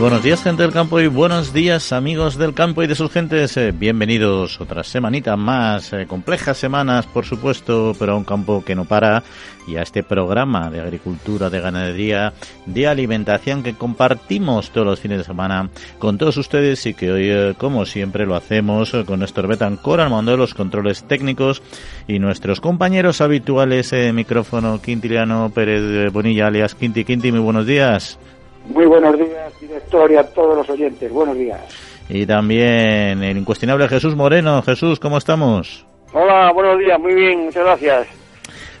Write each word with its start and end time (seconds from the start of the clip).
Buenos 0.00 0.24
días, 0.24 0.42
gente 0.42 0.64
del 0.64 0.72
campo, 0.72 1.00
y 1.00 1.06
buenos 1.06 1.52
días, 1.52 1.92
amigos 1.92 2.36
del 2.36 2.52
campo 2.52 2.82
y 2.82 2.88
de 2.88 2.96
sus 2.96 3.12
gentes. 3.12 3.56
Eh, 3.56 3.72
bienvenidos 3.72 4.60
otra 4.60 4.82
semanita 4.82 5.36
más, 5.36 5.92
eh, 5.92 6.06
complejas 6.06 6.58
semanas, 6.58 7.06
por 7.06 7.24
supuesto, 7.24 7.94
pero 7.96 8.12
a 8.12 8.16
un 8.16 8.24
campo 8.24 8.64
que 8.64 8.74
no 8.74 8.86
para 8.86 9.22
y 9.68 9.76
a 9.76 9.82
este 9.82 10.02
programa 10.02 10.68
de 10.68 10.80
agricultura, 10.80 11.48
de 11.48 11.60
ganadería, 11.60 12.32
de 12.66 12.88
alimentación 12.88 13.62
que 13.62 13.74
compartimos 13.74 14.70
todos 14.70 14.86
los 14.86 15.00
fines 15.00 15.18
de 15.18 15.24
semana 15.24 15.70
con 16.00 16.18
todos 16.18 16.36
ustedes 16.38 16.84
y 16.86 16.94
que 16.94 17.12
hoy, 17.12 17.30
eh, 17.30 17.54
como 17.56 17.86
siempre, 17.86 18.26
lo 18.26 18.34
hacemos 18.34 18.92
con 19.06 19.20
Néstor 19.20 19.46
Betancor 19.46 20.00
al 20.00 20.10
mando 20.10 20.32
de 20.32 20.38
los 20.38 20.54
controles 20.54 21.04
técnicos 21.04 21.62
y 22.08 22.18
nuestros 22.18 22.60
compañeros 22.60 23.20
habituales, 23.20 23.92
eh, 23.92 24.12
micrófono 24.12 24.82
Quintiliano 24.82 25.50
Pérez 25.54 26.12
Bonilla, 26.12 26.48
alias 26.48 26.74
Quinti. 26.74 27.04
Quinti, 27.04 27.30
muy 27.30 27.40
buenos 27.40 27.64
días. 27.64 28.18
Muy 28.64 28.86
buenos 28.86 29.18
días, 29.18 29.60
director, 29.60 30.10
y 30.10 30.16
a 30.16 30.24
todos 30.24 30.56
los 30.56 30.70
oyentes. 30.70 31.12
Buenos 31.12 31.36
días. 31.36 31.60
Y 32.08 32.26
también 32.26 33.22
el 33.22 33.36
incuestionable 33.36 33.88
Jesús 33.88 34.14
Moreno. 34.16 34.62
Jesús, 34.62 34.98
¿cómo 34.98 35.18
estamos? 35.18 35.86
Hola, 36.12 36.52
buenos 36.52 36.78
días. 36.78 36.98
Muy 36.98 37.14
bien, 37.14 37.44
muchas 37.44 37.64
gracias. 37.64 38.23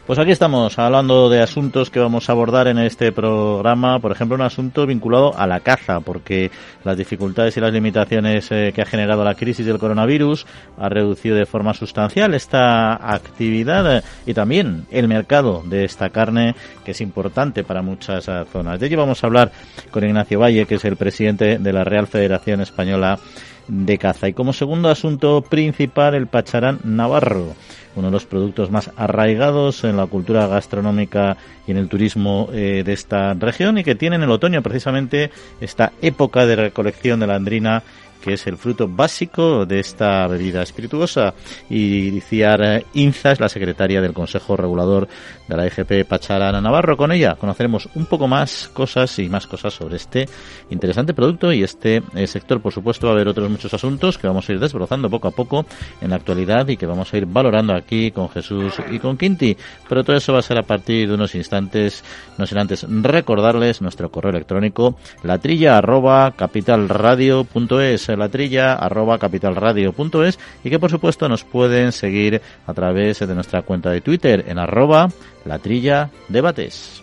Pues 0.06 0.18
aquí 0.18 0.32
estamos 0.32 0.78
hablando 0.78 1.30
de 1.30 1.40
asuntos 1.40 1.88
que 1.88 1.98
vamos 1.98 2.28
a 2.28 2.32
abordar 2.32 2.68
en 2.68 2.76
este 2.76 3.10
programa, 3.10 4.00
por 4.00 4.12
ejemplo, 4.12 4.34
un 4.34 4.42
asunto 4.42 4.86
vinculado 4.86 5.34
a 5.34 5.46
la 5.46 5.60
caza, 5.60 6.00
porque 6.00 6.50
las 6.84 6.98
dificultades 6.98 7.56
y 7.56 7.60
las 7.60 7.72
limitaciones 7.72 8.52
eh, 8.52 8.72
que 8.74 8.82
ha 8.82 8.84
generado 8.84 9.24
la 9.24 9.34
crisis 9.34 9.64
del 9.64 9.78
coronavirus 9.78 10.44
ha 10.76 10.90
reducido 10.90 11.36
de 11.36 11.46
forma 11.46 11.72
sustancial 11.72 12.34
esta 12.34 13.14
actividad 13.14 13.96
eh, 13.96 14.02
y 14.26 14.34
también 14.34 14.84
el 14.90 15.08
mercado 15.08 15.62
de 15.64 15.86
esta 15.86 16.10
carne, 16.10 16.54
que 16.84 16.90
es 16.90 17.00
importante 17.00 17.64
para 17.64 17.80
muchas 17.80 18.28
eh, 18.28 18.44
zonas. 18.52 18.78
De 18.78 18.88
ello 18.88 18.98
vamos 18.98 19.24
a 19.24 19.26
hablar 19.26 19.52
con 19.90 20.04
Ignacio 20.04 20.38
Valle, 20.38 20.66
que 20.66 20.74
es 20.74 20.84
el 20.84 20.96
presidente 20.96 21.56
de 21.56 21.72
la 21.72 21.82
Real 21.82 22.08
Federación 22.08 22.60
Española 22.60 23.18
de 23.68 23.98
Caza. 23.98 24.28
Y 24.28 24.32
como 24.32 24.52
segundo 24.52 24.88
asunto 24.88 25.42
principal, 25.42 26.14
el 26.14 26.26
pacharán 26.26 26.80
navarro 26.84 27.54
uno 27.96 28.08
de 28.08 28.12
los 28.12 28.26
productos 28.26 28.70
más 28.70 28.90
arraigados 28.96 29.84
en 29.84 29.96
la 29.96 30.06
cultura 30.06 30.46
gastronómica 30.46 31.36
y 31.66 31.70
en 31.70 31.76
el 31.76 31.88
turismo 31.88 32.48
eh, 32.52 32.82
de 32.84 32.92
esta 32.92 33.34
región 33.34 33.78
y 33.78 33.84
que 33.84 33.94
tiene 33.94 34.16
en 34.16 34.22
el 34.22 34.30
otoño 34.30 34.62
precisamente 34.62 35.30
esta 35.60 35.92
época 36.02 36.46
de 36.46 36.56
recolección 36.56 37.20
de 37.20 37.26
la 37.26 37.36
andrina 37.36 37.82
que 38.24 38.32
es 38.32 38.46
el 38.46 38.56
fruto 38.56 38.88
básico 38.88 39.66
de 39.66 39.80
esta 39.80 40.26
bebida 40.26 40.62
espirituosa. 40.62 41.34
Y 41.68 42.22
Ciar 42.22 42.84
Inza 42.94 43.32
es 43.32 43.40
la 43.40 43.50
secretaria 43.50 44.00
del 44.00 44.14
Consejo 44.14 44.56
Regulador 44.56 45.06
de 45.46 45.56
la 45.56 45.66
EGP 45.66 46.08
Pacharana 46.08 46.58
Navarro. 46.58 46.96
Con 46.96 47.12
ella 47.12 47.34
conoceremos 47.34 47.86
un 47.94 48.06
poco 48.06 48.26
más 48.26 48.70
cosas 48.72 49.18
y 49.18 49.28
más 49.28 49.46
cosas 49.46 49.74
sobre 49.74 49.96
este 49.96 50.26
interesante 50.70 51.12
producto 51.12 51.52
y 51.52 51.62
este 51.62 52.02
eh, 52.14 52.26
sector. 52.26 52.62
Por 52.62 52.72
supuesto, 52.72 53.08
va 53.08 53.12
a 53.12 53.16
haber 53.16 53.28
otros 53.28 53.50
muchos 53.50 53.74
asuntos 53.74 54.16
que 54.16 54.26
vamos 54.26 54.48
a 54.48 54.52
ir 54.54 54.58
desbrozando 54.58 55.10
poco 55.10 55.28
a 55.28 55.32
poco 55.32 55.66
en 56.00 56.08
la 56.08 56.16
actualidad 56.16 56.66
y 56.68 56.78
que 56.78 56.86
vamos 56.86 57.12
a 57.12 57.18
ir 57.18 57.26
valorando 57.26 57.74
aquí 57.74 58.10
con 58.10 58.30
Jesús 58.30 58.72
y 58.90 58.98
con 59.00 59.18
Quinti. 59.18 59.54
Pero 59.86 60.02
todo 60.02 60.16
eso 60.16 60.32
va 60.32 60.38
a 60.38 60.42
ser 60.42 60.56
a 60.56 60.62
partir 60.62 61.08
de 61.08 61.14
unos 61.14 61.34
instantes, 61.34 62.02
no 62.38 62.46
sin 62.46 62.56
antes 62.56 62.86
recordarles 62.88 63.82
nuestro 63.82 64.10
correo 64.10 64.30
electrónico 64.30 64.96
latrilla 65.22 65.76
arroba 65.76 66.30
capitalradio.es 66.30 68.13
la 68.16 68.28
arroba 68.74 69.18
capitalradio.es 69.18 70.38
y 70.62 70.70
que 70.70 70.78
por 70.78 70.90
supuesto 70.90 71.28
nos 71.28 71.44
pueden 71.44 71.92
seguir 71.92 72.40
a 72.66 72.74
través 72.74 73.18
de 73.20 73.34
nuestra 73.34 73.62
cuenta 73.62 73.90
de 73.90 74.00
Twitter 74.00 74.44
en 74.48 74.58
arroba 74.58 75.08
la 75.44 75.58
trilla 75.58 76.10
debates. 76.28 77.02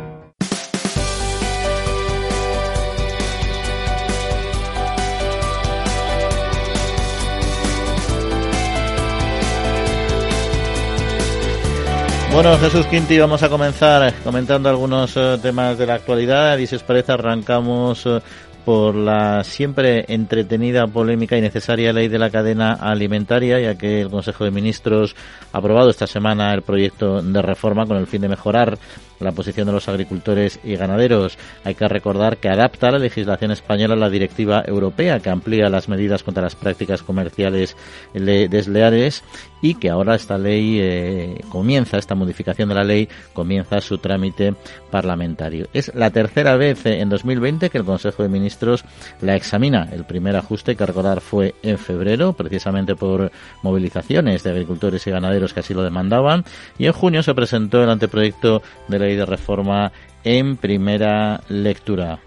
Bueno, 12.33 12.57
Jesús 12.57 12.87
Quinti, 12.87 13.19
vamos 13.19 13.43
a 13.43 13.49
comenzar 13.49 14.13
comentando 14.23 14.69
algunos 14.69 15.17
eh, 15.17 15.37
temas 15.41 15.77
de 15.77 15.85
la 15.85 15.95
actualidad. 15.95 16.57
Y 16.59 16.65
si 16.65 16.75
os 16.77 16.83
parece 16.83 17.11
arrancamos 17.11 18.05
eh, 18.05 18.21
por 18.63 18.95
la 18.95 19.43
siempre 19.43 20.05
entretenida, 20.07 20.87
polémica 20.87 21.37
y 21.37 21.41
necesaria 21.41 21.91
ley 21.91 22.07
de 22.07 22.17
la 22.17 22.29
cadena 22.29 22.73
alimentaria, 22.73 23.59
ya 23.59 23.77
que 23.77 24.01
el 24.01 24.09
Consejo 24.09 24.45
de 24.45 24.51
Ministros 24.51 25.13
ha 25.51 25.57
aprobado 25.57 25.89
esta 25.89 26.07
semana 26.07 26.53
el 26.53 26.61
proyecto 26.61 27.21
de 27.21 27.41
reforma 27.41 27.85
con 27.85 27.97
el 27.97 28.07
fin 28.07 28.21
de 28.21 28.29
mejorar 28.29 28.77
la 29.21 29.31
posición 29.31 29.67
de 29.67 29.73
los 29.73 29.87
agricultores 29.87 30.59
y 30.63 30.75
ganaderos. 30.75 31.37
Hay 31.63 31.75
que 31.75 31.87
recordar 31.87 32.37
que 32.37 32.49
adapta 32.49 32.91
la 32.91 32.99
legislación 32.99 33.51
española 33.51 33.93
a 33.93 33.97
la 33.97 34.09
directiva 34.09 34.63
europea 34.65 35.19
que 35.19 35.29
amplía 35.29 35.69
las 35.69 35.89
medidas 35.89 36.23
contra 36.23 36.43
las 36.43 36.55
prácticas 36.55 37.03
comerciales 37.03 37.75
desleales 38.13 39.23
y 39.61 39.75
que 39.75 39.89
ahora 39.89 40.15
esta 40.15 40.37
ley 40.37 40.79
eh, 40.79 41.41
comienza, 41.49 41.97
esta 41.97 42.15
modificación 42.15 42.69
de 42.69 42.75
la 42.75 42.83
ley 42.83 43.07
comienza 43.33 43.79
su 43.81 43.97
trámite 43.97 44.55
parlamentario. 44.89 45.67
Es 45.73 45.93
la 45.95 46.09
tercera 46.09 46.55
vez 46.55 46.85
en 46.85 47.09
2020 47.09 47.69
que 47.69 47.77
el 47.77 47.85
Consejo 47.85 48.23
de 48.23 48.29
Ministros 48.29 48.83
la 49.21 49.35
examina. 49.35 49.87
El 49.91 50.05
primer 50.05 50.35
ajuste 50.35 50.75
que 50.75 50.85
recordar 50.85 51.21
fue 51.21 51.55
en 51.63 51.77
febrero, 51.77 52.33
precisamente 52.33 52.95
por 52.95 53.31
movilizaciones 53.61 54.43
de 54.43 54.51
agricultores 54.51 55.05
y 55.05 55.11
ganaderos 55.11 55.53
que 55.53 55.59
así 55.59 55.73
lo 55.73 55.83
demandaban, 55.83 56.43
y 56.77 56.87
en 56.87 56.93
junio 56.93 57.23
se 57.23 57.33
presentó 57.33 57.83
el 57.83 57.89
anteproyecto 57.89 58.61
de 58.87 58.99
ley 58.99 59.10
de 59.15 59.25
reforma 59.25 59.91
en 60.23 60.57
primera 60.57 61.41
lectura. 61.49 62.19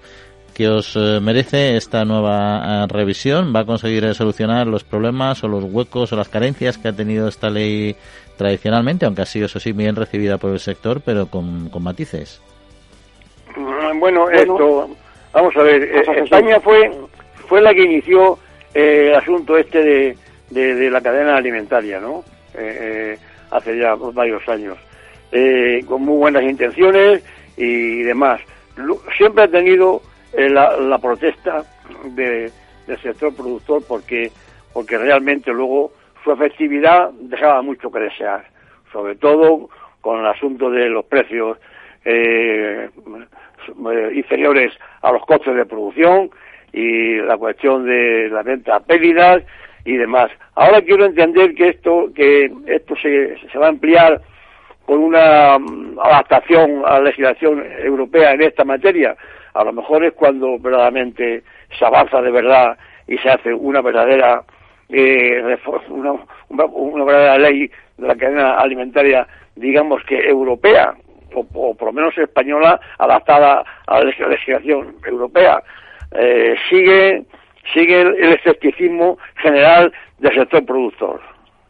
¿Qué 0.55 0.69
os 0.69 0.94
eh, 0.94 1.19
merece 1.20 1.76
esta 1.76 2.05
nueva 2.05 2.85
eh, 2.85 2.87
revisión? 2.88 3.53
¿Va 3.55 3.61
a 3.61 3.64
conseguir 3.64 4.05
eh, 4.05 4.14
solucionar 4.14 4.69
los 4.69 4.85
problemas 4.85 5.43
o 5.43 5.49
los 5.49 5.64
huecos 5.64 6.12
o 6.12 6.17
las 6.17 6.29
carencias 6.29 6.79
que 6.79 6.87
ha 6.87 6.93
tenido 6.93 7.26
esta 7.26 7.50
ley 7.50 7.97
tradicionalmente, 8.37 9.05
aunque 9.05 9.23
ha 9.23 9.26
sido, 9.26 9.47
eso 9.47 9.58
sí, 9.58 9.73
bien 9.73 9.97
recibida 9.97 10.38
por 10.38 10.53
el 10.53 10.61
sector, 10.61 11.00
pero 11.05 11.26
con, 11.26 11.70
matices? 11.82 12.41
Mm, 13.56 13.99
bueno, 13.99 14.31
esto, 14.31 14.88
vamos 15.32 15.56
a 15.56 15.62
ver, 15.62 15.82
España 16.23 16.61
fue, 16.61 16.88
fue 17.49 17.61
la 17.61 17.75
que 17.75 17.82
inició 17.82 18.38
el 18.75 19.14
asunto 19.14 19.56
este 19.56 19.82
de, 19.82 20.17
de, 20.50 20.91
la 20.91 21.00
cadena 21.00 21.37
alimentaria, 21.37 21.99
¿no? 21.99 22.23
hace 23.50 23.76
ya 23.76 23.94
varios 23.97 24.49
años. 24.49 24.79
Eh, 25.36 25.84
con 25.88 26.02
muy 26.02 26.16
buenas 26.16 26.44
intenciones 26.44 27.25
y 27.56 28.02
demás. 28.02 28.40
Siempre 29.16 29.42
ha 29.42 29.48
tenido 29.48 30.00
eh, 30.32 30.48
la, 30.48 30.96
protesta 30.98 31.64
del 32.04 32.52
sector 33.02 33.34
productor 33.34 33.82
porque, 33.88 34.31
porque 34.72 34.96
realmente 34.96 35.52
luego 35.52 35.90
su 36.22 36.31
efectividad 36.31 37.10
dejaba 37.14 37.62
mucho 37.62 37.90
que 37.90 37.98
desear, 37.98 38.44
sobre 38.92 39.16
todo 39.16 39.70
con 40.00 40.20
el 40.20 40.26
asunto 40.26 40.70
de 40.70 40.88
los 40.88 41.04
precios 41.06 41.58
eh, 42.04 42.88
inferiores 44.14 44.72
a 45.02 45.10
los 45.10 45.26
costes 45.26 45.56
de 45.56 45.66
producción 45.66 46.31
y 46.72 47.16
la 47.16 47.36
cuestión 47.36 47.86
de 47.86 48.28
la 48.28 48.44
venta 48.44 48.76
a 48.76 48.81
pérdidas 48.81 49.42
y 49.84 49.96
demás. 49.96 50.31
Ahora 50.54 50.81
quiero 50.82 51.06
entender 51.06 51.56
que 51.56 51.70
esto 51.70 52.12
que 52.14 52.52
esto 52.66 52.94
se, 53.02 53.36
se 53.50 53.58
va 53.58 53.66
a 53.66 53.70
ampliar 53.70 54.22
con 54.86 54.98
una 54.98 55.58
mm, 55.58 55.98
adaptación 55.98 56.82
a 56.84 56.98
la 56.98 57.00
legislación 57.00 57.64
europea 57.78 58.32
en 58.32 58.42
esta 58.42 58.64
materia, 58.64 59.16
a 59.54 59.64
lo 59.64 59.72
mejor 59.72 60.04
es 60.04 60.12
cuando 60.14 60.58
verdaderamente 60.58 61.42
se 61.78 61.84
avanza 61.84 62.20
de 62.20 62.31
verdad 62.31 62.76
y 63.06 63.16
se 63.19 63.31
hace 63.31 63.52
una 63.52 63.81
verdadera 63.81 64.42
eh, 64.88 65.58
una, 65.88 66.14
una, 66.48 67.04
verdadera 67.04 67.38
ley 67.38 67.70
de 67.96 68.06
la 68.06 68.16
cadena 68.16 68.58
alimentaria, 68.58 69.26
digamos 69.56 70.02
que 70.04 70.19
europea, 70.19 70.94
o, 71.34 71.75
por 71.75 71.86
lo 71.86 71.92
menos 71.92 72.16
española, 72.19 72.78
adaptada 72.98 73.64
a 73.86 74.00
la 74.00 74.04
legislación 74.28 74.96
europea. 75.04 75.62
Eh, 76.12 76.54
sigue 76.69 77.25
sigue 77.72 78.00
el, 78.02 78.32
escepticismo 78.34 79.19
general 79.36 79.92
del 80.19 80.34
sector 80.34 80.64
productor. 80.64 81.20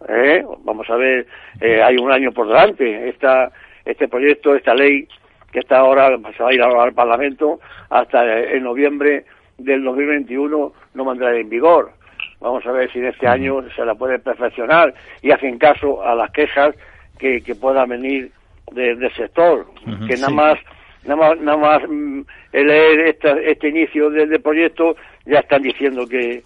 ¿Eh? 0.09 0.45
Vamos 0.65 0.89
a 0.91 0.97
ver, 0.97 1.27
eh, 1.61 1.83
hay 1.83 1.97
un 1.97 2.13
año 2.13 2.33
por 2.33 2.49
delante. 2.49 3.09
Esta, 3.09 3.51
este 3.85 4.09
proyecto, 4.09 4.55
esta 4.55 4.75
ley, 4.75 5.09
que 5.53 5.61
está 5.61 5.79
ahora, 5.79 6.09
se 6.37 6.43
va 6.43 6.51
a 6.51 6.55
ir 6.55 6.63
al 6.63 6.93
Parlamento 6.95 7.61
hasta 7.91 8.41
en 8.41 8.65
noviembre 8.65 9.25
del 9.59 9.85
2021 9.85 10.73
no 10.95 11.05
mandará 11.05 11.37
en 11.37 11.49
vigor. 11.49 11.93
Vamos 12.41 12.67
a 12.67 12.73
ver 12.73 12.91
si 12.93 12.99
en 12.99 13.07
este 13.07 13.27
año 13.27 13.63
se 13.75 13.85
la 13.85 13.95
puede 13.95 14.19
perfeccionar 14.19 14.93
y 15.23 15.31
hacen 15.31 15.59
caso 15.59 16.05
a 16.05 16.15
las 16.15 16.31
quejas 16.33 16.75
que, 17.19 17.41
que 17.41 17.55
puedan 17.55 17.89
venir 17.89 18.31
del 18.73 19.13
sector, 19.15 19.67
que 20.07 20.17
nada 20.17 20.31
más 20.31 20.59
nada 21.05 21.17
más, 21.17 21.41
nada 21.41 21.59
más 21.59 21.83
mm, 21.89 22.21
leer 22.53 23.17
este 23.45 23.69
inicio 23.69 24.11
del, 24.11 24.41
proyecto 24.41 24.97
ya 25.27 25.41
están 25.41 25.63
diciendo 25.63 26.07
que, 26.07 26.43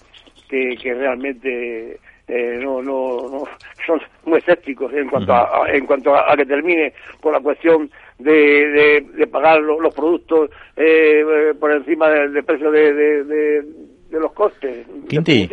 que, 0.48 0.94
realmente 0.94 1.98
eh, 2.28 2.58
no, 2.62 2.82
no, 2.82 3.28
no, 3.30 3.44
son 3.86 4.00
muy 4.26 4.38
escépticos 4.38 4.92
en 4.92 5.08
cuanto 5.08 5.32
a, 5.32 5.66
en 5.72 5.86
cuanto 5.86 6.14
a, 6.14 6.36
que 6.36 6.44
termine 6.44 6.92
por 7.20 7.32
la 7.32 7.40
cuestión 7.40 7.90
de, 8.18 9.02
de, 9.16 9.26
pagar 9.26 9.60
los, 9.62 9.94
productos 9.94 10.50
eh, 10.76 11.54
por 11.58 11.72
encima 11.72 12.08
del, 12.10 12.44
precio 12.44 12.70
de, 12.70 12.92
de, 13.24 13.64
los 14.10 14.32
costes. 14.32 14.86
Quinti, 15.08 15.48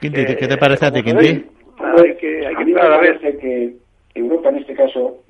Quinti 0.00 0.24
¿qué 0.24 0.48
te 0.48 0.56
parece 0.56 0.86
a 0.86 0.92
ti, 0.92 1.02
Quinti? 1.02 1.44
Hay 1.78 2.16
que, 2.16 2.46
hay 2.46 2.56
que 2.56 2.80
a 2.80 2.98
ver 2.98 3.18
que 3.20 3.74
Europa 4.14 4.48
en 4.48 4.56
este 4.56 4.74
caso 4.74 5.22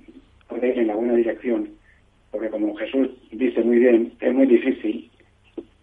puede 0.48 0.68
ir 0.68 0.78
en 0.78 0.86
la 0.88 0.94
buena 0.94 1.14
dirección, 1.14 1.68
porque 2.30 2.48
como 2.48 2.74
Jesús 2.76 3.08
dice 3.32 3.62
muy 3.62 3.78
bien, 3.78 4.12
es 4.20 4.34
muy 4.34 4.46
difícil 4.46 5.10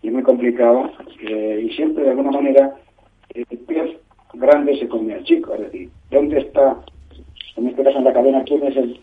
y 0.01 0.09
muy 0.09 0.23
complicado, 0.23 0.91
eh, 1.21 1.61
y 1.65 1.75
siempre 1.75 2.03
de 2.03 2.09
alguna 2.11 2.31
manera 2.31 2.73
grande 4.33 4.77
se 4.77 4.87
come 4.87 5.13
al 5.13 5.23
chico, 5.23 5.53
es 5.55 5.61
decir, 5.61 5.89
¿dónde 6.11 6.39
está, 6.39 6.77
en 7.55 7.67
este 7.67 7.83
caso 7.83 7.97
en 7.97 8.03
la 8.03 8.13
cadena, 8.13 8.43
quién 8.43 8.63
es 8.63 8.77
el, 8.77 8.99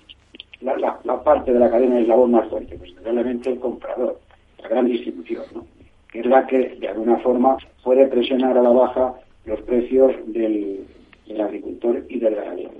la, 0.60 1.22
parte 1.22 1.52
de 1.52 1.58
la 1.58 1.70
cadena 1.70 2.00
eslabón 2.00 2.32
más 2.32 2.48
fuerte? 2.48 2.76
Pues 2.76 2.94
realmente 3.02 3.50
el 3.50 3.60
comprador, 3.60 4.20
la 4.62 4.68
gran 4.68 4.86
distribución, 4.86 5.44
¿no? 5.54 5.66
que 6.10 6.20
es 6.20 6.26
la 6.26 6.46
que 6.46 6.76
de 6.76 6.88
alguna 6.88 7.18
forma 7.18 7.56
puede 7.82 8.06
presionar 8.06 8.56
a 8.56 8.62
la 8.62 8.70
baja 8.70 9.14
los 9.44 9.60
precios 9.62 10.12
del, 10.26 10.84
del 11.26 11.40
agricultor 11.40 12.04
y 12.08 12.18
del 12.18 12.34
ganadero. 12.34 12.70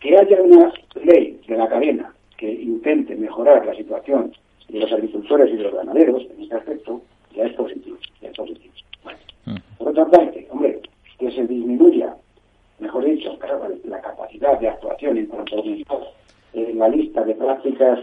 Que 0.00 0.16
haya 0.16 0.40
una 0.42 0.72
ley 1.04 1.40
de 1.48 1.56
la 1.56 1.68
cadena 1.68 2.12
que 2.36 2.50
intente 2.50 3.16
mejorar 3.16 3.64
la 3.66 3.74
situación 3.74 4.32
de 4.68 4.80
los 4.80 4.92
agricultores 4.92 5.52
y 5.52 5.56
de 5.56 5.64
los 5.64 5.74
ganaderos 5.74 6.22
en 6.34 6.42
este 6.42 6.54
aspecto, 6.54 7.02
ya 7.34 7.44
es 7.44 7.52
positivo. 7.54 7.96
Ya 8.20 8.28
es 8.28 8.36
positivo. 8.36 8.72
Por 9.78 9.88
otra 9.88 10.06
parte, 10.06 10.46
hombre, 10.50 10.75
que 11.18 11.30
se 11.30 11.46
disminuya, 11.46 12.14
mejor 12.78 13.04
dicho, 13.04 13.36
la 13.84 14.00
capacidad 14.00 14.58
de 14.58 14.68
actuación 14.68 15.18
en 15.18 15.26
cuanto 15.26 15.58
a 15.58 15.62
en 16.52 16.78
la 16.78 16.88
lista 16.88 17.22
de 17.22 17.34
prácticas 17.34 18.00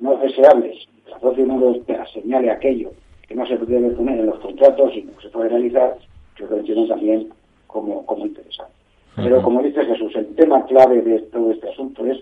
no 0.00 0.16
deseables, 0.16 0.86
la 1.08 1.18
propia 1.18 1.44
Unión 1.44 1.62
Europea 1.62 2.06
señale 2.12 2.50
aquello 2.50 2.92
que 3.26 3.34
no 3.34 3.46
se 3.46 3.56
debe 3.56 3.90
poner 3.90 4.20
en 4.20 4.26
los 4.26 4.38
contratos 4.38 4.94
y 4.94 5.02
no 5.02 5.20
se 5.20 5.28
puede 5.28 5.50
realizar, 5.50 5.96
yo 6.36 6.46
lo 6.46 6.58
entiendo 6.58 6.86
también 6.86 7.28
como, 7.66 8.06
como 8.06 8.26
interesante. 8.26 8.72
Pero 9.16 9.42
como 9.42 9.62
dice 9.62 9.84
Jesús, 9.84 10.14
el 10.14 10.34
tema 10.36 10.64
clave 10.66 11.02
de 11.02 11.18
todo 11.22 11.50
este 11.50 11.68
asunto 11.68 12.06
es 12.06 12.18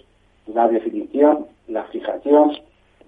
la 0.46 0.66
definición, 0.68 1.46
la 1.68 1.84
fijación 1.84 2.52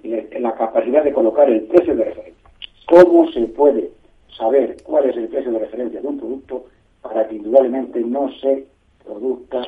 y 0.03 0.11
la 0.39 0.55
capacidad 0.55 1.03
de 1.03 1.13
colocar 1.13 1.49
el 1.49 1.63
precio 1.63 1.97
de 1.97 2.05
referencia. 2.05 2.51
¿Cómo 2.87 3.31
se 3.33 3.41
puede 3.47 3.91
saber 4.37 4.77
cuál 4.85 5.09
es 5.09 5.17
el 5.17 5.29
precio 5.29 5.51
de 5.53 5.59
referencia 5.59 6.01
de 6.01 6.07
un 6.07 6.19
producto 6.19 6.67
para 7.09 7.27
que 7.27 7.37
indudablemente 7.37 8.01
no 8.01 8.31
se 8.41 8.67
produzca 9.05 9.63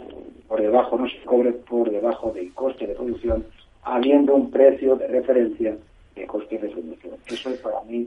por 0.46 0.60
debajo, 0.60 0.98
no 0.98 1.08
se 1.08 1.18
cobre 1.24 1.52
por 1.52 1.90
debajo 1.90 2.32
del 2.32 2.52
coste 2.52 2.86
de 2.86 2.94
producción, 2.94 3.44
habiendo 3.82 4.34
un 4.34 4.50
precio 4.50 4.96
de 4.96 5.08
referencia 5.08 5.76
de 6.14 6.26
coste 6.26 6.58
de 6.58 6.68
producción? 6.68 7.14
Eso 7.26 7.50
es 7.50 7.60
para 7.60 7.80
mí 7.82 8.06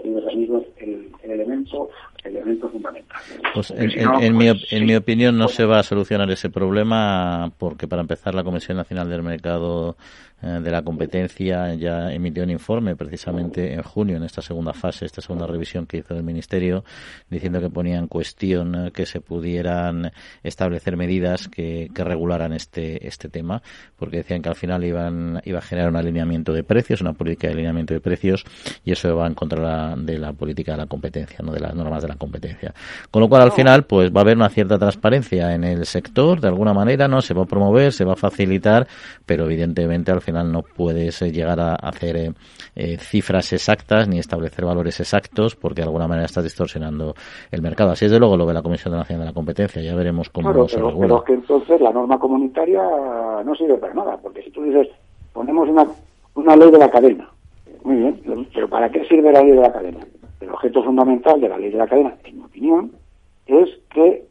queridos 0.00 0.32
amigos, 0.32 0.62
el, 0.78 1.10
elemento, 1.22 1.90
el 2.24 2.36
elemento 2.36 2.68
fundamental. 2.70 3.20
Pues 3.54 3.70
en, 3.70 4.36
mi, 4.36 4.48
pues, 4.48 4.72
en 4.72 4.86
mi 4.86 4.94
opinión 4.94 5.36
no 5.36 5.48
se 5.48 5.64
va 5.64 5.80
a 5.80 5.82
solucionar 5.82 6.30
ese 6.30 6.48
problema 6.50 7.52
porque 7.58 7.86
para 7.86 8.00
empezar 8.00 8.34
la 8.34 8.44
Comisión 8.44 8.76
Nacional 8.78 9.10
del 9.10 9.22
Mercado 9.22 9.96
de 10.42 10.70
la 10.70 10.82
competencia 10.82 11.74
ya 11.74 12.12
emitió 12.12 12.42
un 12.44 12.50
informe 12.50 12.96
precisamente 12.96 13.74
en 13.74 13.82
junio, 13.82 14.16
en 14.16 14.22
esta 14.22 14.40
segunda 14.40 14.72
fase, 14.72 15.04
esta 15.04 15.20
segunda 15.20 15.46
revisión 15.46 15.86
que 15.86 15.98
hizo 15.98 16.14
el 16.14 16.22
Ministerio, 16.22 16.84
diciendo 17.28 17.60
que 17.60 17.68
ponía 17.68 17.98
en 17.98 18.06
cuestión 18.06 18.86
eh, 18.86 18.90
que 18.92 19.06
se 19.06 19.20
pudieran 19.20 20.12
establecer 20.42 20.96
medidas 20.96 21.48
que, 21.48 21.90
que 21.94 22.04
regularan 22.04 22.52
este, 22.52 23.06
este 23.06 23.28
tema, 23.28 23.62
porque 23.96 24.18
decían 24.18 24.40
que 24.40 24.48
al 24.48 24.54
final 24.54 24.84
iban, 24.84 25.42
iba 25.44 25.58
a 25.58 25.62
generar 25.62 25.90
un 25.90 25.96
alineamiento 25.96 26.52
de 26.52 26.64
precios, 26.64 27.00
una 27.00 27.12
política 27.12 27.48
de 27.48 27.54
alineamiento 27.54 27.92
de 27.92 28.00
precios, 28.00 28.44
y 28.84 28.92
eso 28.92 29.14
va 29.16 29.26
en 29.26 29.34
contra 29.34 29.94
de 29.96 30.18
la 30.18 30.32
política 30.32 30.72
de 30.72 30.78
la 30.78 30.86
competencia, 30.86 31.40
no 31.42 31.52
de 31.52 31.60
las 31.60 31.74
normas 31.74 32.02
de 32.02 32.08
la 32.08 32.16
competencia. 32.16 32.72
Con 33.10 33.20
lo 33.20 33.28
cual, 33.28 33.42
al 33.42 33.52
final, 33.52 33.84
pues 33.84 34.10
va 34.10 34.20
a 34.20 34.22
haber 34.22 34.36
una 34.36 34.48
cierta 34.48 34.78
transparencia 34.78 35.54
en 35.54 35.64
el 35.64 35.84
sector, 35.84 36.40
de 36.40 36.48
alguna 36.48 36.72
manera, 36.72 37.08
¿no? 37.08 37.20
Se 37.20 37.34
va 37.34 37.42
a 37.42 37.46
promover, 37.46 37.92
se 37.92 38.04
va 38.04 38.14
a 38.14 38.16
facilitar, 38.16 38.86
pero 39.26 39.44
evidentemente 39.44 40.10
al 40.10 40.20
final 40.20 40.29
final 40.30 40.52
no 40.52 40.62
puedes 40.62 41.20
eh, 41.22 41.30
llegar 41.30 41.60
a 41.60 41.74
hacer 41.74 42.16
eh, 42.16 42.32
eh, 42.74 42.96
cifras 42.98 43.52
exactas 43.52 44.08
ni 44.08 44.18
establecer 44.18 44.64
valores 44.64 44.98
exactos 45.00 45.56
porque 45.56 45.82
de 45.82 45.86
alguna 45.86 46.06
manera 46.08 46.26
estás 46.26 46.44
distorsionando 46.44 47.14
el 47.50 47.62
mercado. 47.62 47.90
Así 47.90 48.06
es 48.06 48.12
de 48.12 48.18
luego 48.18 48.36
lo 48.36 48.46
ve 48.46 48.54
la 48.54 48.62
Comisión 48.62 48.94
Nacional 48.94 49.26
de 49.26 49.30
la 49.30 49.34
Competencia. 49.34 49.82
Ya 49.82 49.94
veremos 49.94 50.30
cómo 50.30 50.68
se 50.68 50.76
pero, 50.76 50.88
regula. 50.88 51.06
Pero 51.08 51.24
que 51.24 51.32
entonces 51.34 51.80
la 51.80 51.92
norma 51.92 52.18
comunitaria 52.18 52.82
no 53.44 53.54
sirve 53.54 53.76
para 53.78 53.94
nada 53.94 54.16
porque 54.16 54.42
si 54.42 54.50
tú 54.50 54.62
dices 54.62 54.88
ponemos 55.32 55.68
una, 55.68 55.86
una 56.34 56.56
ley 56.56 56.70
de 56.70 56.78
la 56.78 56.90
cadena, 56.90 57.28
muy 57.84 57.96
bien, 57.96 58.20
pero 58.52 58.68
¿para 58.68 58.90
qué 58.90 59.04
sirve 59.06 59.32
la 59.32 59.42
ley 59.42 59.52
de 59.52 59.60
la 59.60 59.72
cadena? 59.72 60.00
El 60.40 60.50
objeto 60.50 60.82
fundamental 60.82 61.40
de 61.40 61.48
la 61.48 61.58
ley 61.58 61.70
de 61.70 61.78
la 61.78 61.86
cadena, 61.86 62.14
en 62.24 62.36
mi 62.36 62.44
opinión, 62.44 62.92
es 63.46 63.68
que 63.92 64.24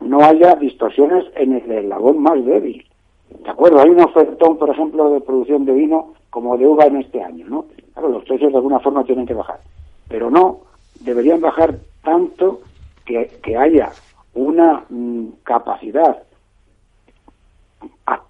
no 0.00 0.20
haya 0.20 0.54
distorsiones 0.54 1.24
en 1.36 1.54
el 1.54 1.70
eslabón 1.70 2.22
más 2.22 2.44
débil. 2.44 2.84
¿De 3.30 3.50
acuerdo? 3.50 3.80
Hay 3.80 3.90
un 3.90 4.00
ofertón, 4.00 4.58
por 4.58 4.70
ejemplo, 4.70 5.10
de 5.10 5.20
producción 5.20 5.64
de 5.64 5.72
vino 5.72 6.14
como 6.30 6.56
de 6.56 6.66
uva 6.66 6.86
en 6.86 6.96
este 6.96 7.22
año, 7.22 7.46
¿no? 7.48 7.66
Claro, 7.92 8.08
los 8.08 8.24
precios 8.24 8.52
de 8.52 8.58
alguna 8.58 8.80
forma 8.80 9.04
tienen 9.04 9.26
que 9.26 9.34
bajar. 9.34 9.60
Pero 10.08 10.30
no, 10.30 10.60
deberían 11.00 11.40
bajar 11.40 11.76
tanto 12.02 12.60
que, 13.04 13.30
que 13.42 13.56
haya 13.56 13.90
una 14.34 14.84
mm, 14.88 15.26
capacidad 15.42 16.22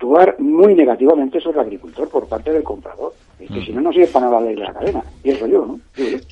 actuar 0.09 0.37
muy 0.39 0.75
negativamente 0.75 1.41
sobre 1.41 1.61
el 1.61 1.67
agricultor 1.67 2.09
por 2.09 2.27
parte 2.27 2.53
del 2.53 2.63
comprador. 2.63 3.13
Es 3.39 3.49
que 3.53 3.67
si 3.67 3.73
no, 3.73 3.81
no 3.81 3.93
sirve 3.93 4.09
para 4.09 4.27
nada 4.27 4.43
de 4.43 4.57
la 4.57 4.73
cadena. 4.73 5.01
Y 5.23 5.31
eso 5.31 5.47
yo, 5.47 5.65
¿no? 5.65 5.79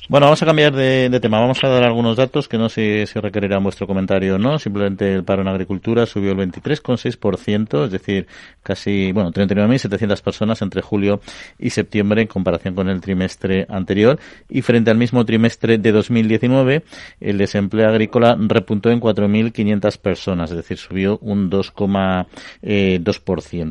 Bueno, 0.09 0.25
vamos 0.25 0.43
a 0.43 0.45
cambiar 0.45 0.73
de, 0.73 1.17
tema. 1.21 1.39
Vamos 1.39 1.63
a 1.63 1.69
dar 1.69 1.85
algunos 1.85 2.17
datos 2.17 2.49
que 2.49 2.57
no 2.57 2.67
sé 2.67 3.05
si 3.05 3.17
requerirán 3.19 3.63
vuestro 3.63 3.87
comentario 3.87 4.35
o 4.35 4.37
no. 4.37 4.59
Simplemente 4.59 5.13
el 5.13 5.23
paro 5.23 5.41
en 5.41 5.47
agricultura 5.47 6.05
subió 6.05 6.33
el 6.33 6.37
23,6%, 6.37 7.85
es 7.85 7.91
decir, 7.91 8.27
casi, 8.61 9.13
bueno, 9.13 9.31
39.700 9.31 10.21
personas 10.21 10.61
entre 10.61 10.81
julio 10.81 11.21
y 11.57 11.69
septiembre 11.69 12.23
en 12.23 12.27
comparación 12.27 12.75
con 12.75 12.89
el 12.89 12.99
trimestre 12.99 13.65
anterior. 13.69 14.19
Y 14.49 14.61
frente 14.61 14.91
al 14.91 14.97
mismo 14.97 15.23
trimestre 15.23 15.77
de 15.77 15.91
2019, 15.93 16.83
el 17.21 17.37
desempleo 17.37 17.87
agrícola 17.87 18.35
repuntó 18.37 18.89
en 18.89 18.99
4.500 18.99 19.97
personas, 19.97 20.51
es 20.51 20.57
decir, 20.57 20.77
subió 20.77 21.19
un 21.19 21.49
2,2%. 21.49 23.66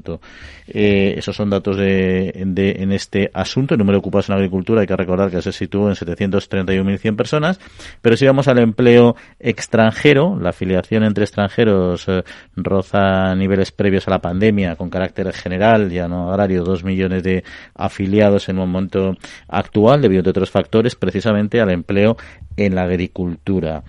Eh, 0.68 1.14
esos 1.16 1.36
son 1.36 1.50
datos 1.50 1.76
de, 1.76 2.32
de, 2.46 2.76
en 2.78 2.92
este 2.92 3.30
asunto. 3.34 3.74
El 3.74 3.78
número 3.78 3.96
de 3.96 4.00
ocupados 4.00 4.28
en 4.28 4.36
agricultura 4.36 4.80
hay 4.80 4.86
que 4.86 4.96
recordar 4.96 5.30
que 5.30 5.42
se 5.42 5.52
situó 5.52 5.88
en 5.88 5.94
731.100 5.94 7.16
personas. 7.16 7.60
Pero 8.02 8.16
si 8.16 8.26
vamos 8.26 8.48
al 8.48 8.58
empleo 8.58 9.16
extranjero, 9.38 10.38
la 10.40 10.50
afiliación 10.50 11.04
entre 11.04 11.24
extranjeros 11.24 12.06
eh, 12.08 12.22
roza 12.56 13.34
niveles 13.34 13.72
previos 13.72 14.06
a 14.08 14.10
la 14.10 14.20
pandemia 14.20 14.76
con 14.76 14.90
carácter 14.90 15.32
general, 15.32 15.90
ya 15.90 16.08
no 16.08 16.30
agrario, 16.30 16.64
dos 16.64 16.84
millones 16.84 17.22
de 17.22 17.44
afiliados 17.74 18.48
en 18.48 18.58
un 18.58 18.70
momento 18.70 19.16
actual 19.48 20.02
debido 20.02 20.22
a 20.26 20.30
otros 20.30 20.50
factores, 20.50 20.94
precisamente 20.94 21.60
al 21.60 21.70
empleo 21.70 22.16
en 22.56 22.74
la 22.74 22.84
agricultura. 22.84 23.82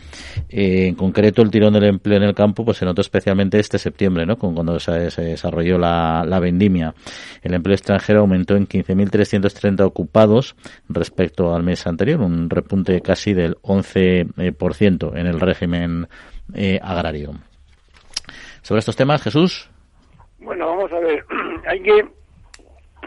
Eh, 0.50 0.88
en 0.88 0.96
concreto, 0.96 1.42
el 1.42 1.52
tirón 1.52 1.74
del 1.74 1.86
empleo 1.86 2.18
en 2.18 2.24
el 2.24 2.36
campo 2.36 2.66
pues 2.66 2.78
se 2.78 2.86
notó 2.86 3.02
especialmente 3.02 3.60
este 3.60 3.80
septiembre, 3.80 4.26
¿no? 4.26 4.38
cuando 4.38 4.80
se, 4.80 5.10
desarrolló 5.22 5.78
la, 5.78 5.97
vendimia. 6.42 6.94
El 7.42 7.54
empleo 7.54 7.76
extranjero 7.76 8.22
aumentó 8.22 8.56
en 8.56 8.68
15.330 8.68 9.82
ocupados 9.82 10.56
respecto 10.90 11.54
al 11.54 11.64
mes 11.64 11.86
anterior, 11.88 12.22
un 12.22 12.50
repunte 12.50 13.02
casi 13.02 13.34
del 13.34 13.56
11% 13.58 15.18
en 15.18 15.28
el 15.28 15.40
régimen 15.40 16.08
eh, 16.54 16.80
agrario. 16.82 17.34
Sobre 18.62 18.80
estos 18.80 18.96
temas, 18.96 19.22
Jesús. 19.22 19.70
Bueno, 20.40 20.68
vamos 20.68 20.92
a 20.92 21.00
ver. 21.00 21.24
hay 21.68 21.82
que 21.82 22.06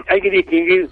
hay 0.09 0.21
que 0.21 0.31
distinguir 0.31 0.89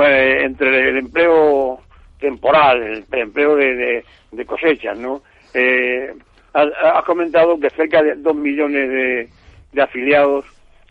entre 0.00 0.88
el 0.88 0.98
empleo 0.98 1.80
temporal, 2.18 2.82
el 2.82 3.04
empleo 3.10 3.56
de, 3.56 4.04
de, 4.30 4.46
cosechas, 4.46 4.96
¿no? 4.96 5.22
Eh, 5.52 6.14
has, 6.54 7.04
comentado 7.04 7.58
que 7.58 7.68
cerca 7.70 8.02
de 8.02 8.14
dos 8.16 8.34
millones 8.34 8.88
de, 8.88 9.28
de 9.72 9.82
afiliados 9.82 10.46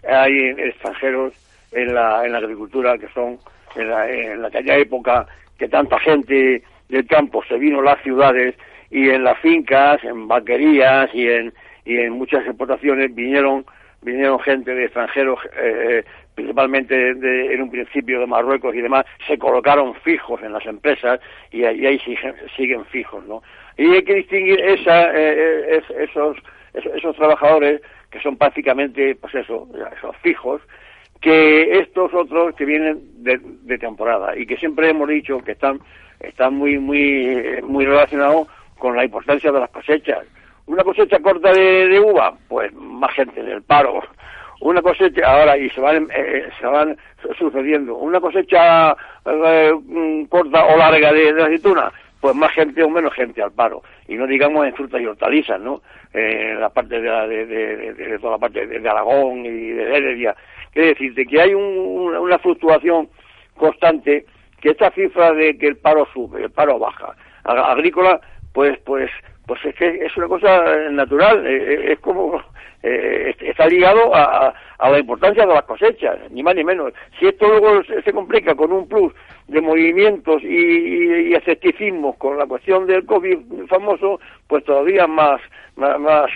hay 0.07 0.49
extranjeros 0.57 1.33
en 1.71 1.93
la, 1.93 2.25
en 2.25 2.33
la 2.33 2.39
agricultura 2.39 2.97
que 2.97 3.07
son 3.09 3.37
en, 3.75 3.89
la, 3.89 4.09
en 4.09 4.43
aquella 4.43 4.77
época 4.77 5.25
que 5.57 5.67
tanta 5.67 5.99
gente 5.99 6.63
del 6.89 7.07
campo 7.07 7.43
se 7.47 7.57
vino 7.57 7.79
a 7.79 7.83
las 7.83 8.01
ciudades 8.03 8.55
y 8.89 9.09
en 9.09 9.23
las 9.23 9.37
fincas, 9.39 10.03
en 10.03 10.27
vaquerías 10.27 11.09
y 11.13 11.27
en, 11.27 11.53
y 11.85 11.97
en 11.97 12.13
muchas 12.13 12.45
exportaciones 12.45 13.13
vinieron 13.13 13.65
vinieron 14.01 14.39
gente 14.39 14.73
de 14.73 14.85
extranjeros 14.85 15.39
eh, 15.61 16.03
principalmente 16.35 17.11
en 17.11 17.61
un 17.61 17.69
principio 17.69 18.19
de 18.19 18.25
Marruecos 18.25 18.73
y 18.75 18.81
demás, 18.81 19.05
se 19.27 19.37
colocaron 19.37 19.93
fijos 19.95 20.41
en 20.41 20.53
las 20.53 20.65
empresas 20.65 21.19
y, 21.51 21.63
ahí 21.63 21.99
siguen, 22.55 22.85
fijos, 22.85 23.25
¿no? 23.27 23.43
Y 23.77 23.93
hay 23.93 24.03
que 24.03 24.15
distinguir 24.15 24.59
esa, 24.59 25.11
eh, 25.11 25.77
eh, 25.77 25.83
esos, 25.99 26.37
esos, 26.73 27.15
trabajadores 27.15 27.81
que 28.11 28.19
son 28.19 28.37
prácticamente, 28.37 29.15
pues 29.15 29.33
eso, 29.35 29.67
esos 29.97 30.15
fijos, 30.17 30.61
que 31.21 31.79
estos 31.79 32.13
otros 32.13 32.53
que 32.55 32.65
vienen 32.65 32.99
de, 33.23 33.77
temporada 33.77 34.37
y 34.37 34.45
que 34.45 34.57
siempre 34.57 34.89
hemos 34.89 35.07
dicho 35.07 35.39
que 35.39 35.53
están, 35.53 35.79
están 36.19 36.55
muy, 36.55 36.77
muy, 36.77 37.61
muy 37.63 37.85
relacionados 37.85 38.47
con 38.77 38.95
la 38.95 39.05
importancia 39.05 39.51
de 39.51 39.59
las 39.59 39.69
cosechas. 39.69 40.25
Una 40.65 40.83
cosecha 40.83 41.19
corta 41.19 41.51
de, 41.53 41.99
uva, 41.99 42.33
pues 42.47 42.73
más 42.73 43.13
gente 43.13 43.41
del 43.41 43.61
paro. 43.63 44.01
Una 44.59 44.81
cosecha 44.81 45.21
ahora 45.25 45.57
y 45.57 45.69
se 45.69 45.81
van 45.81 46.07
eh, 46.15 46.49
se 46.59 46.65
van 46.67 46.97
sucediendo. 47.37 47.95
Una 47.95 48.19
cosecha 48.19 48.95
eh, 49.25 49.73
mm, 49.73 50.25
corta 50.25 50.65
o 50.65 50.77
larga 50.77 51.11
de, 51.11 51.33
de, 51.33 51.43
aceituna 51.43 51.91
pues 52.21 52.35
más 52.35 52.51
gente 52.51 52.83
o 52.83 52.89
menos 52.89 53.13
gente 53.13 53.41
al 53.41 53.51
paro. 53.51 53.81
Y 54.07 54.15
no 54.15 54.27
digamos 54.27 54.65
en 54.65 54.75
frutas 54.75 55.01
y 55.01 55.05
hortalizas 55.05 55.59
no 55.59 55.81
eh, 56.13 56.55
la 56.57 56.69
parte 56.69 57.01
de, 57.01 57.45
de, 57.45 58.19
toda 58.19 58.33
la 58.33 58.37
parte 58.37 58.65
de, 58.67 58.89
Aragón 58.89 59.45
y 59.45 59.71
de 59.71 59.97
Heredia. 59.97 60.35
Quiere 60.71 60.89
decirte 60.89 61.25
que 61.25 61.41
hay 61.41 61.53
una 61.53 62.39
fluctuación 62.39 63.09
constante 63.57 64.25
que 64.61 64.69
esta 64.69 64.91
cifra 64.91 65.33
de 65.33 65.57
que 65.57 65.67
el 65.67 65.77
paro 65.77 66.07
sube 66.13 66.43
el 66.43 66.51
paro 66.51 66.79
baja 66.79 67.15
agrícola 67.43 68.21
pues 68.53 68.77
pues 68.85 69.09
pues 69.45 69.63
es 69.65 69.75
que 69.75 70.05
es 70.05 70.15
una 70.17 70.27
cosa 70.27 70.63
natural, 70.91 71.45
es 71.45 71.99
como 71.99 72.41
eh, 72.83 73.35
está 73.41 73.67
ligado 73.67 74.13
a, 74.15 74.53
la 74.79 74.99
importancia 74.99 75.45
de 75.45 75.53
las 75.53 75.63
cosechas, 75.63 76.17
ni 76.31 76.41
más 76.41 76.55
ni 76.55 76.63
menos. 76.63 76.93
Si 77.19 77.27
esto 77.27 77.47
luego 77.47 77.83
se, 77.83 78.11
complica 78.11 78.55
con 78.55 78.71
un 78.71 78.87
plus 78.87 79.13
de 79.47 79.61
movimientos 79.61 80.41
y, 80.43 81.33
y, 81.33 81.35
con 82.17 82.37
la 82.37 82.47
cuestión 82.47 82.87
del 82.87 83.05
COVID 83.05 83.67
famoso, 83.67 84.19
pues 84.47 84.63
todavía 84.63 85.05
más, 85.05 85.39
más, 85.75 86.29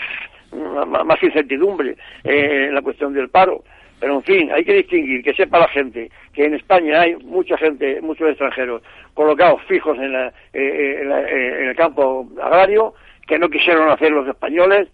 más, 0.53 1.23
incertidumbre 1.23 1.97
eh, 2.23 2.65
en 2.67 2.75
la 2.75 2.81
cuestión 2.81 3.13
del 3.13 3.29
paro. 3.29 3.63
Pero 3.99 4.15
en 4.15 4.23
fin, 4.23 4.51
hay 4.51 4.65
que 4.65 4.73
distinguir, 4.73 5.23
que 5.23 5.33
sepa 5.33 5.59
la 5.59 5.67
gente, 5.69 6.11
que 6.33 6.45
en 6.45 6.55
España 6.55 7.01
hay 7.01 7.15
mucha 7.15 7.57
gente, 7.57 8.01
muchos 8.01 8.29
extranjeros 8.29 8.81
colocados 9.13 9.61
fijos 9.63 9.97
en, 9.97 10.11
la, 10.11 10.33
eh, 10.53 11.01
en 11.01 11.69
el 11.69 11.75
campo 11.75 12.27
agrario, 12.41 12.93
que 13.25 13.39
no 13.39 13.49
quisieron 13.49 13.89
hacer 13.89 14.11
los 14.11 14.27
españoles, 14.27 14.89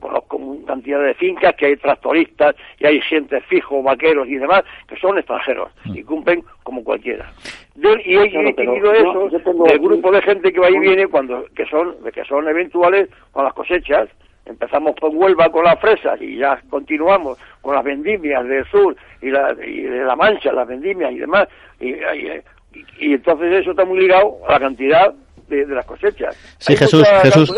conozco 0.00 0.38
cantidad 0.66 1.02
de 1.02 1.14
fincas 1.14 1.54
que 1.56 1.66
hay 1.66 1.76
tractoristas 1.76 2.54
y 2.78 2.86
hay 2.86 3.00
gente 3.00 3.40
fijo, 3.42 3.82
vaqueros 3.82 4.28
y 4.28 4.36
demás 4.36 4.62
que 4.86 4.96
son 4.96 5.18
extranjeros 5.18 5.70
mm. 5.84 5.96
y 5.96 6.02
cumplen 6.02 6.44
como 6.62 6.84
cualquiera. 6.84 7.30
y 8.04 8.16
hay 8.16 8.44
distinguido 8.44 8.92
eso 8.92 9.28
del 9.64 9.78
grupo 9.78 10.12
de 10.12 10.22
gente 10.22 10.52
que 10.52 10.60
va 10.60 10.70
y 10.70 10.78
viene 10.78 11.06
cuando 11.06 11.44
que 11.54 11.64
son 11.66 11.96
que 12.12 12.24
son 12.24 12.48
eventuales 12.48 13.08
con 13.32 13.44
las 13.44 13.54
cosechas. 13.54 14.08
Empezamos 14.50 14.94
con 15.00 15.16
Huelva 15.16 15.48
con 15.50 15.64
las 15.64 15.80
fresas 15.80 16.20
y 16.20 16.36
ya 16.36 16.60
continuamos 16.68 17.38
con 17.62 17.74
las 17.74 17.84
vendimias 17.84 18.44
del 18.46 18.64
sur 18.66 18.96
y, 19.22 19.30
la, 19.30 19.54
y 19.64 19.82
de 19.82 20.04
la 20.04 20.16
Mancha, 20.16 20.52
las 20.52 20.68
vendimias 20.68 21.12
y 21.12 21.18
demás. 21.18 21.48
Y, 21.78 21.94
y 22.98 23.14
entonces 23.14 23.60
eso 23.60 23.70
está 23.70 23.84
muy 23.84 24.00
ligado 24.00 24.38
a 24.48 24.52
la 24.52 24.60
cantidad 24.60 25.14
de, 25.50 25.66
las 25.66 25.84
cosechas. 25.84 26.36
Sí, 26.58 26.76
Jesús, 26.76 27.06
Jesús. 27.22 27.52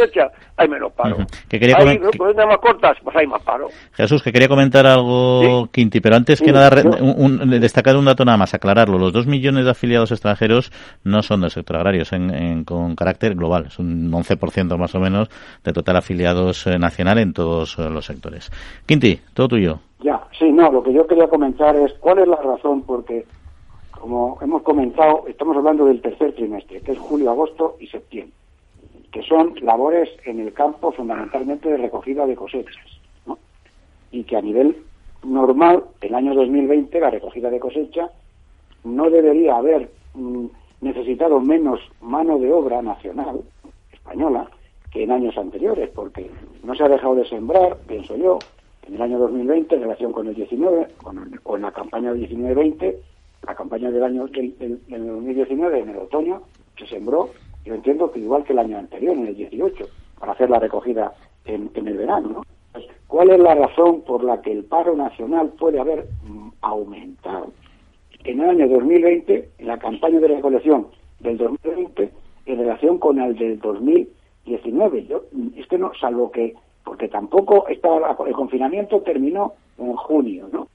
hay 0.56 0.68
menos 0.68 0.92
paro. 0.92 1.18
que 1.49 1.61
quería 1.61 1.76
hay 1.78 1.99
cosechas 1.99 2.46
más 2.46 2.58
cortas, 2.58 2.96
pues 3.04 3.16
hay 3.16 3.26
más 3.26 3.42
paro. 3.42 3.68
Jesús, 3.92 4.22
que 4.22 4.32
quería 4.32 4.49
comentar 4.49 4.87
algo, 4.87 5.68
Quinti, 5.70 6.00
pero 6.00 6.16
antes 6.16 6.40
que 6.40 6.52
nada, 6.52 6.82
un, 7.00 7.50
destacar 7.61 7.96
un 7.96 8.04
dato 8.04 8.25
nada 8.25 8.38
más, 8.38 8.54
aclararlo. 8.54 8.99
Los 8.99 9.12
dos 9.12 9.26
millones 9.26 9.64
de 9.64 9.70
afiliados 9.70 10.11
extranjeros 10.11 10.72
no 11.04 11.22
son 11.22 11.42
del 11.42 11.50
sector 11.50 11.76
agrario, 11.76 12.04
son 12.04 12.64
con 12.64 12.96
carácter 12.96 13.34
global. 13.34 13.66
Es 13.68 13.78
un 13.78 14.11
11% 14.11 14.76
más 14.76 14.94
o 14.94 15.00
menos 15.00 15.28
de 15.62 15.72
total 15.72 15.96
afiliados 15.96 16.66
eh, 16.66 16.78
nacional 16.78 17.18
en 17.18 17.32
todos 17.32 17.78
eh, 17.78 17.88
los 17.88 18.06
sectores. 18.06 18.50
Quinti, 18.87 19.20
todo 19.34 19.49
tuyo. 19.49 19.80
Ya, 20.00 20.20
sí, 20.38 20.50
no, 20.50 20.70
lo 20.72 20.82
que 20.82 20.92
yo 20.92 21.06
quería 21.06 21.28
comentar 21.28 21.76
es 21.76 21.92
cuál 22.00 22.18
es 22.18 22.28
la 22.28 22.37
razón 22.37 22.82
porque 22.82 23.25
como 24.02 24.37
hemos 24.40 24.62
comentado, 24.62 25.28
estamos 25.28 25.56
hablando 25.56 25.85
del 25.85 26.02
tercer 26.02 26.35
trimestre, 26.35 26.80
que 26.80 26.90
es 26.90 26.99
julio, 26.99 27.30
agosto 27.30 27.76
y 27.78 27.87
septiembre, 27.87 28.35
que 29.12 29.23
son 29.23 29.54
labores 29.62 30.11
en 30.25 30.40
el 30.40 30.52
campo 30.52 30.90
fundamentalmente 30.90 31.68
de 31.68 31.76
recogida 31.76 32.26
de 32.26 32.35
cosechas, 32.35 32.85
¿no? 33.26 33.38
y 34.11 34.25
que 34.25 34.37
a 34.37 34.42
nivel 34.42 34.76
normal, 35.23 35.85
el 36.00 36.16
año 36.16 36.35
2020, 36.35 36.99
la 36.99 37.11
recogida 37.11 37.49
de 37.49 37.61
cosecha 37.61 38.11
no 38.82 39.09
debería 39.09 39.54
haber 39.54 39.88
mm, 40.14 40.47
necesitado 40.80 41.38
menos 41.38 41.78
mano 42.00 42.40
de 42.40 42.52
obra 42.52 42.82
nacional, 42.82 43.40
española, 43.92 44.50
que 44.90 45.04
en 45.04 45.12
años 45.12 45.38
anteriores, 45.38 45.90
porque 45.90 46.28
no 46.64 46.75
se 46.75 46.82
ha 46.82 46.88
dejado 46.88 47.14
de 47.14 47.28
sembrar, 47.28 47.76
pienso 47.87 48.16
yo, 48.16 48.40
en 48.88 48.97
el 48.97 49.02
año 49.02 49.21
2020 49.21 49.76
en 49.76 49.82
relación 49.82 50.11
con 50.11 50.26
el 50.26 50.35
19, 50.35 50.88
con, 51.04 51.38
con 51.44 51.62
la 51.62 51.71
campaña 51.71 52.12
del 52.12 52.28
19-20, 52.28 52.97
la 53.46 53.54
campaña 53.54 53.90
del 53.90 54.04
año 54.04 54.26
del, 54.26 54.80
2019, 54.88 55.80
en 55.80 55.88
el 55.90 55.96
otoño, 55.96 56.42
se 56.78 56.87
sembró, 56.87 57.30
yo 57.64 57.75
entiendo 57.75 58.11
que 58.11 58.20
igual 58.20 58.44
que 58.44 58.52
el 58.52 58.61
año 58.61 58.78
anterior, 58.78 59.16
en 59.16 59.26
el 59.26 59.37
18, 59.37 59.84
para 60.18 60.32
hacer 60.32 60.50
la 60.50 60.58
recogida 60.58 61.12
en, 61.44 61.70
el 61.75 61.96
verano. 61.96 62.42
¿Cuál 63.06 63.30
es 63.30 63.40
la 63.40 63.54
razón 63.54 64.02
por 64.02 64.25
la 64.25 64.40
que 64.40 64.52
el 64.52 64.64
paro 64.64 64.96
nacional 64.96 65.52
puede 65.58 65.78
haber 65.78 66.06
mm, 66.25 66.49
aumentado? 66.62 67.52
En 68.25 68.40
el 68.40 68.50
año 68.50 68.68
2020, 68.68 69.50
en 69.58 69.66
la 69.66 69.78
campaña 69.78 70.20
de 70.20 70.28
recolección 70.28 70.87
del 71.20 71.37
2020, 71.37 72.11
en 72.46 72.58
relación 72.58 72.99
con 72.99 73.20
el 73.20 73.37
del 73.37 73.58
2019, 73.58 75.06
yo, 75.06 75.25
mm, 75.32 75.49
es 75.58 75.66
que 75.66 75.78
no, 75.78 75.92
salvo 76.00 76.30
que, 76.30 76.54
porque 76.84 77.08
tampoco 77.08 77.66
estaba, 77.68 78.16
el 78.26 78.32
confinamiento 78.32 79.00
terminó 79.02 79.54
en 79.78 79.94
junio, 79.94 80.49
¿no? 80.52 80.68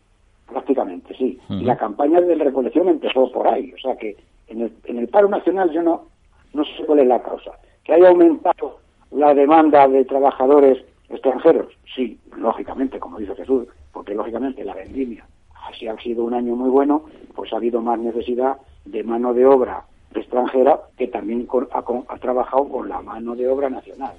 Prácticamente, 0.48 1.16
sí. 1.16 1.40
Y 1.50 1.64
la 1.64 1.78
campaña 1.78 2.22
de 2.22 2.36
recolección 2.36 2.88
empezó 2.88 3.32
por 3.32 3.48
ahí. 3.48 3.74
O 3.74 3.78
sea 3.78 3.96
que 3.98 4.16
en 4.48 4.62
el, 4.62 4.74
en 4.86 4.98
el 4.98 5.08
paro 5.08 5.28
nacional 5.30 5.72
yo 5.72 5.82
no, 5.82 6.06
no 6.54 6.64
sé 6.66 6.86
cuál 6.86 7.00
es 7.00 7.08
la 7.08 7.22
causa. 7.22 7.52
¿Que 7.84 7.94
haya 7.94 8.10
aumentado 8.10 8.80
la 9.12 9.34
demanda 9.34 9.88
de 9.88 10.06
trabajadores 10.06 10.84
extranjeros? 11.10 11.74
Sí, 11.96 12.20
lógicamente, 12.38 13.00
como 13.00 13.20
dice 13.20 13.36
Jesús, 13.36 13.68
porque 13.92 14.16
lógicamente 14.16 14.64
la 14.64 14.74
vendimia, 14.74 15.26
así 15.68 15.88
ha 15.88 15.98
sido 16.00 16.24
un 16.24 16.34
año 16.34 16.56
muy 16.56 16.70
bueno, 16.70 17.04
pues 17.36 17.52
ha 17.54 17.58
habido 17.58 17.82
más 17.82 18.00
necesidad 18.00 18.58
de 18.86 19.04
mano 19.04 19.34
de 19.34 19.46
obra 19.46 19.86
extranjera 20.14 20.80
que 20.98 21.08
también 21.08 21.48
ha, 21.72 22.18
trabajado 22.18 22.68
con 22.70 22.90
la 22.90 23.02
mano 23.02 23.36
de 23.36 23.48
obra 23.48 23.70
nacional. 23.70 24.14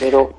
Pero 0.00 0.30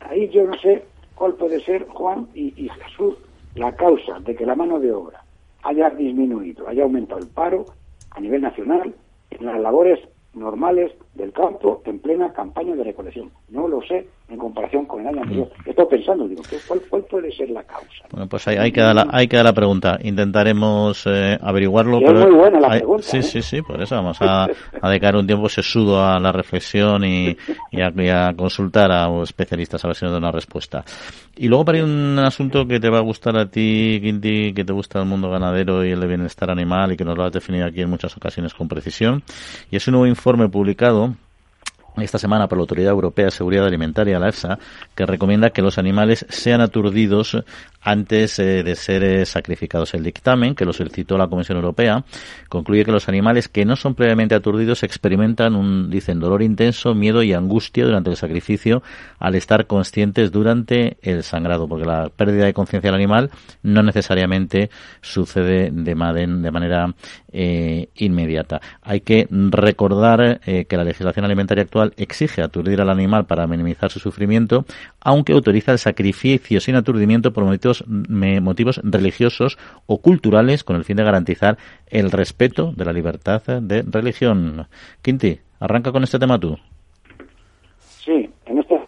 ahí 0.00 0.28
yo 0.28 0.44
no 0.44 0.56
sé 0.58 0.84
cuál 1.14 1.34
puede 1.34 1.60
ser, 1.60 1.86
Juan 1.88 2.28
y, 2.34 2.52
y 2.56 2.68
Jesús, 2.68 3.16
la 3.56 3.74
causa 3.74 4.20
de 4.20 4.36
que 4.36 4.46
la 4.46 4.54
mano 4.54 4.78
de 4.78 4.92
obra 4.92 5.22
haya 5.62 5.90
disminuido, 5.90 6.68
haya 6.68 6.84
aumentado 6.84 7.20
el 7.20 7.28
paro 7.28 7.64
a 8.10 8.20
nivel 8.20 8.42
nacional 8.42 8.94
en 9.30 9.46
las 9.46 9.58
labores 9.60 9.98
normales 10.34 10.92
del 11.16 11.32
campo 11.32 11.82
en 11.84 11.98
plena 11.98 12.32
campaña 12.32 12.74
de 12.74 12.84
recolección. 12.84 13.30
No 13.48 13.66
lo 13.66 13.80
sé 13.82 14.06
en 14.28 14.38
comparación 14.38 14.86
con 14.86 15.00
el 15.00 15.08
año 15.08 15.22
anterior. 15.22 15.48
Mm. 15.64 15.70
Estoy 15.70 15.86
pensando, 15.86 16.28
digo, 16.28 16.42
¿cuál, 16.66 16.80
cuál 16.90 17.02
puede 17.04 17.32
ser 17.32 17.50
la 17.50 17.62
causa? 17.62 18.04
Bueno, 18.10 18.28
pues 18.28 18.46
ahí, 18.48 18.72
queda, 18.72 18.92
la, 18.92 19.06
ahí 19.10 19.28
queda 19.28 19.44
la 19.44 19.52
pregunta. 19.52 19.98
Intentaremos 20.02 21.06
eh, 21.06 21.38
averiguarlo. 21.40 22.00
pero 22.00 22.20
es 22.20 22.26
muy 22.26 22.34
buena 22.34 22.60
la 22.60 22.68
pregunta. 22.70 23.02
Sí, 23.04 23.18
¿eh? 23.18 23.22
sí, 23.22 23.42
sí, 23.42 23.62
por 23.62 23.80
eso 23.80 23.94
vamos 23.94 24.20
a, 24.20 24.44
a 24.80 24.88
dedicar 24.88 25.16
un 25.16 25.26
tiempo 25.26 25.48
sesudo 25.48 26.04
a 26.04 26.18
la 26.18 26.32
reflexión 26.32 27.04
y, 27.04 27.36
y, 27.70 27.80
a, 27.80 28.34
consultar 28.36 28.90
a 28.90 29.08
especialistas 29.22 29.84
a 29.84 29.88
ver 29.88 29.96
si 29.96 30.04
nos 30.04 30.12
da 30.12 30.18
una 30.18 30.32
respuesta. 30.32 30.84
Y 31.36 31.48
luego 31.48 31.64
para 31.64 31.78
ir 31.78 31.84
un 31.84 32.18
asunto 32.18 32.66
que 32.66 32.80
te 32.80 32.88
va 32.88 32.98
a 32.98 33.02
gustar 33.02 33.36
a 33.36 33.46
ti, 33.46 34.00
Quinti, 34.02 34.54
que 34.54 34.64
te 34.64 34.72
gusta 34.72 35.00
el 35.00 35.06
mundo 35.06 35.30
ganadero 35.30 35.84
y 35.84 35.90
el 35.90 36.00
de 36.00 36.06
bienestar 36.06 36.50
animal 36.50 36.92
y 36.92 36.96
que 36.96 37.04
nos 37.04 37.16
lo 37.16 37.24
has 37.24 37.32
definido 37.32 37.66
aquí 37.66 37.82
en 37.82 37.90
muchas 37.90 38.16
ocasiones 38.16 38.54
con 38.54 38.66
precisión. 38.68 39.22
Y 39.70 39.76
es 39.76 39.86
un 39.86 39.92
nuevo 39.92 40.06
informe 40.06 40.48
publicado 40.48 41.05
esta 42.04 42.18
semana 42.18 42.46
por 42.46 42.58
la 42.58 42.62
Autoridad 42.62 42.90
Europea 42.90 43.26
de 43.26 43.30
Seguridad 43.30 43.66
Alimentaria, 43.66 44.18
la 44.18 44.28
EFSA, 44.28 44.58
que 44.94 45.06
recomienda 45.06 45.50
que 45.50 45.62
los 45.62 45.78
animales 45.78 46.26
sean 46.28 46.60
aturdidos 46.60 47.42
antes 47.86 48.40
eh, 48.40 48.64
de 48.64 48.74
ser 48.74 49.04
eh, 49.04 49.24
sacrificados. 49.24 49.94
El 49.94 50.02
dictamen, 50.02 50.56
que 50.56 50.64
lo 50.64 50.72
solicitó 50.72 51.16
la 51.16 51.28
Comisión 51.28 51.56
Europea, 51.56 52.04
concluye 52.48 52.84
que 52.84 52.90
los 52.90 53.08
animales 53.08 53.48
que 53.48 53.64
no 53.64 53.76
son 53.76 53.94
previamente 53.94 54.34
aturdidos 54.34 54.82
experimentan 54.82 55.54
un, 55.54 55.88
dicen, 55.88 56.18
dolor 56.18 56.42
intenso, 56.42 56.96
miedo 56.96 57.22
y 57.22 57.32
angustia 57.32 57.84
durante 57.84 58.10
el 58.10 58.16
sacrificio 58.16 58.82
al 59.20 59.36
estar 59.36 59.68
conscientes 59.68 60.32
durante 60.32 60.96
el 61.00 61.22
sangrado, 61.22 61.68
porque 61.68 61.86
la 61.86 62.08
pérdida 62.08 62.46
de 62.46 62.54
conciencia 62.54 62.90
del 62.90 62.96
animal 62.96 63.30
no 63.62 63.84
necesariamente 63.84 64.68
sucede 65.00 65.70
de, 65.70 65.94
manera 65.94 66.92
eh, 67.32 67.88
inmediata. 67.94 68.60
Hay 68.82 69.00
que 69.00 69.28
recordar 69.30 70.40
que 70.40 70.76
la 70.76 70.84
legislación 70.84 71.24
alimentaria 71.24 71.62
actual 71.62 71.92
exige 71.96 72.42
aturdir 72.42 72.80
al 72.80 72.90
animal 72.90 73.26
para 73.26 73.46
minimizar 73.46 73.92
su 73.92 74.00
sufrimiento, 74.00 74.64
aunque 75.00 75.32
autoriza 75.32 75.70
el 75.70 75.78
sacrificio 75.78 76.60
sin 76.60 76.74
aturdimiento 76.74 77.32
por 77.32 77.44
motivos, 77.44 77.75
motivos 77.86 78.80
religiosos 78.82 79.58
o 79.86 80.00
culturales 80.00 80.64
con 80.64 80.76
el 80.76 80.84
fin 80.84 80.96
de 80.96 81.04
garantizar 81.04 81.58
el 81.88 82.10
respeto 82.10 82.72
de 82.72 82.84
la 82.84 82.92
libertad 82.92 83.42
de 83.46 83.82
religión. 83.82 84.66
Quinti, 85.02 85.40
arranca 85.60 85.92
con 85.92 86.04
este 86.04 86.18
tema 86.18 86.38
tú. 86.38 86.56
Sí, 87.80 88.30
en 88.46 88.58
este... 88.58 88.80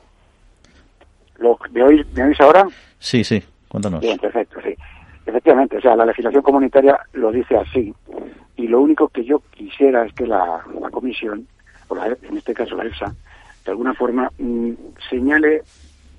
¿Lo, 1.38 1.59
¿me, 1.71 1.83
oís, 1.83 2.07
¿Me 2.14 2.25
oís 2.25 2.40
ahora? 2.40 2.66
Sí, 2.99 3.23
sí, 3.25 3.42
cuéntanos. 3.68 4.00
Bien, 4.00 4.18
perfecto, 4.18 4.61
sí. 4.62 4.75
Efectivamente, 5.26 5.76
o 5.76 5.80
sea, 5.80 5.95
la 5.95 6.07
legislación 6.07 6.42
comunitaria 6.42 6.99
lo 7.12 7.30
dice 7.30 7.57
así. 7.57 7.95
Y 8.57 8.66
lo 8.66 8.80
único 8.80 9.09
que 9.09 9.25
yo 9.25 9.42
quisiera 9.50 10.04
es 10.04 10.12
que 10.14 10.26
la, 10.26 10.64
la 10.80 10.90
comisión 10.90 11.47
en 12.23 12.37
este 12.37 12.54
caso 12.54 12.76
la 12.76 12.85
EFSA, 12.85 13.14
de 13.64 13.71
alguna 13.71 13.95
forma 13.95 14.30
mm, 14.38 14.73
señale 15.09 15.62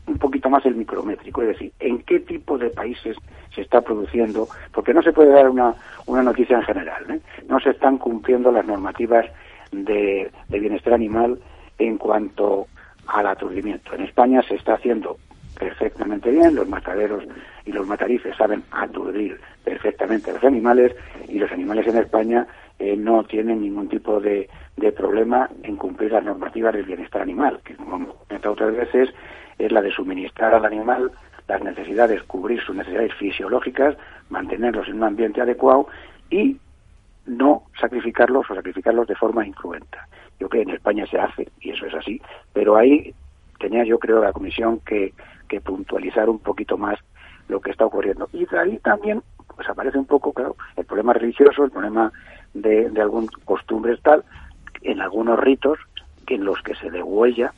un 0.10 0.18
poquito 0.18 0.50
más 0.50 0.66
el 0.66 0.75
micrométrico, 0.75 1.42
es 1.44 1.50
decir, 1.50 1.72
en 1.80 2.00
qué 2.00 2.20
tipo 2.20 2.58
de 2.58 2.70
países 2.70 3.16
se 3.54 3.62
está 3.62 3.82
produciendo, 3.82 4.48
porque 4.72 4.94
no 4.94 5.01
se 5.01 5.13
puede 5.13 5.30
dar 5.30 5.50
una, 5.50 5.75
una 6.08 6.24
noticia 6.24 6.58
en 6.58 6.63
general, 6.63 7.06
¿eh? 7.10 7.20
no 7.48 7.60
se 7.60 7.70
están 7.70 7.98
cumpliendo 7.98 8.51
las 8.51 8.66
normativas 8.66 9.25
de, 9.72 10.32
de 10.48 10.60
bienestar 10.60 10.94
animal 10.94 11.39
en 11.78 11.98
cuanto 11.98 12.68
al 13.08 13.28
aturdimiento. 13.28 13.94
En 13.94 14.01
España 14.01 14.42
se 14.42 14.56
está 14.56 14.74
haciendo 14.74 15.18
perfectamente 15.58 16.32
bien, 16.32 16.56
los 16.56 16.68
mataderos 16.68 17.24
y 17.66 17.72
los 17.72 17.86
matarices 17.86 18.36
saben 18.36 18.63
aturdir 18.72 19.39
perfectamente 19.63 20.32
a 20.32 20.36
los 20.36 20.44
animales 20.44 20.96
y 21.28 21.38
los 21.38 21.51
animales 21.51 21.86
en 21.88 21.98
España 21.98 22.48
eh, 22.79 22.95
no 22.95 23.24
tienen 23.25 23.62
ningún 23.62 23.89
tipo 23.89 24.19
de, 24.19 24.50
de, 24.77 24.91
problema 24.91 25.50
en 25.63 25.75
cumplir 25.75 26.13
las 26.13 26.24
normativas 26.24 26.74
del 26.74 26.86
bienestar 26.86 27.21
animal, 27.21 27.59
que 27.63 27.75
como 27.75 27.98
hemos 27.98 28.15
comentado 28.15 28.53
otras 28.53 28.75
veces 28.75 29.09
es 29.57 29.71
la 29.71 29.81
de 29.81 29.91
suministrar 29.91 30.53
al 30.53 30.65
animal 30.65 31.12
las 31.50 31.62
necesidades, 31.63 32.24
cubrir 32.24 32.62
sus 32.62 32.75
necesidades 32.75 33.13
fisiológicas, 33.15 33.98
mantenerlos 34.29 34.88
en 34.88 34.95
un 34.98 35.03
ambiente 35.03 35.41
adecuado 35.41 35.88
y 36.29 36.57
no 37.25 37.63
sacrificarlos 37.79 38.50
o 38.50 38.55
sacrificarlos 38.55 39.07
de 39.07 39.15
forma 39.15 39.45
incruenta. 39.45 40.07
Yo 40.39 40.48
creo 40.48 40.63
que 40.63 40.69
en 40.69 40.75
España 40.75 41.05
se 41.07 41.19
hace, 41.19 41.50
y 41.59 41.71
eso 41.71 41.86
es 41.88 41.93
así, 41.95 42.21
pero 42.53 42.77
ahí 42.77 43.13
tenía 43.59 43.83
yo 43.83 44.00
creo 44.00 44.24
la 44.24 44.31
comisión 44.31 44.79
que, 44.85 45.13
que 45.48 45.59
puntualizar 45.59 46.29
un 46.29 46.39
poquito 46.39 46.77
más 46.77 46.98
lo 47.50 47.59
que 47.59 47.72
está 47.72 47.85
ocurriendo. 47.85 48.29
Y 48.31 48.46
de 48.46 48.59
ahí 48.59 48.77
también 48.77 49.22
pues 49.55 49.68
aparece 49.68 49.98
un 49.98 50.05
poco, 50.05 50.31
claro, 50.31 50.55
el 50.77 50.85
problema 50.85 51.13
religioso, 51.13 51.65
el 51.65 51.72
problema 51.72 52.13
de, 52.53 52.90
de 52.90 53.01
algún 53.01 53.27
costumbres 53.46 54.01
tal, 54.01 54.24
en 54.81 55.01
algunos 55.01 55.40
ritos 55.40 55.79
en 56.27 56.46
los 56.46 56.62
que 56.62 56.75
se 56.75 56.90
degüella 56.90 57.53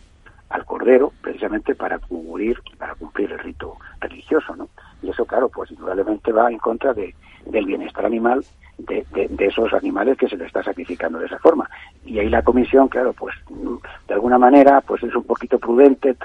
al 0.50 0.66
cordero 0.66 1.14
precisamente 1.22 1.76
para 1.76 1.98
cubrir, 2.00 2.60
para 2.78 2.96
cumplir 2.96 3.32
el 3.32 3.40
rito 3.40 3.78
religioso, 4.00 4.56
¿no? 4.56 4.70
Y 5.02 5.10
eso, 5.10 5.26
claro, 5.26 5.50
pues 5.50 5.72
indudablemente 5.72 6.32
va 6.32 6.52
en 6.52 6.58
contra 6.58 6.94
de, 6.94 7.16
del 7.46 7.66
bienestar 7.66 8.06
animal 8.06 8.44
de, 8.78 9.06
de, 9.14 9.46
esos 9.46 9.74
animales 9.74 10.18
que 10.18 10.28
se 10.28 10.38
le 10.38 10.46
está 10.46 10.64
sacrificando 10.64 11.20
de 11.20 11.28
esa 11.28 11.40
forma. 11.40 11.70
Y 12.06 12.20
ahí 12.20 12.30
la 12.30 12.42
comisión, 12.42 12.88
claro, 12.88 13.14
pues 13.14 13.36
de 14.08 14.14
alguna 14.14 14.38
manera, 14.38 14.82
pues 14.82 15.04
es 15.04 15.16
un 15.16 15.24
poquito 15.24 15.60
prudente, 15.60 16.16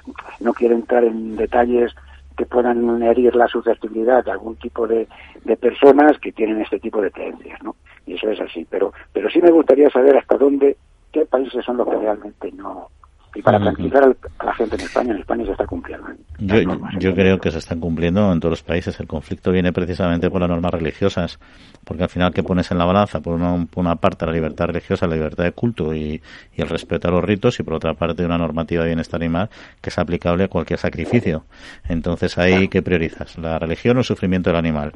no 0.40 0.52
quiere 0.52 0.74
entrar 0.74 1.04
en 1.04 1.36
detalles 1.36 1.94
que 2.36 2.46
puedan 2.46 3.02
herir 3.02 3.34
la 3.34 3.48
susceptibilidad 3.48 4.24
de 4.24 4.30
algún 4.30 4.56
tipo 4.56 4.86
de, 4.86 5.08
de 5.44 5.56
personas 5.56 6.18
que 6.18 6.32
tienen 6.32 6.60
este 6.60 6.78
tipo 6.78 7.00
de 7.00 7.10
creencias, 7.10 7.62
¿no? 7.62 7.76
Y 8.06 8.14
eso 8.14 8.30
es 8.30 8.40
así. 8.40 8.66
Pero, 8.68 8.92
pero 9.12 9.28
sí 9.30 9.40
me 9.40 9.50
gustaría 9.50 9.90
saber 9.90 10.16
hasta 10.16 10.36
dónde, 10.36 10.76
qué 11.12 11.24
países 11.26 11.64
son 11.64 11.78
los 11.78 11.88
que 11.88 11.96
realmente 11.96 12.52
no, 12.52 12.88
y 13.36 13.42
para 13.42 13.60
tranquilizar 13.60 14.02
a 14.38 14.44
la 14.44 14.54
gente 14.54 14.76
en 14.76 14.80
España, 14.80 15.12
en 15.12 15.18
España 15.18 15.44
se 15.44 15.52
está 15.52 15.66
cumpliendo. 15.66 16.06
Yo, 16.38 16.56
yo 16.98 17.14
creo 17.14 17.38
que 17.38 17.50
se 17.50 17.58
están 17.58 17.80
cumpliendo 17.80 18.32
en 18.32 18.40
todos 18.40 18.50
los 18.50 18.62
países. 18.62 18.98
El 18.98 19.06
conflicto 19.06 19.52
viene 19.52 19.72
precisamente 19.74 20.30
por 20.30 20.40
las 20.40 20.48
normas 20.48 20.72
religiosas, 20.72 21.38
porque 21.84 22.04
al 22.04 22.08
final 22.08 22.32
que 22.32 22.42
pones 22.42 22.70
en 22.70 22.78
la 22.78 22.86
balanza, 22.86 23.20
por 23.20 23.34
una, 23.34 23.96
parte 23.96 24.24
la 24.24 24.32
libertad 24.32 24.66
religiosa, 24.66 25.06
la 25.06 25.16
libertad 25.16 25.44
de 25.44 25.52
culto 25.52 25.94
y, 25.94 26.22
el 26.56 26.68
respeto 26.68 27.08
a 27.08 27.10
los 27.10 27.22
ritos, 27.22 27.60
y 27.60 27.62
por 27.62 27.74
otra 27.74 27.92
parte 27.92 28.24
una 28.24 28.38
normativa 28.38 28.82
de 28.82 28.88
bienestar 28.88 29.20
animal 29.20 29.50
que 29.82 29.90
es 29.90 29.98
aplicable 29.98 30.44
a 30.44 30.48
cualquier 30.48 30.78
sacrificio. 30.78 31.44
Entonces 31.88 32.38
ahí, 32.38 32.68
¿qué 32.68 32.80
priorizas? 32.80 33.36
¿La 33.36 33.58
religión 33.58 33.98
o 33.98 34.00
el 34.00 34.04
sufrimiento 34.04 34.48
del 34.48 34.56
animal? 34.56 34.92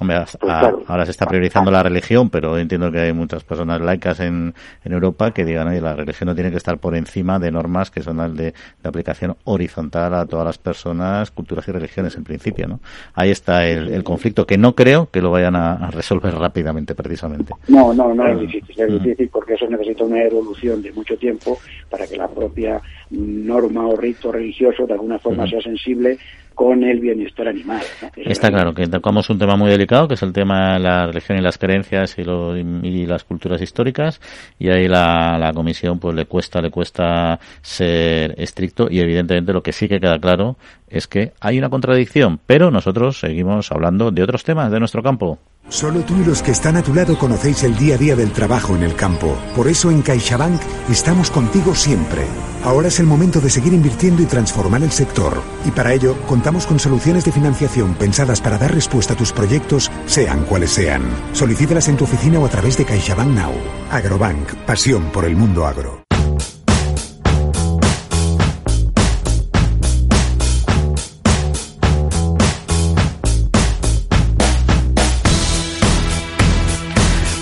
Hombre, 0.00 0.24
pues 0.40 0.82
ahora 0.88 1.04
se 1.04 1.10
está 1.10 1.26
priorizando 1.26 1.70
la 1.70 1.82
religión, 1.82 2.30
pero 2.30 2.56
entiendo 2.56 2.90
que 2.90 3.00
hay 3.00 3.12
muchas 3.12 3.44
personas 3.44 3.82
laicas 3.82 4.18
en, 4.20 4.54
en 4.82 4.92
Europa 4.92 5.30
que 5.32 5.44
digan, 5.44 5.68
oye, 5.68 5.80
la 5.80 5.94
religión 5.94 6.28
no 6.28 6.34
tiene 6.34 6.50
que 6.50 6.56
estar 6.56 6.78
por 6.78 6.96
encima 6.96 7.38
de 7.38 7.52
normas 7.52 7.81
que 7.90 8.02
son 8.02 8.18
las 8.18 8.34
de, 8.36 8.54
aplicación 8.82 9.36
horizontal 9.44 10.14
a 10.14 10.26
todas 10.26 10.44
las 10.44 10.58
personas, 10.58 11.30
culturas 11.30 11.66
y 11.68 11.72
religiones 11.72 12.16
en 12.16 12.24
principio, 12.24 12.68
¿no? 12.68 12.80
Ahí 13.14 13.30
está 13.30 13.66
el, 13.66 14.02
conflicto 14.04 14.46
que 14.46 14.58
no 14.58 14.74
creo 14.74 15.08
que 15.10 15.22
lo 15.22 15.30
vayan 15.30 15.56
a, 15.56 15.90
resolver 15.90 16.34
rápidamente, 16.34 16.94
precisamente. 16.94 17.52
No, 17.68 17.92
no, 17.92 18.14
no 18.14 18.26
es 18.26 18.40
difícil, 18.40 18.80
es 18.80 18.92
difícil 18.92 19.28
porque 19.28 19.54
eso 19.54 19.66
necesita 19.68 20.04
una 20.04 20.22
evolución 20.22 20.82
de 20.82 20.92
mucho 20.92 21.16
tiempo 21.16 21.58
para 21.90 22.06
que 22.06 22.16
la 22.16 22.28
propia 22.28 22.80
norma 23.10 23.86
o 23.86 23.96
rito 23.96 24.32
religioso 24.32 24.86
de 24.86 24.94
alguna 24.94 25.18
forma 25.18 25.46
sea 25.46 25.60
sensible 25.60 26.18
con 26.54 26.82
el 26.84 27.00
bienestar 27.00 27.48
animal. 27.48 27.82
Está 28.16 28.50
claro 28.50 28.74
que 28.74 28.86
tocamos 28.86 29.28
un 29.30 29.38
tema 29.38 29.56
muy 29.56 29.70
delicado, 29.70 30.08
que 30.08 30.14
es 30.14 30.22
el 30.22 30.32
tema 30.32 30.74
de 30.74 30.80
la 30.80 31.06
religión 31.06 31.38
y 31.38 31.42
las 31.42 31.58
creencias 31.58 32.18
y, 32.18 32.24
lo, 32.24 32.56
y 32.56 33.06
las 33.06 33.24
culturas 33.24 33.60
históricas, 33.60 34.20
y 34.58 34.70
ahí 34.70 34.88
la, 34.88 35.38
la 35.38 35.52
comisión 35.52 35.98
pues 35.98 36.14
le 36.14 36.26
cuesta, 36.26 36.60
le 36.60 36.70
cuesta 36.70 37.38
ser 37.60 38.34
estricto 38.38 38.88
y 38.90 39.00
evidentemente 39.00 39.52
lo 39.52 39.62
que 39.62 39.72
sí 39.72 39.88
que 39.88 40.00
queda 40.00 40.18
claro 40.18 40.56
es 40.88 41.06
que 41.06 41.32
hay 41.40 41.58
una 41.58 41.70
contradicción, 41.70 42.38
pero 42.46 42.70
nosotros 42.70 43.18
seguimos 43.18 43.72
hablando 43.72 44.10
de 44.10 44.22
otros 44.22 44.44
temas 44.44 44.70
de 44.70 44.78
nuestro 44.78 45.02
campo. 45.02 45.38
Solo 45.72 46.00
tú 46.02 46.14
y 46.20 46.24
los 46.26 46.42
que 46.42 46.50
están 46.50 46.76
a 46.76 46.82
tu 46.82 46.92
lado 46.92 47.18
conocéis 47.18 47.62
el 47.62 47.74
día 47.78 47.94
a 47.94 47.98
día 47.98 48.14
del 48.14 48.30
trabajo 48.30 48.76
en 48.76 48.82
el 48.82 48.94
campo. 48.94 49.38
Por 49.56 49.68
eso 49.68 49.90
en 49.90 50.02
CaixaBank 50.02 50.60
estamos 50.90 51.30
contigo 51.30 51.74
siempre. 51.74 52.26
Ahora 52.62 52.88
es 52.88 53.00
el 53.00 53.06
momento 53.06 53.40
de 53.40 53.48
seguir 53.48 53.72
invirtiendo 53.72 54.22
y 54.22 54.26
transformar 54.26 54.82
el 54.82 54.92
sector. 54.92 55.42
Y 55.64 55.70
para 55.70 55.94
ello 55.94 56.14
contamos 56.28 56.66
con 56.66 56.78
soluciones 56.78 57.24
de 57.24 57.32
financiación 57.32 57.94
pensadas 57.94 58.42
para 58.42 58.58
dar 58.58 58.74
respuesta 58.74 59.14
a 59.14 59.16
tus 59.16 59.32
proyectos, 59.32 59.90
sean 60.04 60.44
cuales 60.44 60.72
sean. 60.72 61.04
Solicítalas 61.32 61.88
en 61.88 61.96
tu 61.96 62.04
oficina 62.04 62.38
o 62.38 62.44
a 62.44 62.50
través 62.50 62.76
de 62.76 62.84
CaixaBank 62.84 63.30
Now. 63.30 63.52
Agrobank, 63.90 64.52
pasión 64.66 65.04
por 65.10 65.24
el 65.24 65.36
mundo 65.36 65.66
agro. 65.66 66.01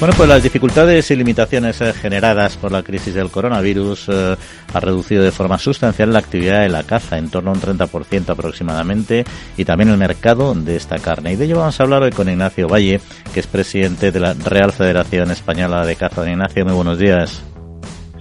Bueno, 0.01 0.15
pues 0.17 0.31
las 0.31 0.43
dificultades 0.43 1.11
y 1.11 1.17
limitaciones 1.17 1.79
eh, 1.83 1.93
generadas 1.93 2.57
por 2.57 2.73
la 2.73 2.83
crisis 2.83 3.13
del 3.13 3.31
coronavirus 3.31 4.09
eh, 4.09 4.37
ha 4.73 4.81
reducido 4.81 5.23
de 5.23 5.31
forma 5.31 5.59
sustancial 5.59 6.11
la 6.11 6.21
actividad 6.21 6.63
de 6.63 6.71
la 6.71 6.85
caza, 6.85 7.19
en 7.19 7.29
torno 7.29 7.51
a 7.51 7.53
un 7.53 7.61
30% 7.61 8.31
aproximadamente, 8.31 9.27
y 9.59 9.67
también 9.67 9.91
el 9.91 9.99
mercado 9.99 10.55
de 10.55 10.77
esta 10.77 10.99
carne. 10.99 11.35
Y 11.35 11.37
de 11.37 11.45
ello 11.45 11.59
vamos 11.59 11.79
a 11.79 11.83
hablar 11.83 12.03
hoy 12.03 12.13
con 12.13 12.31
Ignacio 12.31 12.67
Valle, 12.67 12.99
que 13.35 13.41
es 13.41 13.47
presidente 13.47 14.11
de 14.11 14.21
la 14.21 14.33
Real 14.33 14.73
Federación 14.73 15.33
Española 15.33 15.85
de 15.85 15.97
Caza. 15.97 16.27
Ignacio, 16.27 16.65
muy 16.65 16.75
buenos 16.75 16.99
días. 16.99 17.43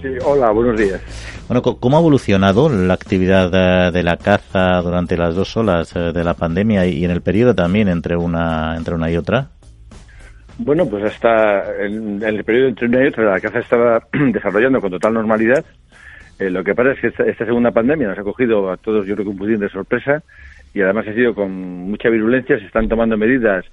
Sí, 0.02 0.08
hola, 0.22 0.50
buenos 0.50 0.78
días. 0.78 1.00
Bueno, 1.48 1.62
¿cómo 1.62 1.96
ha 1.96 2.00
evolucionado 2.00 2.68
la 2.68 2.92
actividad 2.92 3.90
de 3.90 4.02
la 4.02 4.18
caza 4.18 4.82
durante 4.82 5.16
las 5.16 5.34
dos 5.34 5.56
olas 5.56 5.96
eh, 5.96 6.12
de 6.12 6.24
la 6.24 6.34
pandemia 6.34 6.84
y 6.84 7.06
en 7.06 7.10
el 7.10 7.22
periodo 7.22 7.54
también 7.54 7.88
entre 7.88 8.18
una, 8.18 8.76
entre 8.76 8.94
una 8.94 9.10
y 9.10 9.16
otra? 9.16 9.48
Bueno, 10.62 10.86
pues 10.86 11.02
hasta 11.04 11.74
en, 11.82 12.22
el 12.22 12.44
periodo 12.44 12.68
entre 12.68 12.86
una 12.86 13.02
y 13.02 13.08
otra 13.08 13.30
la 13.30 13.40
caza 13.40 13.60
estaba 13.60 14.06
desarrollando 14.32 14.78
con 14.78 14.90
total 14.90 15.14
normalidad. 15.14 15.64
Eh, 16.38 16.50
lo 16.50 16.62
que 16.62 16.74
pasa 16.74 16.92
es 16.92 17.00
que 17.00 17.06
esta, 17.06 17.46
segunda 17.46 17.70
pandemia 17.70 18.08
nos 18.08 18.18
ha 18.18 18.22
cogido 18.22 18.70
a 18.70 18.76
todos, 18.76 19.06
yo 19.06 19.14
creo 19.14 19.24
que 19.24 19.30
un 19.30 19.38
pudín 19.38 19.58
de 19.58 19.70
sorpresa 19.70 20.22
y 20.74 20.82
además 20.82 21.08
ha 21.08 21.14
sido 21.14 21.34
con 21.34 21.50
mucha 21.50 22.10
virulencia. 22.10 22.58
Se 22.58 22.66
están 22.66 22.90
tomando 22.90 23.16
medidas 23.16 23.64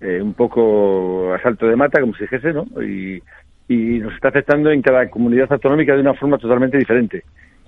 eh, 0.00 0.22
un 0.22 0.34
poco 0.34 1.34
a 1.34 1.42
salto 1.42 1.66
de 1.66 1.74
mata, 1.74 2.00
como 2.00 2.14
se 2.14 2.24
dijese, 2.24 2.52
¿no? 2.52 2.64
Y, 2.80 3.20
y 3.66 3.98
nos 3.98 4.14
está 4.14 4.28
afectando 4.28 4.70
en 4.70 4.82
cada 4.82 5.10
comunidad 5.10 5.52
autonómica 5.52 5.94
de 5.94 6.00
una 6.02 6.14
forma 6.14 6.38
totalmente 6.38 6.78
diferente. 6.78 7.24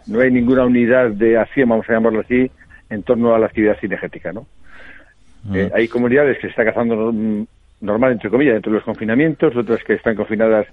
No 0.06 0.20
hay 0.20 0.30
ninguna 0.30 0.64
unidad 0.64 1.10
de 1.10 1.36
acción, 1.36 1.68
vamos 1.68 1.90
a 1.90 1.94
llamarlo 1.94 2.20
así, 2.20 2.48
en 2.90 3.02
torno 3.02 3.34
a 3.34 3.40
la 3.40 3.46
actividad 3.46 3.76
cinegética, 3.80 4.32
¿no? 4.32 4.46
Mm. 5.42 5.56
Eh, 5.56 5.70
hay 5.74 5.88
comunidades 5.88 6.36
que 6.36 6.42
se 6.42 6.50
está 6.50 6.64
cazando 6.64 7.12
normal, 7.82 8.12
entre 8.12 8.30
comillas, 8.30 8.54
dentro 8.54 8.72
de 8.72 8.78
los 8.78 8.84
confinamientos, 8.84 9.54
otras 9.54 9.82
que 9.84 9.94
están 9.94 10.16
confinadas 10.16 10.66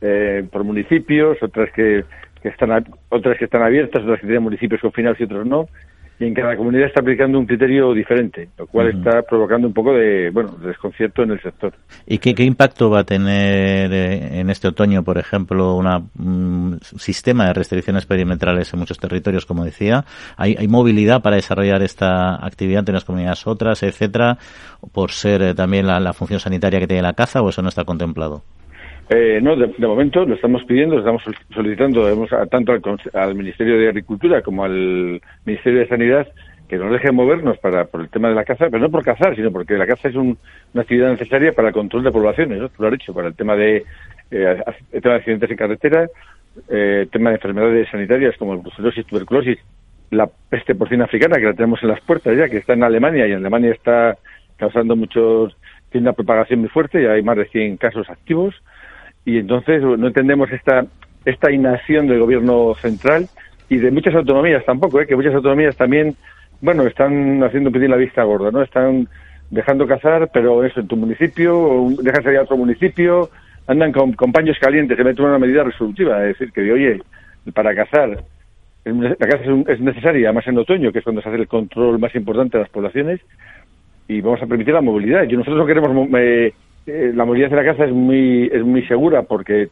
eh, 0.00 0.44
por 0.50 0.64
municipios, 0.64 1.40
otras 1.42 1.70
que, 1.72 2.04
que, 2.42 2.48
están 2.48 2.84
otras 3.10 3.38
que 3.38 3.44
están 3.44 3.62
abiertas, 3.62 4.02
otras 4.02 4.20
que 4.20 4.26
tienen 4.26 4.42
municipios 4.42 4.80
confinados 4.80 5.20
y 5.20 5.24
otros 5.24 5.46
no 5.46 5.68
y 6.18 6.24
en 6.24 6.34
cada 6.34 6.56
comunidad 6.56 6.86
está 6.86 7.00
aplicando 7.00 7.38
un 7.38 7.46
criterio 7.46 7.92
diferente, 7.92 8.48
lo 8.56 8.66
cual 8.66 8.88
está 8.88 9.22
provocando 9.22 9.68
un 9.68 9.74
poco 9.74 9.92
de, 9.92 10.30
bueno, 10.30 10.52
desconcierto 10.64 11.22
en 11.22 11.32
el 11.32 11.42
sector. 11.42 11.74
¿Y 12.06 12.18
qué, 12.18 12.42
impacto 12.42 12.88
va 12.88 13.00
a 13.00 13.04
tener 13.04 13.92
eh, 13.92 14.40
en 14.40 14.48
este 14.48 14.68
otoño, 14.68 15.02
por 15.02 15.18
ejemplo, 15.18 15.76
un 15.76 16.78
sistema 16.80 17.46
de 17.46 17.52
restricciones 17.52 18.06
perimetrales 18.06 18.72
en 18.72 18.78
muchos 18.78 18.98
territorios, 18.98 19.44
como 19.44 19.64
decía? 19.64 20.04
¿Hay, 20.36 20.66
movilidad 20.68 21.22
para 21.22 21.36
desarrollar 21.36 21.82
esta 21.82 22.44
actividad 22.44 22.80
entre 22.80 22.92
unas 22.94 23.04
comunidades 23.04 23.46
otras, 23.46 23.82
etcétera, 23.82 24.38
por 24.92 25.10
ser 25.10 25.42
eh, 25.42 25.54
también 25.54 25.86
la 25.86 26.12
función 26.12 26.40
sanitaria 26.40 26.80
que 26.80 26.86
tiene 26.86 27.02
la 27.02 27.12
caza 27.12 27.42
o 27.42 27.50
eso 27.50 27.62
no 27.62 27.68
está 27.68 27.84
contemplado? 27.84 28.42
Eh, 29.08 29.38
no, 29.40 29.54
de, 29.54 29.68
momento 29.86 30.24
lo 30.24 30.34
estamos 30.34 30.64
pidiendo, 30.64 30.96
lo 30.96 31.00
estamos 31.00 31.22
solicitando 31.54 32.26
tanto 32.50 32.72
al, 33.12 33.34
Ministerio 33.36 33.78
de 33.78 33.88
Agricultura 33.88 34.42
como 34.42 34.64
al 34.64 35.20
Ministerio 35.44 35.80
de 35.80 35.88
Sanidad 35.88 36.26
que 36.68 36.76
nos 36.76 36.90
dejen 36.90 37.14
movernos 37.14 37.56
para 37.58 37.84
por 37.84 38.00
el 38.00 38.08
tema 38.08 38.28
de 38.28 38.34
la 38.34 38.44
caza, 38.44 38.66
pero 38.68 38.80
no 38.80 38.90
por 38.90 39.04
cazar, 39.04 39.36
sino 39.36 39.52
porque 39.52 39.78
la 39.78 39.86
caza 39.86 40.08
es 40.08 40.16
una 40.16 40.36
actividad 40.74 41.10
necesaria 41.10 41.52
para 41.52 41.68
el 41.68 41.74
control 41.74 42.02
de 42.02 42.10
poblaciones, 42.10 42.58
¿no? 42.58 42.68
Lo 42.78 42.86
has 42.88 42.92
dicho, 42.92 43.14
para 43.14 43.28
el 43.28 43.36
tema 43.36 43.54
de, 43.54 43.84
eh, 44.32 44.62
el 44.90 45.00
tema 45.00 45.14
de 45.14 45.18
accidentes 45.20 45.50
en 45.50 45.56
carretera, 45.56 46.08
eh, 46.68 47.06
tema 47.12 47.30
de 47.30 47.36
enfermedades 47.36 47.88
sanitarias 47.88 48.36
como 48.36 48.58
brucelosis, 48.58 49.06
tuberculosis, 49.06 49.58
la 50.10 50.28
peste 50.50 50.74
porcina 50.74 51.04
africana 51.04 51.36
que 51.36 51.44
la 51.44 51.54
tenemos 51.54 51.80
en 51.84 51.90
las 51.90 52.00
puertas 52.00 52.36
ya, 52.36 52.48
que 52.48 52.56
está 52.56 52.72
en 52.72 52.82
Alemania 52.82 53.28
y 53.28 53.30
en 53.30 53.38
Alemania 53.38 53.70
está 53.70 54.16
causando 54.56 54.96
muchos, 54.96 55.56
tiene 55.90 56.06
una 56.06 56.14
propagación 56.14 56.60
muy 56.60 56.68
fuerte, 56.68 57.00
y 57.00 57.06
hay 57.06 57.22
más 57.22 57.36
de 57.36 57.46
100 57.46 57.76
casos 57.76 58.10
activos 58.10 58.56
y 59.26 59.38
entonces 59.38 59.82
no 59.82 60.06
entendemos 60.06 60.50
esta, 60.52 60.86
esta 61.24 61.50
inacción 61.50 62.06
del 62.06 62.20
gobierno 62.20 62.74
central 62.80 63.28
y 63.68 63.76
de 63.78 63.90
muchas 63.90 64.14
autonomías 64.14 64.64
tampoco, 64.64 65.00
¿eh? 65.00 65.06
que 65.06 65.16
muchas 65.16 65.34
autonomías 65.34 65.76
también, 65.76 66.14
bueno, 66.60 66.84
están 66.84 67.42
haciendo 67.42 67.72
pedir 67.72 67.90
la 67.90 67.96
vista 67.96 68.22
gorda, 68.22 68.52
¿no? 68.52 68.62
Están 68.62 69.08
dejando 69.50 69.86
cazar, 69.86 70.30
pero 70.32 70.64
eso 70.64 70.78
en 70.78 70.86
tu 70.86 70.96
municipio, 70.96 71.58
o 71.58 71.90
dejan 72.00 72.22
salir 72.22 72.38
a 72.38 72.42
otro 72.42 72.56
municipio, 72.56 73.28
andan 73.66 73.90
con, 73.90 74.14
paños 74.14 74.56
calientes, 74.60 74.96
se 74.96 75.02
meten 75.02 75.24
una 75.24 75.40
medida 75.40 75.64
resolutiva, 75.64 76.22
es 76.22 76.38
decir, 76.38 76.52
que 76.52 76.72
oye, 76.72 77.02
para 77.52 77.74
cazar, 77.74 78.22
la 78.84 79.16
caza 79.16 79.42
es, 79.66 79.80
necesaria, 79.80 80.28
además 80.28 80.46
en 80.46 80.58
otoño, 80.58 80.92
que 80.92 81.00
es 81.00 81.04
cuando 81.04 81.20
se 81.20 81.28
hace 81.28 81.38
el 81.38 81.48
control 81.48 81.98
más 81.98 82.14
importante 82.14 82.58
de 82.58 82.62
las 82.62 82.70
poblaciones, 82.70 83.20
y 84.06 84.20
vamos 84.20 84.40
a 84.40 84.46
permitir 84.46 84.72
la 84.72 84.82
movilidad. 84.82 85.24
Y 85.24 85.36
nosotros 85.36 85.58
no 85.58 85.66
queremos 85.66 86.08
eh, 86.16 86.54
eh, 86.86 87.12
la 87.14 87.24
movilidad 87.24 87.50
de 87.50 87.56
la 87.56 87.64
casa 87.64 87.84
es 87.84 87.92
muy 87.92 88.48
es 88.52 88.62
muy 88.62 88.86
segura 88.86 89.22
porque 89.22 89.68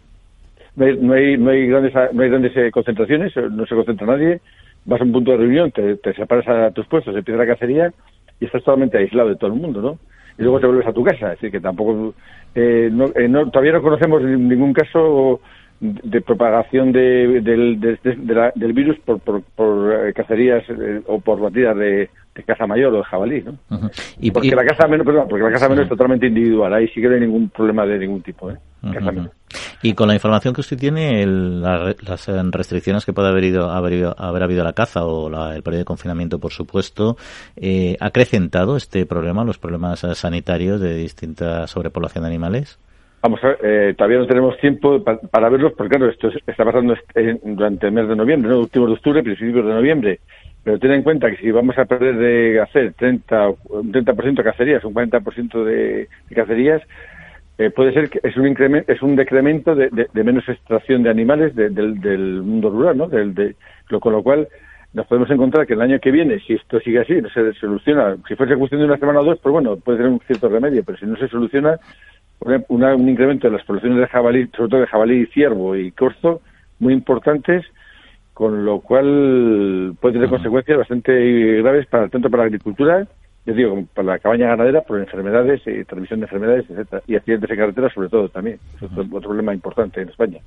no 0.76 0.84
hay, 0.84 0.96
no 0.96 1.12
hay, 1.14 1.36
no 1.36 1.50
grandes 1.68 1.94
no 2.12 2.22
hay 2.22 2.28
grandes 2.28 2.56
eh, 2.56 2.70
concentraciones, 2.72 3.36
eh, 3.36 3.48
no 3.50 3.64
se 3.66 3.74
concentra 3.74 4.06
nadie, 4.06 4.40
vas 4.84 5.00
a 5.00 5.04
un 5.04 5.12
punto 5.12 5.30
de 5.30 5.36
reunión, 5.36 5.70
te, 5.70 5.96
separas 6.14 6.48
a 6.48 6.70
tus 6.72 6.86
puestos, 6.86 7.14
empieza 7.16 7.38
la 7.38 7.46
cacería 7.46 7.92
y 8.40 8.46
estás 8.46 8.64
totalmente 8.64 8.98
aislado 8.98 9.28
de 9.28 9.36
todo 9.36 9.52
el 9.52 9.60
mundo, 9.60 9.80
¿no? 9.80 9.98
Y 10.36 10.42
luego 10.42 10.58
te 10.58 10.66
vuelves 10.66 10.88
a 10.88 10.92
tu 10.92 11.04
casa, 11.04 11.30
así 11.30 11.50
que 11.50 11.60
tampoco 11.60 12.14
no, 12.56 13.50
todavía 13.50 13.72
no 13.72 13.82
conocemos 13.82 14.22
ningún 14.22 14.72
caso 14.72 15.40
de 15.80 16.20
propagación 16.20 16.92
de, 16.92 17.40
del, 17.42 17.80
del 17.80 18.72
virus 18.72 18.98
por, 19.00 19.20
por, 19.20 19.42
por 19.42 20.12
cacerías 20.14 20.64
o 21.06 21.20
por 21.20 21.40
batidas 21.40 21.76
de, 21.76 22.08
de 22.34 22.42
caza 22.42 22.66
mayor 22.66 22.94
o 22.94 22.98
de 22.98 23.04
jabalí, 23.04 23.42
¿no? 23.42 23.58
y, 24.18 24.30
porque 24.30 24.54
la 24.54 24.64
caza 24.64 24.88
menor, 24.88 25.06
perdón, 25.06 25.26
porque 25.28 25.44
la 25.44 25.52
caza 25.52 25.68
menor 25.68 25.84
es 25.84 25.88
totalmente 25.88 26.26
individual, 26.26 26.72
ahí 26.72 26.88
sí 26.88 27.00
que 27.00 27.08
no 27.08 27.14
hay 27.14 27.20
ningún 27.20 27.48
problema 27.48 27.86
de 27.86 27.98
ningún 27.98 28.22
tipo, 28.22 28.50
¿eh? 28.50 28.56
Y 29.82 29.94
con 29.94 30.08
la 30.08 30.14
información 30.14 30.52
que 30.52 30.60
usted 30.60 30.76
tiene, 30.78 31.24
las 31.26 32.26
restricciones 32.50 33.04
que 33.04 33.12
puede 33.12 33.28
haber, 33.28 33.44
ido, 33.44 33.70
haber, 33.70 34.12
haber 34.16 34.42
habido 34.42 34.64
la 34.64 34.72
caza 34.72 35.04
o 35.04 35.28
el 35.52 35.62
periodo 35.62 35.80
de 35.80 35.84
confinamiento, 35.84 36.38
por 36.38 36.52
supuesto, 36.52 37.16
eh, 37.56 37.96
¿ha 38.00 38.06
acrecentado 38.06 38.76
este 38.76 39.06
problema, 39.06 39.44
los 39.44 39.58
problemas 39.58 40.00
sanitarios 40.14 40.80
de 40.80 40.96
distinta 40.96 41.66
sobrepoblación 41.66 42.24
de 42.24 42.30
animales? 42.30 42.78
Vamos 43.24 43.42
a 43.42 43.56
eh, 43.62 43.94
todavía 43.96 44.18
no 44.18 44.26
tenemos 44.26 44.58
tiempo 44.58 45.02
para, 45.02 45.48
verlos, 45.48 45.72
porque 45.72 45.96
claro, 45.96 46.12
esto 46.12 46.28
está 46.28 46.62
pasando 46.62 46.94
durante 47.42 47.86
el 47.86 47.92
mes 47.92 48.06
de 48.06 48.16
noviembre, 48.16 48.50
¿no? 48.50 48.60
Últimos 48.60 48.88
de 48.90 48.94
octubre, 48.96 49.22
principios 49.22 49.64
de 49.64 49.72
noviembre. 49.72 50.20
Pero 50.62 50.78
ten 50.78 50.92
en 50.92 51.02
cuenta 51.02 51.30
que 51.30 51.38
si 51.38 51.50
vamos 51.50 51.78
a 51.78 51.86
perder 51.86 52.18
de 52.18 52.60
hacer 52.60 52.92
30, 52.92 53.48
un 53.48 53.92
30% 53.94 54.34
de 54.34 54.44
cacerías, 54.44 54.84
un 54.84 54.92
40% 54.92 55.64
de, 55.64 56.08
de 56.28 56.34
cacerías, 56.34 56.82
eh, 57.56 57.70
puede 57.70 57.94
ser 57.94 58.10
que 58.10 58.20
es 58.22 58.36
un 58.36 58.46
incremento, 58.46 58.92
es 58.92 59.00
un 59.00 59.16
decremento 59.16 59.74
de, 59.74 59.88
menos 60.12 60.46
extracción 60.46 61.02
de 61.02 61.08
animales 61.08 61.56
del, 61.56 62.42
mundo 62.42 62.68
rural, 62.68 62.98
¿no? 62.98 63.08
Del, 63.08 63.32
de, 63.34 63.54
lo, 63.88 64.00
con 64.00 64.12
lo 64.12 64.22
cual 64.22 64.48
nos 64.92 65.06
podemos 65.06 65.30
encontrar 65.30 65.66
que 65.66 65.72
el 65.72 65.80
año 65.80 65.98
que 65.98 66.10
viene, 66.10 66.40
si 66.40 66.52
esto 66.52 66.78
sigue 66.80 67.00
así, 67.00 67.14
no 67.22 67.30
se 67.30 67.54
soluciona, 67.54 68.16
si 68.28 68.36
fuese 68.36 68.54
cuestión 68.54 68.82
de 68.82 68.86
una 68.86 68.98
semana 68.98 69.20
o 69.20 69.24
dos, 69.24 69.38
pues 69.42 69.52
bueno, 69.52 69.76
puede 69.76 69.96
tener 69.96 70.12
un 70.12 70.20
cierto 70.20 70.50
remedio, 70.50 70.84
pero 70.84 70.98
si 70.98 71.06
no 71.06 71.16
se 71.16 71.26
soluciona, 71.26 71.80
un 72.40 73.08
incremento 73.08 73.48
de 73.48 73.56
las 73.56 73.66
poblaciones 73.66 73.98
de 73.98 74.06
jabalí, 74.06 74.48
sobre 74.56 74.70
todo 74.70 74.80
de 74.80 74.86
jabalí, 74.86 75.26
ciervo 75.26 75.76
y 75.76 75.90
corzo, 75.92 76.40
muy 76.78 76.92
importantes, 76.92 77.64
con 78.32 78.64
lo 78.64 78.80
cual 78.80 79.94
puede 80.00 80.14
tener 80.14 80.28
consecuencias 80.28 80.78
bastante 80.78 81.12
graves 81.62 81.86
para 81.86 82.08
tanto 82.08 82.28
para 82.28 82.42
la 82.42 82.46
agricultura, 82.48 83.06
yo 83.46 83.54
digo, 83.54 83.84
para 83.94 84.14
la 84.14 84.18
cabaña 84.18 84.48
ganadera, 84.48 84.80
por 84.82 84.98
enfermedades, 84.98 85.60
y 85.66 85.84
transmisión 85.84 86.20
de 86.20 86.26
enfermedades, 86.26 86.64
etcétera, 86.68 87.02
y 87.06 87.14
accidentes 87.14 87.50
en 87.50 87.56
carretera 87.56 87.90
sobre 87.94 88.08
todo 88.08 88.28
también. 88.28 88.58
Es 88.76 88.82
otro, 88.82 89.20
problema 89.20 89.52
importante 89.52 90.00
en 90.00 90.08
España. 90.08 90.38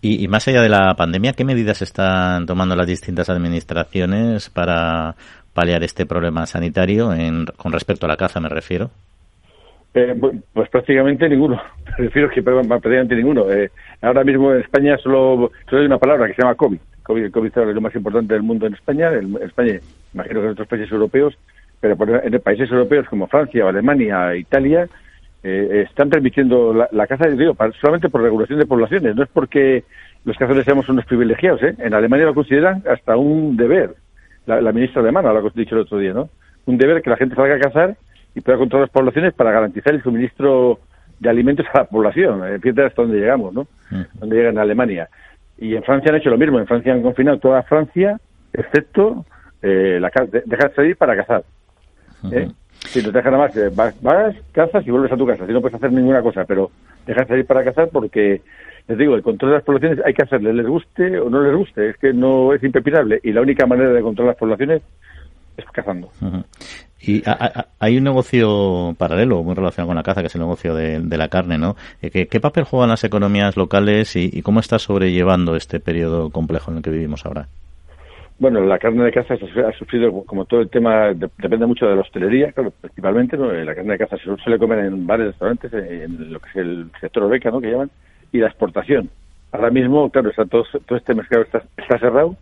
Y, 0.00 0.24
y, 0.24 0.28
más 0.28 0.46
allá 0.48 0.62
de 0.62 0.68
la 0.68 0.94
pandemia, 0.94 1.32
¿qué 1.32 1.44
medidas 1.44 1.82
están 1.82 2.46
tomando 2.46 2.76
las 2.76 2.86
distintas 2.86 3.28
administraciones 3.28 4.48
para 4.48 5.16
paliar 5.52 5.82
este 5.82 6.06
problema 6.06 6.46
sanitario 6.46 7.12
en, 7.12 7.46
con 7.56 7.72
respecto 7.72 8.06
a 8.06 8.08
la 8.08 8.16
caza, 8.16 8.40
me 8.40 8.48
refiero? 8.48 8.90
Eh, 9.94 10.14
pues 10.52 10.68
prácticamente 10.68 11.28
ninguno. 11.28 11.60
Prefiero 11.96 12.30
que 12.30 12.42
prácticamente 12.42 13.16
ninguno. 13.16 13.50
Eh, 13.50 13.70
ahora 14.02 14.24
mismo 14.24 14.52
en 14.52 14.60
España 14.60 14.96
solo, 14.98 15.50
solo 15.68 15.80
hay 15.80 15.86
una 15.86 15.98
palabra 15.98 16.26
que 16.26 16.34
se 16.34 16.42
llama 16.42 16.54
COVID. 16.54 16.78
COVID, 17.02 17.30
COVID 17.30 17.58
es 17.58 17.74
lo 17.74 17.80
más 17.80 17.94
importante 17.94 18.34
del 18.34 18.42
mundo 18.42 18.66
en 18.66 18.74
España. 18.74 19.10
En 19.12 19.36
España, 19.42 19.80
imagino 20.12 20.40
que 20.40 20.46
en 20.46 20.52
otros 20.52 20.68
países 20.68 20.92
europeos, 20.92 21.38
pero 21.80 21.96
en 22.22 22.40
países 22.40 22.70
europeos 22.70 23.08
como 23.08 23.26
Francia, 23.28 23.66
Alemania, 23.66 24.36
Italia, 24.36 24.88
eh, 25.42 25.86
están 25.88 26.10
permitiendo 26.10 26.74
la, 26.74 27.06
caza, 27.06 27.28
digo, 27.28 27.56
solamente 27.80 28.10
por 28.10 28.22
regulación 28.22 28.58
de 28.58 28.66
poblaciones. 28.66 29.16
No 29.16 29.22
es 29.22 29.30
porque 29.32 29.84
los 30.24 30.36
cazadores 30.36 30.66
seamos 30.66 30.88
unos 30.90 31.06
privilegiados. 31.06 31.62
¿eh? 31.62 31.74
En 31.78 31.94
Alemania 31.94 32.26
lo 32.26 32.34
consideran 32.34 32.82
hasta 32.86 33.16
un 33.16 33.56
deber. 33.56 33.94
La, 34.44 34.60
la 34.60 34.72
ministra 34.72 35.00
alemana 35.00 35.32
lo 35.32 35.46
ha 35.46 35.50
dicho 35.54 35.74
el 35.76 35.82
otro 35.82 35.98
día, 35.98 36.12
¿no? 36.12 36.28
Un 36.66 36.76
deber 36.76 37.00
que 37.00 37.10
la 37.10 37.16
gente 37.16 37.34
salga 37.34 37.54
a 37.54 37.60
cazar 37.60 37.96
y 38.38 38.40
pueda 38.40 38.56
controlar 38.56 38.86
las 38.86 38.92
poblaciones 38.92 39.34
para 39.34 39.50
garantizar 39.50 39.92
el 39.92 40.02
suministro 40.02 40.78
de 41.18 41.28
alimentos 41.28 41.66
a 41.72 41.78
la 41.78 41.84
población. 41.84 42.40
Fíjate 42.60 42.84
hasta 42.86 43.02
dónde 43.02 43.18
llegamos, 43.18 43.52
¿no? 43.52 43.66
Donde 44.14 44.36
llega 44.36 44.50
en 44.50 44.58
Alemania. 44.58 45.08
Y 45.58 45.74
en 45.74 45.82
Francia 45.82 46.10
han 46.10 46.18
hecho 46.18 46.30
lo 46.30 46.38
mismo. 46.38 46.60
En 46.60 46.66
Francia 46.66 46.92
han 46.92 47.02
confinado 47.02 47.38
toda 47.38 47.64
Francia, 47.64 48.20
excepto 48.52 49.26
eh, 49.60 49.98
la 50.00 50.12
dejar 50.44 50.72
salir 50.74 50.96
para 50.96 51.16
cazar. 51.16 51.42
¿eh? 52.30 52.48
Si 52.70 53.02
no 53.02 53.10
te 53.10 53.18
dejan 53.18 53.32
nada 53.32 53.46
más, 53.46 53.56
eh, 53.56 53.70
vas, 53.74 54.00
vas, 54.00 54.36
cazas 54.52 54.86
y 54.86 54.90
vuelves 54.92 55.10
a 55.10 55.16
tu 55.16 55.26
casa. 55.26 55.44
Si 55.44 55.52
no 55.52 55.60
puedes 55.60 55.74
hacer 55.74 55.90
ninguna 55.90 56.22
cosa, 56.22 56.44
pero 56.44 56.70
dejar 57.06 57.26
salir 57.26 57.44
para 57.44 57.64
cazar 57.64 57.88
porque, 57.88 58.40
les 58.86 58.98
digo, 58.98 59.16
el 59.16 59.22
control 59.22 59.50
de 59.50 59.56
las 59.56 59.64
poblaciones 59.64 59.98
hay 60.04 60.14
que 60.14 60.22
hacerle, 60.22 60.54
les 60.54 60.66
guste 60.66 61.18
o 61.18 61.28
no 61.28 61.42
les 61.42 61.56
guste. 61.56 61.90
Es 61.90 61.96
que 61.96 62.12
no 62.12 62.54
es 62.54 62.62
impepinable. 62.62 63.18
Y 63.24 63.32
la 63.32 63.40
única 63.40 63.66
manera 63.66 63.90
de 63.90 64.00
controlar 64.00 64.34
las 64.34 64.38
poblaciones 64.38 64.82
es 65.56 65.64
cazando. 65.72 66.08
Y 67.00 67.22
hay 67.78 67.96
un 67.96 68.04
negocio 68.04 68.94
paralelo 68.98 69.42
muy 69.42 69.54
relacionado 69.54 69.88
con 69.88 69.96
la 69.96 70.02
caza, 70.02 70.20
que 70.20 70.26
es 70.26 70.34
el 70.34 70.40
negocio 70.40 70.74
de, 70.74 71.16
la 71.16 71.28
carne, 71.28 71.56
¿no? 71.56 71.76
Eh, 72.02 72.26
¿Qué, 72.26 72.40
papel 72.40 72.64
juegan 72.64 72.88
las 72.88 73.04
economías 73.04 73.56
locales 73.56 74.16
y, 74.16 74.42
cómo 74.42 74.60
está 74.60 74.78
sobrellevando 74.78 75.54
este 75.54 75.80
periodo 75.80 76.30
complejo 76.30 76.70
en 76.70 76.78
el 76.78 76.82
que 76.82 76.90
vivimos 76.90 77.24
ahora? 77.24 77.46
Bueno, 78.40 78.60
la 78.60 78.78
carne 78.78 79.04
de 79.04 79.12
caza 79.12 79.34
ha 79.34 79.72
sufrido, 79.72 80.22
como 80.24 80.44
todo 80.44 80.60
el 80.60 80.70
tema, 80.70 81.12
depende 81.12 81.66
mucho 81.66 81.86
de 81.86 81.96
la 81.96 82.02
hostelería, 82.02 82.52
claro, 82.52 82.72
principalmente, 82.80 83.36
eh, 83.36 83.64
la 83.64 83.74
carne 83.74 83.92
de 83.92 83.98
caza 83.98 84.16
se 84.16 84.36
suele 84.42 84.58
comer 84.58 84.80
en 84.80 85.06
bares, 85.06 85.26
restaurantes, 85.26 85.72
en 85.72 86.32
lo 86.32 86.38
que 86.38 86.48
es 86.50 86.56
el 86.56 86.90
sector 87.00 87.24
oreca, 87.24 87.50
¿no?, 87.50 87.60
que 87.60 87.70
llaman, 87.70 87.90
y 88.32 88.38
la 88.38 88.46
exportación. 88.46 89.10
Ahora 89.50 89.70
mismo, 89.70 90.08
claro, 90.10 90.30
está 90.30 90.44
todo, 90.44 90.64
todo 90.86 90.98
este 90.98 91.14
mercado 91.14 91.42
está, 91.42 91.62
está 91.76 91.98
cerrado, 91.98 92.36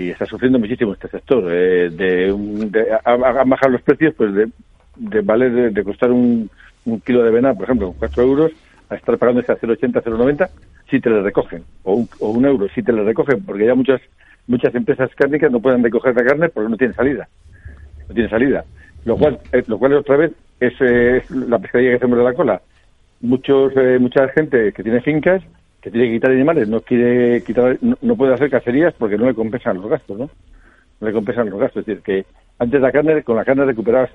y 0.00 0.10
está 0.10 0.24
sufriendo 0.24 0.58
muchísimo 0.58 0.94
este 0.94 1.08
sector. 1.08 1.44
Eh, 1.50 1.90
de, 1.90 2.32
de 2.70 2.98
bajado 3.46 3.72
los 3.72 3.82
precios 3.82 4.14
pues 4.16 4.34
de, 4.34 4.48
de 4.96 5.20
valer 5.20 5.72
de, 5.72 5.84
costar 5.84 6.10
un, 6.10 6.48
un, 6.86 7.00
kilo 7.00 7.22
de 7.22 7.30
vena, 7.30 7.52
por 7.52 7.64
ejemplo, 7.64 7.94
4 7.98 8.22
euros, 8.22 8.52
a 8.88 8.94
estar 8.94 9.18
pagando 9.18 9.42
ese 9.42 9.52
a 9.52 9.58
0,80, 9.58 10.02
0,90 10.02 10.48
si 10.88 11.00
te 11.00 11.10
le 11.10 11.22
recogen, 11.22 11.62
o 11.84 11.94
un, 11.94 12.08
o 12.18 12.30
un 12.30 12.44
euro 12.46 12.66
si 12.74 12.82
te 12.82 12.92
le 12.92 13.04
recogen, 13.04 13.44
porque 13.44 13.66
ya 13.66 13.74
muchas 13.74 14.00
muchas 14.48 14.74
empresas 14.74 15.10
cárnicas 15.14 15.52
no 15.52 15.60
pueden 15.60 15.84
recoger 15.84 16.16
la 16.16 16.24
carne 16.24 16.48
porque 16.48 16.70
no 16.70 16.76
tiene 16.76 16.94
salida. 16.94 17.28
No 18.08 18.14
tiene 18.14 18.30
salida. 18.30 18.64
Lo 19.04 19.16
cual, 19.16 19.38
eh, 19.52 19.62
lo 19.66 19.78
cual 19.78 19.92
otra 19.92 20.16
vez 20.16 20.32
es 20.58 20.72
eh, 20.80 21.22
la 21.28 21.58
pescadilla 21.58 21.90
que 21.90 21.96
hacemos 21.96 22.18
de 22.18 22.24
la 22.24 22.34
cola. 22.34 22.60
Muchos, 23.20 23.74
mucha 24.00 24.28
gente 24.30 24.72
que 24.72 24.82
tiene 24.82 25.02
fincas 25.02 25.42
que 25.80 25.90
tiene 25.90 26.08
que 26.08 26.14
quitar 26.14 26.30
animales, 26.32 26.68
no 26.68 26.80
quiere 26.80 27.42
quitar, 27.42 27.78
no, 27.80 28.16
puede 28.16 28.34
hacer 28.34 28.50
cacerías 28.50 28.94
porque 28.98 29.16
no 29.16 29.26
le 29.26 29.34
compensan 29.34 29.76
los 29.76 29.88
gastos, 29.88 30.18
¿no? 30.18 30.30
No 31.00 31.06
le 31.06 31.12
compensan 31.12 31.48
los 31.48 31.58
gastos. 31.58 31.80
Es 31.80 31.86
decir, 31.86 32.02
que 32.02 32.26
antes 32.58 32.80
la 32.80 32.92
carne, 32.92 33.22
con 33.22 33.36
la 33.36 33.44
carne 33.44 33.64
recuperabas 33.64 34.10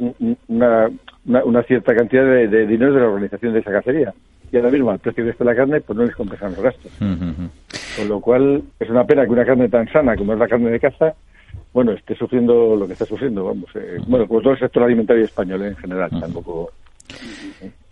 una, 0.48 0.90
una, 1.24 1.64
cierta 1.64 1.96
cantidad 1.96 2.24
de, 2.24 2.68
dinero 2.68 2.94
de 2.94 3.00
la 3.00 3.08
organización 3.08 3.54
de 3.54 3.60
esa 3.60 3.72
cacería. 3.72 4.14
Y 4.52 4.58
ahora 4.58 4.70
mismo, 4.70 4.92
al 4.92 5.00
precio 5.00 5.24
que 5.24 5.32
está 5.32 5.44
la 5.44 5.56
carne, 5.56 5.82
pues 5.82 5.98
no 5.98 6.06
les 6.06 6.16
compensan 6.16 6.52
los 6.52 6.62
gastos. 6.62 6.92
Con 7.00 8.08
lo 8.08 8.22
cual, 8.22 8.62
es 8.80 8.90
una 8.90 9.04
pena 9.04 9.26
que 9.26 9.32
una 9.32 9.46
carne 9.46 9.68
tan 9.68 9.92
sana 9.92 10.16
como 10.16 10.34
es 10.34 10.40
la 10.40 10.48
carne 10.48 10.70
de 10.70 10.80
caza, 10.80 11.16
bueno, 11.74 11.92
esté 11.94 12.16
sufriendo 12.16 12.76
lo 12.76 12.86
que 12.86 12.94
está 12.94 13.06
sufriendo, 13.06 13.46
vamos. 13.46 13.70
Eh, 13.76 13.98
bueno, 14.08 14.28
pues 14.28 14.44
todo 14.44 14.54
el 14.54 14.60
sector 14.60 14.84
alimentario 14.84 15.26
español 15.26 15.64
en 15.64 15.76
general, 15.78 16.10
tampoco 16.20 16.72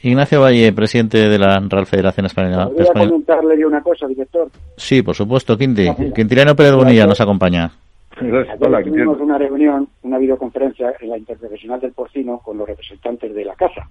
Ignacio 0.03 0.41
Valle, 0.41 0.73
presidente 0.73 1.29
de 1.29 1.39
la 1.39 1.61
Real 1.61 1.85
Federación 1.85 2.25
Española. 2.25 2.67
¿Podría 2.67 2.91
comentarle 2.91 3.65
una 3.65 3.81
cosa, 3.81 4.05
director? 4.05 4.49
Sí, 4.75 5.01
por 5.01 5.15
supuesto, 5.15 5.57
Quinti. 5.57 5.87
Quintiliano 6.13 6.57
Pérez 6.57 6.73
Bonilla 6.73 7.07
nos 7.07 7.21
acompaña. 7.21 7.71
tuvimos 8.19 9.19
una 9.21 9.37
reunión, 9.37 9.87
una 10.01 10.17
videoconferencia 10.17 10.93
en 10.99 11.09
la 11.09 11.17
Interprofesional 11.17 11.79
del 11.79 11.93
Porcino 11.93 12.39
con 12.39 12.57
los 12.57 12.67
representantes 12.67 13.33
de 13.33 13.45
la 13.45 13.55
casa. 13.55 13.87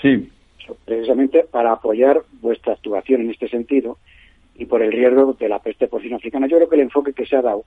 Sí. 0.00 0.28
Precisamente 0.84 1.46
para 1.48 1.70
apoyar 1.70 2.20
vuestra 2.40 2.72
actuación 2.72 3.20
en 3.20 3.30
este 3.30 3.48
sentido 3.48 3.98
y 4.56 4.66
por 4.66 4.82
el 4.82 4.90
riesgo 4.90 5.34
de 5.34 5.48
la 5.48 5.60
peste 5.60 5.86
porcina 5.86 6.16
africana. 6.16 6.48
Yo 6.48 6.56
creo 6.56 6.68
que 6.68 6.76
el 6.76 6.82
enfoque 6.82 7.12
que 7.12 7.24
se 7.24 7.36
ha 7.36 7.42
dado 7.42 7.62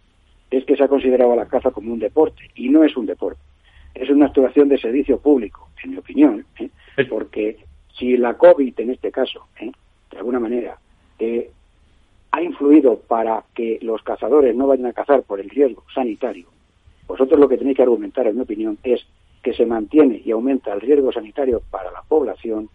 es 0.51 0.65
que 0.65 0.75
se 0.75 0.83
ha 0.83 0.89
considerado 0.89 1.31
a 1.31 1.37
la 1.37 1.45
caza 1.45 1.71
como 1.71 1.93
un 1.93 1.99
deporte 1.99 2.43
y 2.55 2.67
no 2.67 2.83
es 2.83 2.97
un 2.97 3.05
deporte. 3.05 3.39
Es 3.93 4.09
una 4.09 4.25
actuación 4.25 4.67
de 4.67 4.77
servicio 4.77 5.17
público, 5.17 5.69
en 5.81 5.91
mi 5.91 5.97
opinión, 5.97 6.45
¿eh? 6.59 6.69
porque 7.09 7.57
si 7.97 8.17
la 8.17 8.35
COVID, 8.35 8.79
en 8.79 8.91
este 8.91 9.11
caso, 9.11 9.47
¿eh? 9.59 9.71
de 10.11 10.17
alguna 10.17 10.39
manera, 10.39 10.77
eh, 11.19 11.49
ha 12.31 12.41
influido 12.41 12.99
para 12.99 13.43
que 13.53 13.79
los 13.81 14.03
cazadores 14.03 14.55
no 14.55 14.67
vayan 14.67 14.87
a 14.87 14.93
cazar 14.93 15.23
por 15.23 15.39
el 15.39 15.49
riesgo 15.49 15.83
sanitario, 15.93 16.47
vosotros 17.07 17.39
lo 17.39 17.47
que 17.47 17.57
tenéis 17.57 17.77
que 17.77 17.83
argumentar, 17.83 18.27
en 18.27 18.35
mi 18.35 18.41
opinión, 18.41 18.77
es 18.83 19.05
que 19.43 19.53
se 19.53 19.65
mantiene 19.65 20.21
y 20.25 20.31
aumenta 20.31 20.73
el 20.73 20.81
riesgo 20.81 21.11
sanitario 21.11 21.61
para 21.69 21.91
la 21.91 22.01
población 22.01 22.69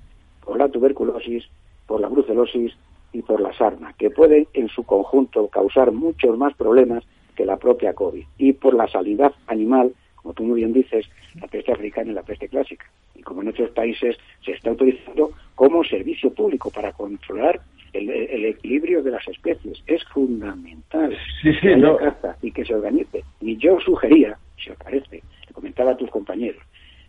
por 0.45 0.57
la 0.57 0.69
tuberculosis, 0.69 1.45
por 1.87 2.01
la 2.01 2.09
brucelosis 2.09 2.73
y 3.13 3.23
por 3.23 3.41
la 3.41 3.53
sarna, 3.53 3.93
que 3.99 4.11
pueden 4.11 4.47
en 4.55 4.69
su 4.69 4.85
conjunto 4.85 5.49
causar 5.49 5.91
muchos 5.91 6.39
más 6.39 6.55
problemas 6.55 7.05
que 7.35 7.45
la 7.45 7.57
propia 7.57 7.95
COVID, 7.95 8.25
y 8.39 8.53
por 8.53 8.75
la 8.75 8.87
sanidad 8.89 9.33
animal, 9.49 9.93
como 10.23 10.35
tú 10.35 10.45
muy 10.45 10.61
bien 10.61 10.73
dices, 10.73 11.07
la 11.41 11.47
peste 11.47 11.73
africana 11.73 12.11
y 12.11 12.15
la 12.15 12.23
peste 12.23 12.49
clásica 12.49 12.87
y 13.15 13.23
como 13.23 13.43
en 13.43 13.49
otros 13.49 13.71
países 13.71 14.17
se 14.45 14.53
está 14.53 14.73
utilizando 14.73 15.33
como 15.55 15.85
servicio 15.85 16.33
público 16.33 16.71
para 16.71 16.93
controlar 16.93 17.61
el, 17.93 18.45
equilibrio 18.45 19.03
de 19.03 19.11
las 19.11 19.27
especies. 19.29 19.83
Es 19.87 20.03
fundamental 20.05 21.17
que 21.43 21.69
haya 21.69 21.97
caza 21.97 22.37
y 22.41 22.53
que 22.53 22.65
se 22.65 22.75
organice. 22.75 23.25
Y 23.41 23.57
yo 23.57 23.79
sugería, 23.81 24.39
si 24.57 24.71
os 24.71 24.77
parece, 24.79 25.23
le 25.49 25.53
comentaba 25.53 25.93
a 25.93 25.97
tus 25.97 26.11
compañeros, 26.11 26.63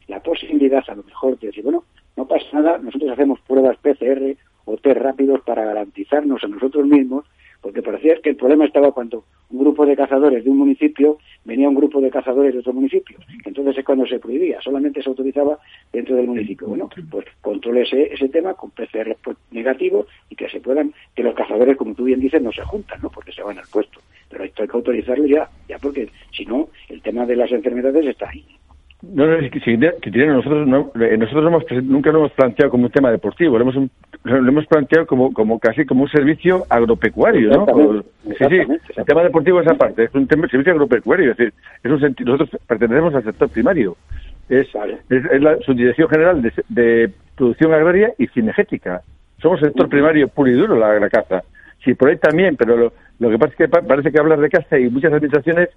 la 0.08 0.22
posibilidad 0.22 0.84
a 0.88 0.96
lo 0.96 1.04
mejor 1.04 1.40
de 1.40 1.48
decir, 1.48 1.64
bueno, 1.64 1.84
no 2.18 2.28
pasa 2.28 2.46
nada, 2.54 2.78
nosotros 2.78 3.12
hacemos 3.12 3.40
pruebas 3.42 3.78
PCR 3.78 4.36
o 4.66 4.78
test 4.78 4.98
rápidos 4.98 5.42
para 5.42 5.64
garantizarnos 5.64 6.44
a 6.44 6.48
nosotros 6.48 6.86
mismos 6.86 7.26
porque 7.62 7.82
parecía 7.82 8.16
que 8.22 8.32
el 8.32 8.36
problema 8.36 8.66
estaba 8.66 8.92
cuando 8.92 9.24
un 9.52 9.60
grupo 9.60 9.86
de 9.86 9.96
cazadores 9.96 10.44
de 10.44 10.50
un 10.50 10.58
municipio 10.58 11.18
venía 11.46 11.70
un 11.70 11.76
grupo 11.76 12.02
de 12.02 12.10
cazadores 12.10 12.54
de 12.54 12.60
otro 12.60 12.74
municipio. 12.74 13.18
Entonces 13.46 13.78
es 13.78 13.86
cuando 13.86 14.06
se 14.08 14.20
prohibía, 14.20 14.60
solamente 14.62 15.02
se 15.02 15.10
autorizaba 15.10 15.60
dentro 15.94 16.16
del 16.16 16.28
municipio. 16.28 16.68
Bueno, 16.68 16.90
pues 17.10 17.26
controle 17.42 17.84
ese, 17.84 18.30
tema 18.30 18.54
con 18.56 18.72
PCR 18.72 19.16
negativo 19.52 20.08
y 20.30 20.36
que 20.36 20.50
se 20.50 20.60
puedan, 20.60 20.94
que 21.16 21.24
los 21.24 21.36
cazadores, 21.36 21.78
como 21.78 21.94
tú 21.94 22.06
bien 22.06 22.20
dices, 22.20 22.42
no 22.42 22.52
se 22.52 22.64
juntan, 22.64 23.00
¿no? 23.02 23.10
Porque 23.10 23.32
se 23.32 23.44
van 23.44 23.58
al 23.58 23.68
puesto. 23.72 24.00
Pero 24.30 24.44
esto 24.44 24.64
hay 24.64 24.70
que 24.70 24.78
autorizarlo 24.78 25.26
ya, 25.26 25.50
ya 25.68 25.78
porque 25.78 26.10
si 26.32 26.46
no, 26.46 26.70
el 26.90 27.02
tema 27.02 27.26
de 27.26 27.36
las 27.36 27.52
enfermedades 27.52 28.06
está 28.06 28.30
ahí. 28.30 28.46
No, 29.02 29.26
no, 29.26 29.36
es 29.36 29.52
que, 29.52 29.60
que 29.60 30.26
nosotros, 30.28 30.68
no, 30.68 30.92
eh, 31.02 31.18
nosotros 31.18 31.48
hemos, 31.48 31.84
nunca 31.84 32.12
lo 32.12 32.20
hemos 32.20 32.32
planteado 32.34 32.70
como 32.70 32.86
un 32.86 32.92
tema 32.92 33.12
deportivo, 33.12 33.60
hemos, 33.60 33.76
lo 34.24 34.38
hemos 34.38 34.68
planteado 34.68 35.08
como, 35.08 35.34
como 35.34 35.60
casi 35.60 35.86
como 35.86 36.04
un 36.04 36.10
servicio 36.10 36.66
agropecuario, 36.70 37.50
¿no? 37.50 38.04
Sí, 38.24 38.46
sí, 38.50 38.58
el 38.96 39.06
tema 39.06 39.24
deportivo 39.24 39.62
es 39.62 39.68
aparte, 39.68 40.04
es 40.04 40.14
un 40.14 40.28
tema, 40.28 40.48
servicio 40.48 40.74
agropecuario, 40.74 41.32
es 41.32 41.38
decir, 41.38 41.54
es 41.84 41.92
un 41.92 42.16
nosotros 42.26 42.62
pertenecemos 42.68 43.16
al 43.16 43.24
sector 43.24 43.50
primario, 43.50 43.98
es, 44.48 44.68
es, 45.10 45.42
la 45.42 45.58
subdirección 45.60 46.10
general 46.10 46.42
de, 46.42 46.54
de, 46.70 47.12
producción 47.36 47.74
agraria 47.74 48.14
y 48.18 48.28
cinegética. 48.28 49.02
Somos 49.42 49.60
sector 49.60 49.90
primario 49.90 50.28
puro 50.28 50.52
y 50.52 50.54
duro, 50.54 50.78
la, 50.78 51.00
la 51.00 51.10
caza. 51.10 51.42
Sí, 51.84 51.96
por 51.96 52.10
ahí 52.10 52.18
también, 52.18 52.56
pero 52.58 52.78
lo, 52.78 52.94
lo 53.18 53.30
que 53.32 53.40
pasa 53.40 53.54
es 53.54 53.58
que 53.58 53.68
parece 53.68 54.12
que 54.12 54.20
hablar 54.20 54.40
de 54.40 54.50
caza 54.50 54.78
y 54.78 54.90
muchas 54.90 55.14
administraciones 55.14 55.70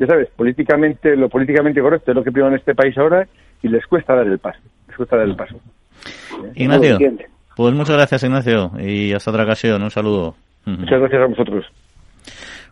ya 0.00 0.06
sabes, 0.06 0.28
políticamente, 0.30 1.14
lo 1.14 1.28
políticamente 1.28 1.82
correcto 1.82 2.10
es 2.10 2.14
lo 2.14 2.24
que 2.24 2.32
prima 2.32 2.48
en 2.48 2.54
este 2.54 2.74
país 2.74 2.96
ahora 2.96 3.28
y 3.62 3.68
les 3.68 3.86
cuesta 3.86 4.14
dar 4.14 4.26
el 4.26 4.38
paso, 4.38 4.58
les 4.88 4.96
cuesta 4.96 5.16
dar 5.16 5.28
el 5.28 5.36
paso. 5.36 5.60
Ignacio, 6.54 6.98
pues 7.60 7.74
muchas 7.74 7.94
gracias 7.94 8.22
Ignacio 8.22 8.70
y 8.80 9.12
hasta 9.12 9.30
otra 9.30 9.44
ocasión, 9.44 9.82
un 9.82 9.90
saludo. 9.90 10.34
Muchas 10.64 10.98
gracias 10.98 11.20
a 11.20 11.26
vosotros. 11.26 11.66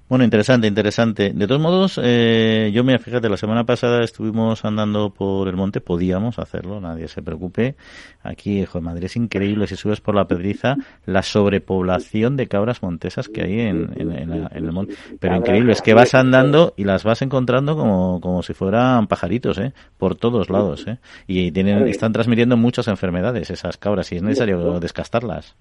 Bueno, 0.09 0.25
interesante, 0.25 0.67
interesante. 0.67 1.33
De 1.35 1.47
todos 1.47 1.61
modos, 1.61 2.01
eh, 2.03 2.71
yo 2.73 2.83
me 2.83 2.99
fíjate, 2.99 3.29
la 3.29 3.37
semana 3.37 3.65
pasada 3.65 4.03
estuvimos 4.03 4.65
andando 4.65 5.11
por 5.11 5.49
el 5.49 5.57
monte, 5.57 5.83
podíamos 5.83 6.39
hacerlo, 6.39 6.81
nadie 6.81 7.09
se 7.09 7.21
preocupe. 7.21 7.77
Aquí, 8.23 8.61
hijo 8.61 8.79
de 8.79 8.85
Madrid, 8.85 9.05
es 9.05 9.17
increíble 9.17 9.67
si 9.67 9.77
subes 9.77 10.01
por 10.01 10.15
la 10.15 10.27
pedriza 10.27 10.77
la 11.05 11.23
sobrepoblación 11.23 12.39
de 12.39 12.49
cabras 12.49 12.83
montesas 12.83 13.29
que 13.29 13.43
hay 13.43 13.61
en, 13.61 14.49
el 14.51 14.73
monte. 14.73 14.95
Pero 15.21 15.37
increíble, 15.37 15.73
es 15.73 15.83
que 15.83 15.93
vas 15.93 16.15
andando 16.15 16.73
y 16.79 16.85
las 16.85 17.05
vas 17.05 17.21
encontrando 17.21 17.77
como, 17.77 18.23
como 18.23 18.43
si 18.43 18.55
fueran 18.55 19.09
pajaritos, 19.09 19.59
¿eh? 19.59 19.75
Por 19.99 20.15
todos 20.15 20.49
lados, 20.49 20.87
¿eh? 20.87 20.99
Y 21.27 21.53
tienen, 21.53 21.87
están 21.87 22.15
transmitiendo 22.15 22.57
muchas 22.57 22.89
enfermedades 22.89 23.51
esas 23.51 23.77
cabras 23.77 24.11
y 24.13 24.17
es 24.17 24.23
necesario 24.23 24.81
descastarlas 24.81 25.55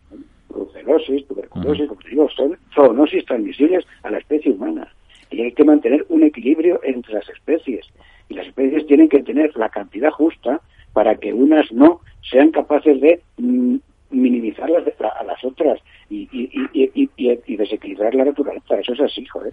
tuberculosis, 1.61 1.87
tuberculosis, 1.87 1.87
como 1.87 2.01
te 2.01 2.09
digo, 2.09 2.29
son 2.29 2.57
zoonosis 2.73 3.25
transmisibles 3.25 3.85
a 4.03 4.11
la 4.11 4.17
especie 4.19 4.51
humana. 4.51 4.87
Y 5.29 5.41
hay 5.41 5.51
que 5.51 5.63
mantener 5.63 6.05
un 6.09 6.23
equilibrio 6.23 6.79
entre 6.83 7.13
las 7.13 7.27
especies. 7.29 7.85
Y 8.29 8.35
las 8.35 8.47
especies 8.47 8.87
tienen 8.87 9.09
que 9.09 9.23
tener 9.23 9.55
la 9.55 9.69
cantidad 9.69 10.11
justa 10.11 10.61
para 10.93 11.15
que 11.15 11.33
unas 11.33 11.71
no 11.71 12.01
sean 12.29 12.51
capaces 12.51 12.99
de 13.01 13.21
mm, 13.37 13.77
minimizar 14.09 14.69
las 14.69 14.83
a 14.87 15.23
las 15.23 15.43
otras 15.43 15.79
y, 16.09 16.27
y, 16.31 17.55
desequilibrar 17.57 18.15
la 18.15 18.25
naturaleza. 18.25 18.79
Eso 18.79 18.93
es 18.93 19.01
así, 19.01 19.25
joder. 19.25 19.51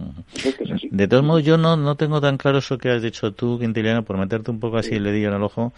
De 0.89 1.07
todos 1.07 1.23
modos, 1.23 1.43
yo 1.43 1.57
no, 1.57 1.75
no 1.75 1.95
tengo 1.95 2.21
tan 2.21 2.37
claro 2.37 2.59
eso 2.59 2.77
que 2.77 2.89
has 2.89 3.01
dicho 3.01 3.33
tú, 3.33 3.59
Quintiliano, 3.59 4.03
por 4.03 4.17
meterte 4.17 4.51
un 4.51 4.59
poco 4.59 4.77
así 4.77 4.95
el 4.95 5.03
dedillo 5.03 5.29
en 5.29 5.35
el 5.35 5.43
ojo. 5.43 5.73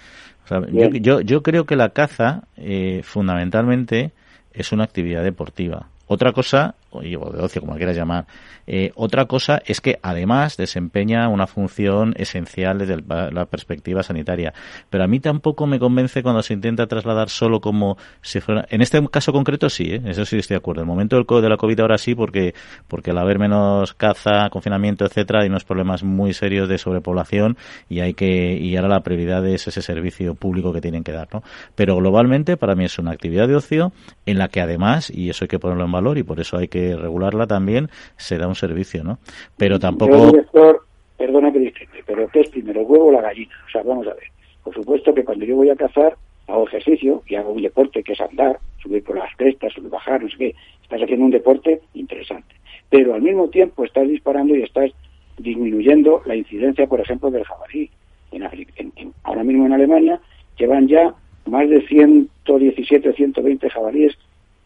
yo, 0.72 0.90
yo, 0.90 1.22
yo, 1.22 1.42
creo 1.42 1.66
que 1.66 1.76
la 1.76 1.90
caza, 1.90 2.44
eh, 2.58 3.02
fundamentalmente, 3.04 4.12
es 4.54 4.72
una 4.72 4.84
actividad 4.84 5.24
deportiva. 5.24 5.88
Otra 6.08 6.32
cosa, 6.32 6.76
o 6.92 7.02
de 7.02 7.18
ocio, 7.18 7.62
como 7.62 7.76
quieras 7.76 7.96
llamar. 7.96 8.26
Eh, 8.66 8.92
otra 8.96 9.26
cosa 9.26 9.62
es 9.66 9.82
que 9.82 10.00
además 10.02 10.58
desempeña 10.58 11.28
una 11.30 11.48
función 11.48 12.14
esencial 12.18 12.80
desde 12.80 13.02
la 13.32 13.46
perspectiva 13.46 14.04
sanitaria. 14.04 14.54
Pero 14.90 15.04
a 15.04 15.08
mí 15.08 15.20
tampoco 15.20 15.68
me 15.68 15.80
convence 15.80 16.24
cuando 16.24 16.42
se 16.42 16.54
intenta 16.54 16.88
trasladar 16.88 17.30
solo 17.30 17.62
como 17.62 17.98
si 18.22 18.40
fuera. 18.40 18.66
En 18.70 18.82
este 18.82 19.06
caso 19.10 19.32
concreto 19.32 19.70
sí, 19.70 19.94
¿eh? 19.94 20.02
eso 20.06 20.26
sí 20.26 20.38
estoy 20.38 20.56
de 20.56 20.60
acuerdo. 20.60 20.82
En 20.82 20.88
el 20.88 20.94
momento 20.94 21.16
del, 21.16 21.26
de 21.42 21.50
la 21.50 21.58
COVID 21.58 21.80
ahora 21.80 21.98
sí, 21.98 22.16
porque, 22.16 22.54
porque 22.88 23.12
al 23.12 23.18
haber 23.18 23.40
menos 23.40 23.94
caza, 23.94 24.50
confinamiento, 24.50 25.06
etcétera, 25.06 25.42
hay 25.42 25.48
unos 25.48 25.64
problemas 25.64 26.04
muy 26.04 26.34
serios 26.34 26.68
de 26.68 26.78
sobrepoblación 26.78 27.58
y 27.90 28.00
hay 28.00 28.14
que 28.14 28.58
y 28.58 28.76
ahora 28.76 28.90
la 28.90 29.02
prioridad 29.02 29.46
es 29.46 29.68
ese 29.68 29.82
servicio 29.82 30.36
público 30.36 30.74
que 30.74 30.82
tienen 30.82 31.04
que 31.04 31.12
dar, 31.12 31.28
¿no? 31.34 31.44
Pero 31.76 31.96
globalmente 31.96 32.58
para 32.58 32.76
mí 32.76 32.86
es 32.86 32.98
una 33.00 33.12
actividad 33.12 33.48
de 33.48 33.56
ocio 33.56 33.92
en 34.26 34.38
la 34.38 34.48
que 34.50 34.62
además, 34.62 35.10
y 35.10 35.30
eso 35.30 35.46
hay 35.46 35.50
que 35.50 35.60
ponerlo 35.60 35.86
en 35.86 35.92
valor 35.98 36.18
y 36.18 36.24
por 36.24 36.40
eso 36.40 36.58
hay 36.58 36.68
que 36.68 36.96
regularla 36.96 37.48
también, 37.48 37.90
se 38.16 38.38
da 38.38 38.48
un 38.48 38.56
servicio, 38.56 39.04
¿no? 39.04 39.20
Pero 39.58 39.80
tampoco... 39.80 40.32
perdona 41.18 41.52
que 41.52 41.60
distingue, 41.60 42.04
pero 42.06 42.28
¿qué 42.30 42.42
es 42.42 42.50
primero, 42.50 42.82
el 42.82 42.88
huevo 42.88 43.08
o 43.08 43.12
la 43.12 43.22
gallina? 43.22 43.56
O 43.68 43.72
sea, 43.72 43.84
vamos 43.84 44.08
a 44.08 44.14
ver. 44.14 44.30
Por 44.64 44.74
supuesto 44.74 45.14
que 45.14 45.24
cuando 45.24 45.46
yo 45.46 45.56
voy 45.56 45.70
a 45.70 45.76
cazar, 45.76 46.16
hago 46.48 46.68
ejercicio 46.68 47.24
y 47.28 47.36
hago 47.36 47.52
un 47.52 47.62
deporte 47.62 48.04
que 48.04 48.14
es 48.14 48.22
andar, 48.22 48.60
subir 48.82 49.04
por 49.04 49.18
las 49.18 49.36
crestas, 49.36 49.74
subir, 49.74 49.90
bajar, 49.90 50.22
no 50.22 50.30
sé 50.30 50.38
qué. 50.38 50.56
Estás 50.84 51.02
haciendo 51.02 51.26
un 51.26 51.32
deporte 51.32 51.82
interesante. 51.94 52.56
Pero 52.90 53.14
al 53.14 53.22
mismo 53.22 53.50
tiempo 53.50 53.84
estás 53.84 54.08
disparando 54.08 54.56
y 54.56 54.64
estás 54.64 54.92
disminuyendo 55.38 56.22
la 56.26 56.36
incidencia, 56.36 56.88
por 56.88 57.00
ejemplo, 57.02 57.32
del 57.32 57.44
jabalí. 57.44 57.90
En, 58.32 58.44
ahora 59.24 59.44
mismo 59.44 59.66
en 59.66 59.74
Alemania 59.74 60.20
llevan 60.58 60.88
ya 60.88 61.14
más 61.46 61.70
de 61.70 61.82
117 61.88 63.10
o 63.10 63.14
120 63.14 63.70
jabalíes 63.70 64.18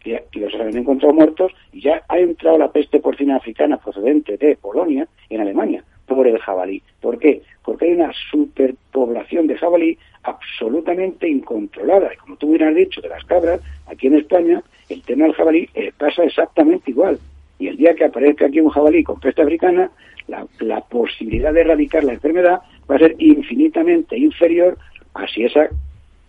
que, 0.02 0.22
los 0.34 0.54
han 0.54 0.76
encontrado 0.76 1.14
muertos 1.14 1.52
y 1.72 1.80
ya 1.80 2.02
ha 2.08 2.18
entrado 2.18 2.58
la 2.58 2.72
peste 2.72 3.00
porcina 3.00 3.36
africana 3.36 3.76
procedente 3.78 4.36
de 4.36 4.56
Polonia 4.56 5.06
en 5.30 5.40
Alemania 5.40 5.84
por 6.06 6.26
el 6.26 6.38
jabalí. 6.38 6.82
¿Por 7.00 7.18
qué? 7.18 7.42
Porque 7.64 7.86
hay 7.86 7.92
una 7.92 8.12
superpoblación 8.30 9.46
de 9.46 9.56
jabalí 9.56 9.98
absolutamente 10.24 11.28
incontrolada. 11.28 12.12
Y 12.12 12.16
como 12.16 12.36
tú 12.36 12.48
hubieras 12.48 12.74
dicho 12.74 13.00
de 13.00 13.08
las 13.08 13.24
cabras, 13.24 13.60
aquí 13.86 14.08
en 14.08 14.16
España 14.16 14.62
el 14.88 15.02
tema 15.02 15.24
del 15.24 15.34
jabalí 15.34 15.68
eh, 15.74 15.92
pasa 15.96 16.24
exactamente 16.24 16.90
igual. 16.90 17.18
Y 17.58 17.68
el 17.68 17.76
día 17.76 17.94
que 17.94 18.04
aparezca 18.04 18.46
aquí 18.46 18.60
un 18.60 18.70
jabalí 18.70 19.04
con 19.04 19.20
peste 19.20 19.42
africana, 19.42 19.90
la, 20.26 20.46
la 20.60 20.80
posibilidad 20.80 21.52
de 21.52 21.60
erradicar 21.60 22.04
la 22.04 22.14
enfermedad 22.14 22.60
va 22.90 22.96
a 22.96 22.98
ser 22.98 23.14
infinitamente 23.18 24.18
inferior 24.18 24.76
a 25.14 25.26
si 25.28 25.44
ese 25.44 25.68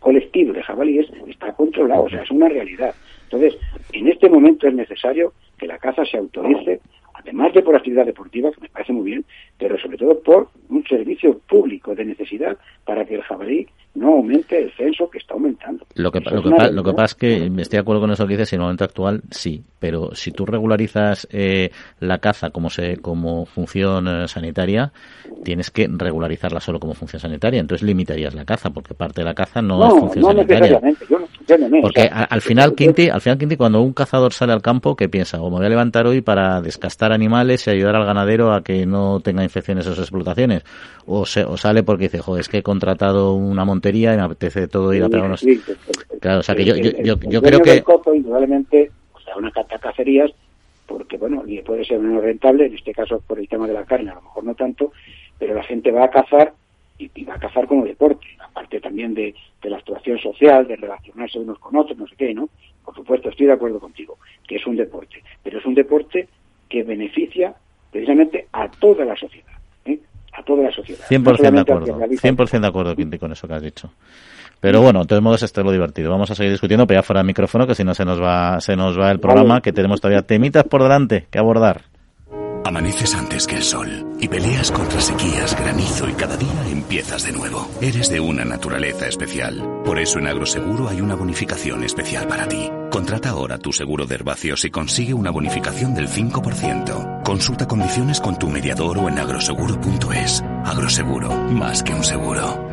colectivo 0.04 0.54
de 0.54 0.62
jabalíes 0.62 1.08
está 1.28 1.54
controlado. 1.54 2.04
O 2.04 2.10
sea, 2.10 2.22
es 2.22 2.30
una 2.30 2.50
realidad. 2.50 2.94
Entonces, 3.24 3.58
en 3.94 4.08
este 4.10 4.30
momento 4.30 4.68
es 4.68 4.76
necesario 4.76 5.34
que 5.58 5.66
la 5.66 5.80
caza 5.80 6.06
se 6.06 6.18
autorice, 6.18 6.82
además 7.13 7.54
de 7.54 7.63
por 7.63 7.76
actividad 7.76 8.06
deportiva, 8.06 8.52
que 8.52 8.62
me 8.62 8.70
parece 8.70 8.94
muy 8.94 9.06
bien, 9.06 9.26
pero 9.58 9.80
sobre 9.80 9.98
todo 9.98 10.20
por 10.20 10.50
un 10.70 10.86
servicio 10.86 11.39
público 11.48 11.96
de 11.96 12.06
necesidad 12.06 12.58
para 12.86 13.06
que 13.06 13.16
el 13.16 13.22
jabalí 13.22 13.66
no 13.96 14.14
aumente 14.14 14.60
el 14.60 14.72
censo 14.72 15.08
que 15.10 15.20
está 15.20 15.36
aumentando. 15.36 15.86
Lo 15.96 16.12
que, 16.12 16.20
lo, 16.20 16.42
que, 16.42 16.72
lo 16.72 16.84
que, 16.84 16.94
pasa 16.94 17.06
es 17.06 17.16
que 17.16 17.46
estoy 17.46 17.78
de 17.78 17.80
acuerdo 17.80 18.02
con 18.02 18.12
eso 18.12 18.26
que 18.26 18.34
dices, 18.34 18.52
en 18.54 18.60
el 18.60 18.64
momento 18.64 18.84
actual 18.84 19.22
sí, 19.30 19.64
pero 19.80 20.16
si 20.16 20.32
tú 20.32 20.46
regularizas 20.46 21.28
eh, 21.32 21.70
la 22.00 22.18
caza 22.18 22.50
como 22.50 22.72
se 22.72 22.98
como 22.98 23.46
función 23.46 24.08
eh, 24.08 24.28
sanitaria, 24.28 24.92
tienes 25.44 25.70
que 25.70 25.88
regularizarla 25.88 26.60
solo 26.60 26.80
como 26.80 26.96
función 26.96 27.20
sanitaria, 27.20 27.60
entonces 27.60 27.86
limitarías 27.86 28.34
la 28.34 28.46
caza, 28.46 28.72
porque 28.72 28.96
parte 28.96 29.22
de 29.22 29.26
la 29.26 29.36
caza 29.36 29.62
no, 29.62 29.86
es 29.86 29.94
función 29.94 30.26
sanitaria. 30.26 30.82
porque 31.82 32.10
al 32.12 32.42
final, 32.42 32.74
Quinti, 32.74 33.10
al 33.10 33.22
final, 33.22 33.38
Quinti, 33.38 33.58
cuando 33.58 33.82
un 33.82 33.94
cazador 33.94 34.34
sale 34.34 34.54
al 34.54 34.64
campo, 34.64 34.96
¿qué 34.96 35.08
piensa? 35.08 35.40
O 35.40 35.52
me 35.52 35.58
voy 35.58 35.68
a 35.68 35.70
levantar 35.70 36.08
hoy 36.08 36.22
para 36.22 36.62
descastar 36.62 37.12
animales 37.12 37.68
y 37.68 37.70
ayudar 37.70 37.96
al 37.96 38.06
ganadero 38.06 38.54
a 38.54 38.64
que 38.64 38.88
no 38.88 39.20
tenga 39.20 39.44
infecciones 39.44 39.86
o 39.86 39.92
explotaciones, 39.92 40.64
o, 41.06 41.28
se, 41.28 41.44
o 41.44 41.58
sale 41.58 41.84
porque 41.84 42.06
dice, 42.06 42.20
joder, 42.20 42.42
es 42.42 42.50
que 42.50 42.60
he 42.60 42.64
contratado 42.64 43.34
una 43.34 43.66
montaña 43.66 43.83
y 43.89 44.17
me 44.17 44.22
apetece 44.22 44.67
todo 44.67 44.93
ir 44.93 45.04
a 45.04 45.10
pegar 45.10 45.26
unos... 45.26 45.46
claro, 46.19 46.39
o 46.39 46.43
sea 46.43 46.56
que 46.56 46.65
yo, 46.65 46.76
yo, 46.76 47.15
yo, 47.19 47.41
creo 47.41 47.62
que... 47.62 47.84
indudablemente, 48.15 48.91
o 49.13 49.19
sea, 49.19 49.36
una 49.36 49.52
cacerías, 49.52 50.32
porque 50.88 51.17
bueno, 51.17 51.43
puede 51.65 51.86
ser 51.86 52.00
menos 52.00 52.24
rentable, 52.24 52.67
en 52.67 52.76
este 52.76 52.93
caso 52.93 53.22
por 53.26 53.39
el 53.39 53.48
tema 53.48 53.67
de 53.67 53.74
la 53.74 53.86
carne, 53.86 54.12
a 54.12 54.15
lo 54.15 54.22
mejor 54.22 54.43
no 54.43 54.56
tanto, 54.56 54.93
pero 55.38 55.54
la 55.54 55.63
gente 55.63 55.91
va 55.91 56.06
a 56.06 56.10
cazar 56.10 56.54
y, 56.98 57.24
va 57.24 57.36
a 57.36 57.39
cazar 57.39 57.67
como 57.67 57.84
deporte, 57.84 58.26
aparte 58.39 58.80
también 58.80 59.13
de, 59.13 59.36
de, 59.62 59.69
la 59.69 59.78
actuación 59.78 60.19
social, 60.19 60.67
de 60.67 60.76
relacionarse 60.76 61.39
unos 61.39 61.60
con 61.60 61.76
otros, 61.76 61.98
no 61.98 62.08
sé 62.08 62.15
qué, 62.15 62.34
¿no? 62.34 62.50
Por 62.86 62.96
supuesto, 62.96 63.30
estoy 63.30 63.48
de 63.48 63.54
acuerdo 63.54 63.80
contigo, 63.80 64.17
que 64.48 64.58
es 64.58 64.67
un 64.67 64.76
deporte, 64.76 65.24
pero 65.41 65.60
es 65.60 65.65
un 65.65 65.74
deporte 65.74 66.28
que 66.69 66.84
beneficia 66.84 67.54
precisamente 67.91 68.48
a 68.52 68.69
toda 68.69 69.06
la 69.06 69.15
sociedad 69.15 69.54
a 70.34 70.43
toda 70.43 70.63
la 70.63 70.72
sociedad. 70.72 71.06
100% 71.10 71.52
de 71.52 71.60
acuerdo, 71.60 72.00
100% 72.00 72.60
de 72.60 72.67
acuerdo, 72.67 72.96
Quinti, 72.96 73.17
con 73.17 73.32
eso 73.32 73.48
que 73.48 73.54
has 73.54 73.62
dicho. 73.62 73.91
Pero 74.60 74.82
bueno, 74.82 75.02
de 75.02 75.08
todos 75.08 75.22
modos, 75.22 75.43
esto 75.43 75.60
es 75.60 75.65
lo 75.65 75.74
divertido. 75.74 76.10
Vamos 76.10 76.32
a 76.32 76.36
seguir 76.36 76.54
discutiendo, 76.54 76.88
pero 76.88 77.00
ya 77.00 77.04
fuera 77.04 77.19
del 77.19 77.28
micrófono, 77.28 77.67
que 77.67 77.76
si 77.76 77.84
no 77.84 77.93
se 77.93 78.06
nos 78.06 78.22
va, 78.22 78.62
se 78.62 78.76
nos 78.76 78.98
va 78.98 79.12
el 79.12 79.19
programa, 79.19 79.62
que 79.62 79.74
tenemos 79.74 80.00
todavía 80.00 80.22
temitas 80.22 80.63
por 80.63 80.82
delante 80.82 81.28
que 81.30 81.38
abordar. 81.38 81.82
Amaneces 82.65 83.13
antes 83.13 83.46
que 83.46 83.58
el 83.58 83.63
sol 83.63 84.15
y 84.22 84.28
peleas 84.30 84.72
contra 84.72 85.02
sequías, 85.02 85.54
granizo 85.60 86.08
y 86.08 86.13
cada 86.13 86.38
día 86.38 86.69
empiezas 86.72 87.26
de 87.26 87.34
nuevo. 87.34 87.67
Eres 87.82 88.10
de 88.10 88.22
una 88.22 88.46
naturaleza 88.46 89.06
especial. 89.06 89.82
Por 89.84 90.00
eso 90.00 90.19
en 90.19 90.28
Agroseguro 90.28 90.88
hay 90.88 91.02
una 91.02 91.15
bonificación 91.15 91.84
especial 91.84 92.26
para 92.26 92.48
ti. 92.48 92.69
Contrata 92.89 93.32
ahora 93.32 93.58
tu 93.58 93.74
seguro 93.74 94.06
de 94.06 94.15
herbacios 94.15 94.63
y 94.63 94.72
consigue 94.72 95.13
una 95.13 95.30
bonificación 95.30 95.93
del 95.93 96.08
5%. 96.08 97.12
Consulta 97.24 97.66
condiciones 97.66 98.20
con 98.20 98.38
tu 98.38 98.50
mediador 98.50 98.98
o 98.98 99.08
en 99.08 99.18
agroseguro.es. 99.18 100.44
Agroseguro, 100.66 101.30
más 101.52 101.82
que 101.82 101.94
un 101.94 102.04
seguro. 102.04 102.73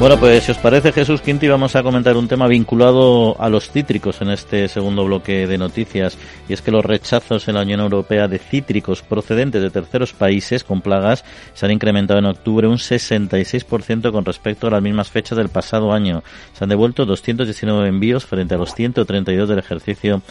Bueno, 0.00 0.16
pues 0.16 0.44
si 0.44 0.52
os 0.52 0.58
parece 0.58 0.92
Jesús 0.92 1.20
Quinti, 1.20 1.48
vamos 1.48 1.74
a 1.74 1.82
comentar 1.82 2.16
un 2.16 2.28
tema 2.28 2.46
vinculado 2.46 3.34
a 3.40 3.48
los 3.48 3.68
cítricos 3.68 4.22
en 4.22 4.30
este 4.30 4.68
segundo 4.68 5.04
bloque 5.04 5.48
de 5.48 5.58
noticias, 5.58 6.16
y 6.48 6.52
es 6.52 6.62
que 6.62 6.70
los 6.70 6.84
rechazos 6.84 7.48
en 7.48 7.56
la 7.56 7.62
Unión 7.62 7.80
Europea 7.80 8.28
de 8.28 8.38
cítricos 8.38 9.02
procedentes 9.02 9.60
de 9.60 9.70
terceros 9.70 10.12
países 10.12 10.62
con 10.62 10.82
plagas 10.82 11.24
se 11.52 11.66
han 11.66 11.72
incrementado 11.72 12.20
en 12.20 12.26
octubre 12.26 12.68
un 12.68 12.76
66% 12.76 14.12
con 14.12 14.24
respecto 14.24 14.68
a 14.68 14.70
las 14.70 14.82
mismas 14.82 15.10
fechas 15.10 15.36
del 15.36 15.48
pasado 15.48 15.92
año. 15.92 16.22
Se 16.52 16.62
han 16.62 16.70
devuelto 16.70 17.04
219 17.04 17.88
envíos 17.88 18.24
frente 18.24 18.54
a 18.54 18.58
los 18.58 18.76
132 18.76 19.48
del 19.48 19.58
ejercicio 19.58 20.22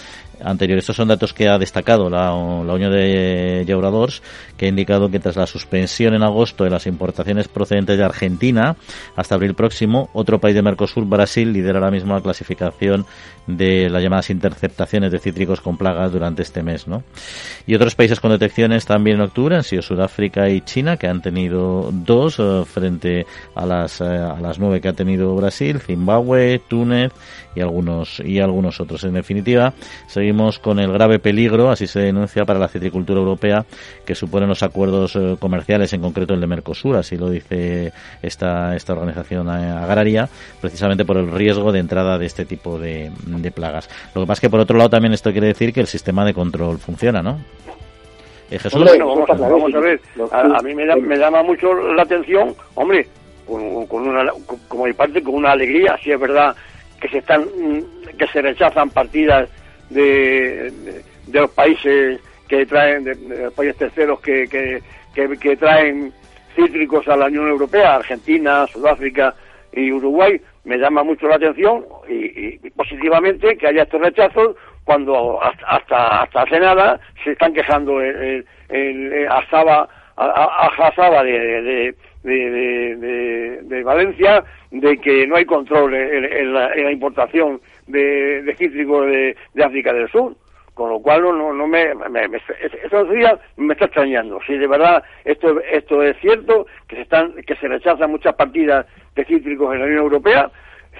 anterior. 0.41 0.79
Estos 0.79 0.95
son 0.95 1.09
datos 1.09 1.33
que 1.33 1.49
ha 1.49 1.57
destacado 1.57 2.09
la, 2.09 2.27
la 2.27 2.73
Unión 2.73 2.93
de 2.93 3.65
Llauradors, 3.67 4.21
que 4.55 4.65
ha 4.65 4.69
indicado 4.69 5.11
que 5.11 5.19
tras 5.19 5.35
la 5.35 5.45
suspensión 5.45 6.13
en 6.13 6.23
agosto 6.23 6.63
de 6.63 6.69
las 6.69 6.87
importaciones 6.87 7.49
procedentes 7.49 7.97
de 7.97 8.05
Argentina, 8.05 8.77
hasta 9.17 9.35
abril 9.35 9.55
próximo, 9.57 10.09
otro 10.13 10.39
país 10.39 10.55
de 10.55 10.61
Mercosur, 10.61 11.05
Brasil, 11.05 11.51
lidera 11.51 11.79
ahora 11.79 11.91
mismo 11.91 12.13
la 12.13 12.21
clasificación 12.21 13.05
de 13.47 13.89
las 13.89 14.03
llamadas 14.03 14.29
interceptaciones 14.29 15.11
de 15.11 15.19
cítricos 15.19 15.61
con 15.61 15.77
plagas 15.77 16.11
durante 16.11 16.43
este 16.43 16.63
mes. 16.63 16.87
¿no? 16.87 17.03
Y 17.65 17.75
otros 17.75 17.95
países 17.95 18.19
con 18.19 18.31
detecciones 18.31 18.85
también 18.85 19.17
en 19.17 19.23
octubre 19.23 19.55
han 19.55 19.63
sido 19.63 19.81
Sudáfrica 19.81 20.49
y 20.49 20.61
China, 20.61 20.97
que 20.97 21.07
han 21.07 21.21
tenido 21.21 21.89
dos 21.91 22.39
eh, 22.39 22.63
frente 22.65 23.25
a 23.55 23.65
las, 23.65 23.99
eh, 23.99 24.05
a 24.05 24.39
las 24.39 24.59
nueve 24.59 24.79
que 24.79 24.89
ha 24.89 24.93
tenido 24.93 25.35
Brasil, 25.35 25.79
Zimbabue, 25.79 26.61
Túnez 26.67 27.11
y 27.55 27.61
algunos, 27.61 28.19
y 28.19 28.39
algunos 28.39 28.79
otros. 28.79 29.03
En 29.03 29.13
definitiva, 29.13 29.73
seguimos 30.07 30.59
con 30.59 30.79
el 30.79 30.91
grave 30.91 31.19
peligro, 31.19 31.71
así 31.71 31.87
se 31.87 31.99
denuncia 31.99 32.45
para 32.45 32.59
la 32.59 32.67
citricultura 32.67 33.19
europea, 33.19 33.65
que 34.05 34.13
suponen 34.13 34.49
los 34.49 34.61
acuerdos 34.61 35.15
eh, 35.15 35.37
comerciales, 35.39 35.91
en 35.93 36.01
concreto 36.01 36.35
el 36.35 36.41
de 36.41 36.47
Mercosur, 36.47 36.97
así 36.97 37.17
lo 37.17 37.29
dice 37.29 37.93
esta, 38.21 38.75
esta 38.75 38.93
organización 38.93 39.46
agraria, 39.49 40.29
precisamente 40.61 41.05
por 41.05 41.17
el 41.17 41.31
riesgo 41.31 41.71
de 41.71 41.79
entrada 41.79 42.17
de 42.17 42.25
este 42.25 42.45
tipo 42.45 42.79
de, 42.79 43.11
de 43.25 43.51
plagas. 43.51 43.89
Lo 44.13 44.21
que 44.21 44.27
pasa 44.27 44.39
es 44.39 44.41
que 44.41 44.49
por 44.49 44.59
otro 44.59 44.77
lado 44.77 44.89
también 44.89 45.13
esto 45.13 45.31
quiere 45.31 45.47
decir 45.47 45.73
que 45.73 45.81
el 45.81 45.87
sistema 45.87 46.25
de 46.25 46.33
control 46.33 46.77
funciona, 46.77 47.21
¿no? 47.21 47.39
Eh, 48.49 48.59
Jesús. 48.59 48.81
Bueno, 48.81 49.15
vamos, 49.27 49.73
a 49.73 49.79
ver. 49.79 49.99
A, 50.31 50.61
mí 50.61 50.73
me, 50.73 50.95
me, 50.95 51.17
llama 51.17 51.43
mucho 51.43 51.73
la 51.73 52.03
atención, 52.03 52.55
hombre, 52.75 53.07
con, 53.45 54.07
una, 54.07 54.31
como 54.67 54.85
mi 54.85 54.93
parte, 54.93 55.21
con 55.21 55.35
una 55.35 55.51
alegría, 55.51 55.97
si 56.03 56.11
es 56.11 56.19
verdad 56.19 56.55
que 56.99 57.09
se 57.09 57.19
están, 57.19 57.45
que 58.17 58.27
se 58.27 58.41
rechazan 58.41 58.89
partidas 58.89 59.49
de, 59.89 60.71
de, 61.27 61.39
los 61.39 61.51
países 61.51 62.19
que 62.47 62.65
traen, 62.65 63.03
de, 63.03 63.15
los 63.15 63.53
países 63.53 63.77
terceros 63.77 64.19
que, 64.19 64.47
que, 64.47 64.81
que, 65.37 65.57
traen 65.57 66.11
cítricos 66.57 67.07
a 67.07 67.15
la 67.15 67.27
Unión 67.27 67.47
Europea, 67.47 67.95
Argentina, 67.95 68.65
Sudáfrica 68.67 69.35
y 69.71 69.91
Uruguay, 69.91 70.41
me 70.65 70.77
llama 70.77 71.03
mucho 71.03 71.27
la 71.27 71.35
atención 71.35 71.85
y, 72.09 72.57
positivamente 72.71 73.55
que 73.57 73.67
haya 73.67 73.83
estos 73.83 74.01
rechazos 74.01 74.55
cuando 74.83 75.41
hasta 75.41 76.23
hasta, 76.23 76.41
hace 76.41 76.59
nada 76.59 76.99
se 77.23 77.31
están 77.31 77.53
quejando 77.53 78.01
el, 78.01 78.45
el, 78.69 79.27
Asaba, 79.29 79.87
a, 80.17 81.23
de, 81.23 81.93
de, 82.23 83.61
de, 83.63 83.83
Valencia 83.83 84.43
de 84.71 84.97
que 84.97 85.27
no 85.27 85.35
hay 85.35 85.45
control 85.45 85.93
en, 85.93 86.53
la, 86.53 86.91
importación 86.91 87.61
de, 87.85 88.41
de 88.41 88.55
cítricos 88.55 89.05
de, 89.05 89.35
África 89.63 89.93
del 89.93 90.09
Sur 90.09 90.35
con 90.77 90.91
lo 90.91 90.99
cual 90.99 91.23
no, 91.23 91.53
no, 91.53 91.67
me, 91.67 91.95
me, 91.95 92.27
me, 92.27 92.39
estos 92.61 93.09
días 93.09 93.33
me 93.57 93.73
está 93.73 93.85
extrañando. 93.85 94.39
Si 94.45 94.55
de 94.55 94.67
verdad 94.67 95.03
esto 95.25 95.59
esto 95.61 96.03
es 96.03 96.15
cierto 96.19 96.67
que 96.87 96.97
se 96.97 97.01
están 97.01 97.33
que 97.47 97.55
se 97.55 97.67
rechazan 97.67 98.11
muchas 98.11 98.35
partidas 98.35 98.85
de 99.15 99.25
cítricos 99.25 99.73
en 99.73 99.79
la 99.79 99.85
Unión 99.87 100.03
Europea. 100.03 100.51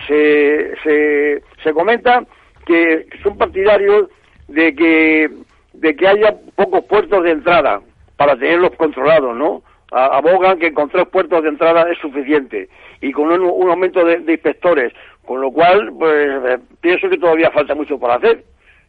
Se 0.07 0.73
se, 0.83 1.43
se 1.63 1.73
comenta 1.73 2.23
que 2.65 3.05
son 3.21 3.37
partidarios 3.37 4.09
de 4.47 4.73
que 4.73 5.29
de 5.73 5.95
que 5.95 6.07
haya 6.07 6.35
pocos 6.55 6.83
puertos 6.85 7.23
de 7.23 7.31
entrada 7.31 7.79
para 8.17 8.35
tenerlos 8.35 8.71
controlados 8.77 9.35
no 9.35 9.61
abogan 9.91 10.57
que 10.57 10.73
con 10.73 10.89
tres 10.89 11.07
puertos 11.07 11.43
de 11.43 11.49
entrada 11.49 11.89
es 11.91 11.99
suficiente 11.99 12.67
y 12.99 13.11
con 13.11 13.31
un, 13.31 13.69
aumento 13.69 14.03
de, 14.03 14.15
inspectores, 14.15 14.91
con 15.23 15.39
lo 15.39 15.51
cual 15.51 15.93
pues 15.97 16.27
eh, 16.45 16.57
pienso 16.81 17.09
que 17.09 17.17
todavía 17.17 17.51
falta 17.51 17.75
mucho 17.75 17.99
por 17.99 18.09
hacer. 18.11 18.43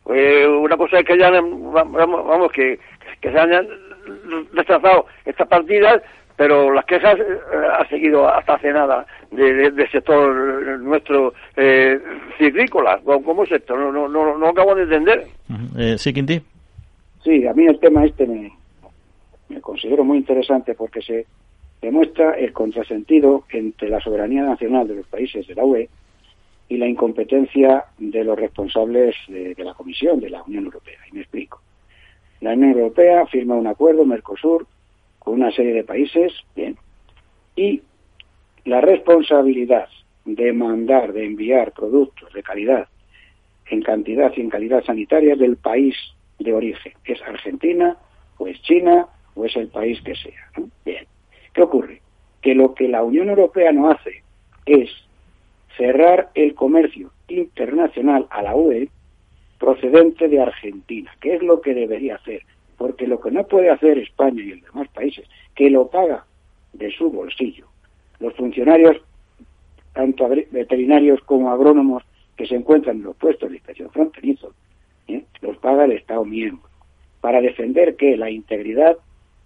Eh, 0.08 0.46
una 0.46 0.76
cosa 0.76 0.98
es 0.98 1.04
que 1.04 1.12
hayan, 1.12 1.72
vamos, 1.72 2.52
que, 2.52 2.78
que 3.20 3.30
se 3.30 3.38
hayan 3.38 3.66
rechazado 4.52 5.06
estas 5.24 5.46
partidas, 5.48 6.02
pero 6.36 6.72
las 6.72 6.84
quejas 6.86 7.18
eh, 7.18 7.38
han 7.78 7.88
seguido 7.88 8.28
hasta 8.28 8.54
hace 8.54 8.72
nada 8.72 9.06
del 9.30 9.90
sector 9.90 10.80
nuestro 10.80 11.34
eh, 11.56 11.98
ciclícola. 12.38 13.00
¿Cómo 13.04 13.44
es 13.44 13.52
esto? 13.52 13.76
No, 13.76 13.92
no, 13.92 14.08
no, 14.08 14.38
no 14.38 14.48
acabo 14.48 14.74
de 14.74 14.84
entender. 14.84 15.26
sí, 15.98 16.12
Quinti. 16.12 16.40
Sí, 17.22 17.46
a 17.46 17.52
mí 17.52 17.66
el 17.66 17.78
tema 17.78 18.04
este 18.04 18.26
me, 18.26 18.50
me 19.48 19.60
considero 19.60 20.04
muy 20.04 20.18
interesante 20.18 20.74
porque 20.74 21.02
se 21.02 21.26
demuestra 21.82 22.32
el 22.32 22.52
contrasentido 22.52 23.44
entre 23.50 23.88
la 23.88 24.00
soberanía 24.00 24.42
nacional 24.42 24.88
de 24.88 24.96
los 24.96 25.06
países 25.06 25.46
de 25.46 25.54
la 25.54 25.64
UE 25.64 25.88
y 26.68 26.76
la 26.76 26.86
incompetencia 26.86 27.86
de 27.98 28.24
los 28.24 28.38
responsables 28.38 29.14
de, 29.28 29.54
la 29.58 29.74
Comisión 29.74 30.20
de 30.20 30.30
la 30.30 30.42
Unión 30.42 30.66
Europea. 30.66 30.98
Y 31.10 31.14
me 31.14 31.20
explico. 31.20 31.62
La 32.40 32.52
Unión 32.52 32.72
Europea 32.72 33.26
firma 33.26 33.54
un 33.54 33.66
acuerdo, 33.66 34.04
Mercosur, 34.04 34.66
con 35.18 35.34
una 35.34 35.50
serie 35.50 35.72
de 35.72 35.84
países, 35.84 36.32
bien, 36.54 36.76
y 37.56 37.82
la 38.64 38.80
responsabilidad 38.80 39.88
de 40.24 40.52
mandar, 40.52 41.12
de 41.12 41.24
enviar 41.24 41.72
productos 41.72 42.32
de 42.32 42.42
calidad, 42.42 42.86
en 43.70 43.82
cantidad 43.82 44.32
y 44.36 44.42
en 44.42 44.50
calidad 44.50 44.84
sanitaria 44.84 45.36
del 45.36 45.56
país 45.56 45.96
de 46.38 46.52
origen. 46.52 46.92
Es 47.04 47.20
Argentina, 47.22 47.96
o 48.36 48.46
es 48.46 48.60
China, 48.62 49.06
o 49.34 49.44
es 49.44 49.56
el 49.56 49.68
país 49.68 50.00
que 50.02 50.14
sea. 50.14 50.50
Bien. 50.84 51.06
¿Qué 51.52 51.62
ocurre? 51.62 52.02
Que 52.40 52.54
lo 52.54 52.74
que 52.74 52.88
la 52.88 53.02
Unión 53.02 53.30
Europea 53.30 53.72
no 53.72 53.90
hace 53.90 54.22
es 54.66 54.90
cerrar 55.78 56.30
el 56.34 56.54
comercio 56.54 57.10
internacional 57.28 58.26
a 58.30 58.42
la 58.42 58.54
UE 58.54 58.88
procedente 59.58 60.28
de 60.28 60.40
Argentina, 60.40 61.10
que 61.20 61.36
es 61.36 61.42
lo 61.42 61.60
que 61.60 61.72
debería 61.72 62.16
hacer, 62.16 62.42
porque 62.76 63.06
lo 63.06 63.20
que 63.20 63.30
no 63.30 63.46
puede 63.46 63.70
hacer 63.70 63.96
España 63.98 64.42
y 64.42 64.54
los 64.54 64.72
demás 64.72 64.88
países, 64.88 65.26
que 65.54 65.70
lo 65.70 65.88
paga 65.88 66.26
de 66.72 66.90
su 66.90 67.10
bolsillo, 67.10 67.66
los 68.18 68.34
funcionarios, 68.34 68.96
tanto 69.94 70.28
veterinarios 70.50 71.20
como 71.22 71.50
agrónomos 71.50 72.02
que 72.36 72.46
se 72.46 72.56
encuentran 72.56 72.98
en 72.98 73.04
los 73.04 73.16
puestos 73.16 73.48
de 73.48 73.56
inspección 73.56 73.90
fronterizo, 73.90 74.52
¿eh? 75.06 75.24
los 75.40 75.56
paga 75.58 75.84
el 75.84 75.92
Estado 75.92 76.24
miembro, 76.24 76.68
para 77.20 77.40
defender 77.40 77.96
que 77.96 78.16
la 78.16 78.30
integridad 78.30 78.96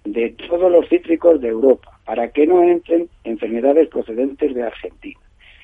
de 0.04 0.30
todos 0.30 0.70
los 0.70 0.88
cítricos 0.88 1.40
de 1.40 1.48
Europa, 1.48 1.98
para 2.04 2.30
que 2.32 2.46
no 2.46 2.62
entren 2.62 3.08
enfermedades 3.24 3.88
procedentes 3.88 4.54
de 4.54 4.62
Argentina. 4.62 5.20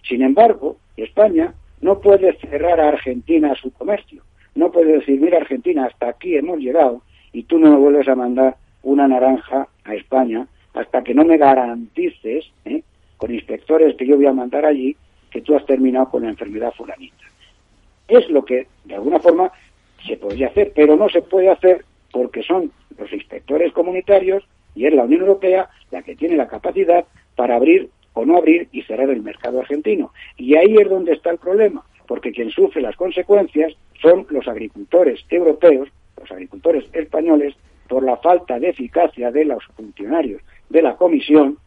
Sin 0.09 0.23
embargo, 0.23 0.79
España 0.97 1.53
no 1.81 2.01
puede 2.01 2.33
cerrar 2.39 2.81
a 2.81 2.89
Argentina 2.89 3.55
su 3.55 3.71
comercio. 3.73 4.23
No 4.55 4.73
puede 4.73 4.99
decir, 4.99 5.21
mira 5.21 5.39
Argentina, 5.39 5.85
hasta 5.85 6.09
aquí 6.09 6.37
hemos 6.37 6.59
llegado 6.59 7.03
y 7.33 7.43
tú 7.45 7.59
no 7.59 7.71
me 7.71 7.77
vuelves 7.77 8.09
a 8.09 8.15
mandar 8.15 8.57
una 8.83 9.07
naranja 9.07 9.69
a 9.85 9.95
España 9.95 10.47
hasta 10.75 11.03
que 11.03 11.15
no 11.15 11.25
me 11.25 11.37
garantices, 11.37 12.51
¿eh? 12.65 12.83
con 13.17 13.35
inspectores 13.35 13.97
que 13.97 14.07
yo 14.07 14.17
voy 14.17 14.27
a 14.27 14.33
mandar 14.33 14.65
allí, 14.65 14.97
que 15.31 15.43
tú 15.43 15.55
has 15.55 15.67
terminado 15.67 16.09
con 16.11 16.23
la 16.23 16.31
enfermedad 16.31 16.73
fulanita. 16.77 17.25
Es 18.07 18.29
lo 18.31 18.45
que, 18.45 18.67
de 18.85 18.95
alguna 18.95 19.19
forma, 19.19 19.53
se 20.07 20.17
podría 20.17 20.49
hacer, 20.49 20.73
pero 20.75 20.97
no 20.97 21.09
se 21.09 21.21
puede 21.21 21.51
hacer 21.51 21.85
porque 22.11 22.43
son 22.43 22.73
los 22.97 23.13
inspectores 23.13 23.73
comunitarios 23.73 24.43
y 24.75 24.87
es 24.87 24.95
la 24.95 25.05
Unión 25.05 25.21
Europea 25.21 25.69
la 25.91 26.03
que 26.03 26.17
tiene 26.17 26.37
la 26.37 26.49
capacidad 26.49 27.05
para 27.37 27.57
abrir 27.57 27.91
o 28.19 28.27
no 28.27 28.39
abrir 28.39 28.69
y 28.73 28.83
cerrar 28.83 29.11
el 29.11 29.23
mercado 29.23 29.61
argentino. 29.61 30.13
Y 30.37 30.57
ahí 30.57 30.77
es 30.77 30.89
donde 30.89 31.13
está 31.13 31.31
el 31.31 31.39
problema, 31.39 31.85
porque 32.07 32.33
quien 32.33 32.51
sufre 32.51 32.83
las 32.83 32.97
consecuencias 32.97 33.75
son 34.03 34.27
los 34.31 34.49
agricultores 34.49 35.25
europeos, 35.31 35.89
los 36.21 36.31
agricultores 36.33 36.85
españoles, 36.93 37.55
por 37.89 38.03
la 38.03 38.17
falta 38.17 38.59
de 38.59 38.71
eficacia 38.71 39.31
de 39.31 39.45
los 39.45 39.65
funcionarios 39.77 40.43
de 40.69 40.83
la 40.83 40.97
Comisión 40.97 41.59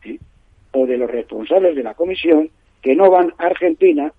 o 0.74 0.86
de 0.86 0.98
los 0.98 1.10
responsables 1.10 1.76
de 1.76 1.84
la 1.84 1.94
Comisión 1.94 2.50
que 2.82 2.96
no 2.96 3.10
van 3.10 3.34
a 3.38 3.46
Argentina 3.46 4.12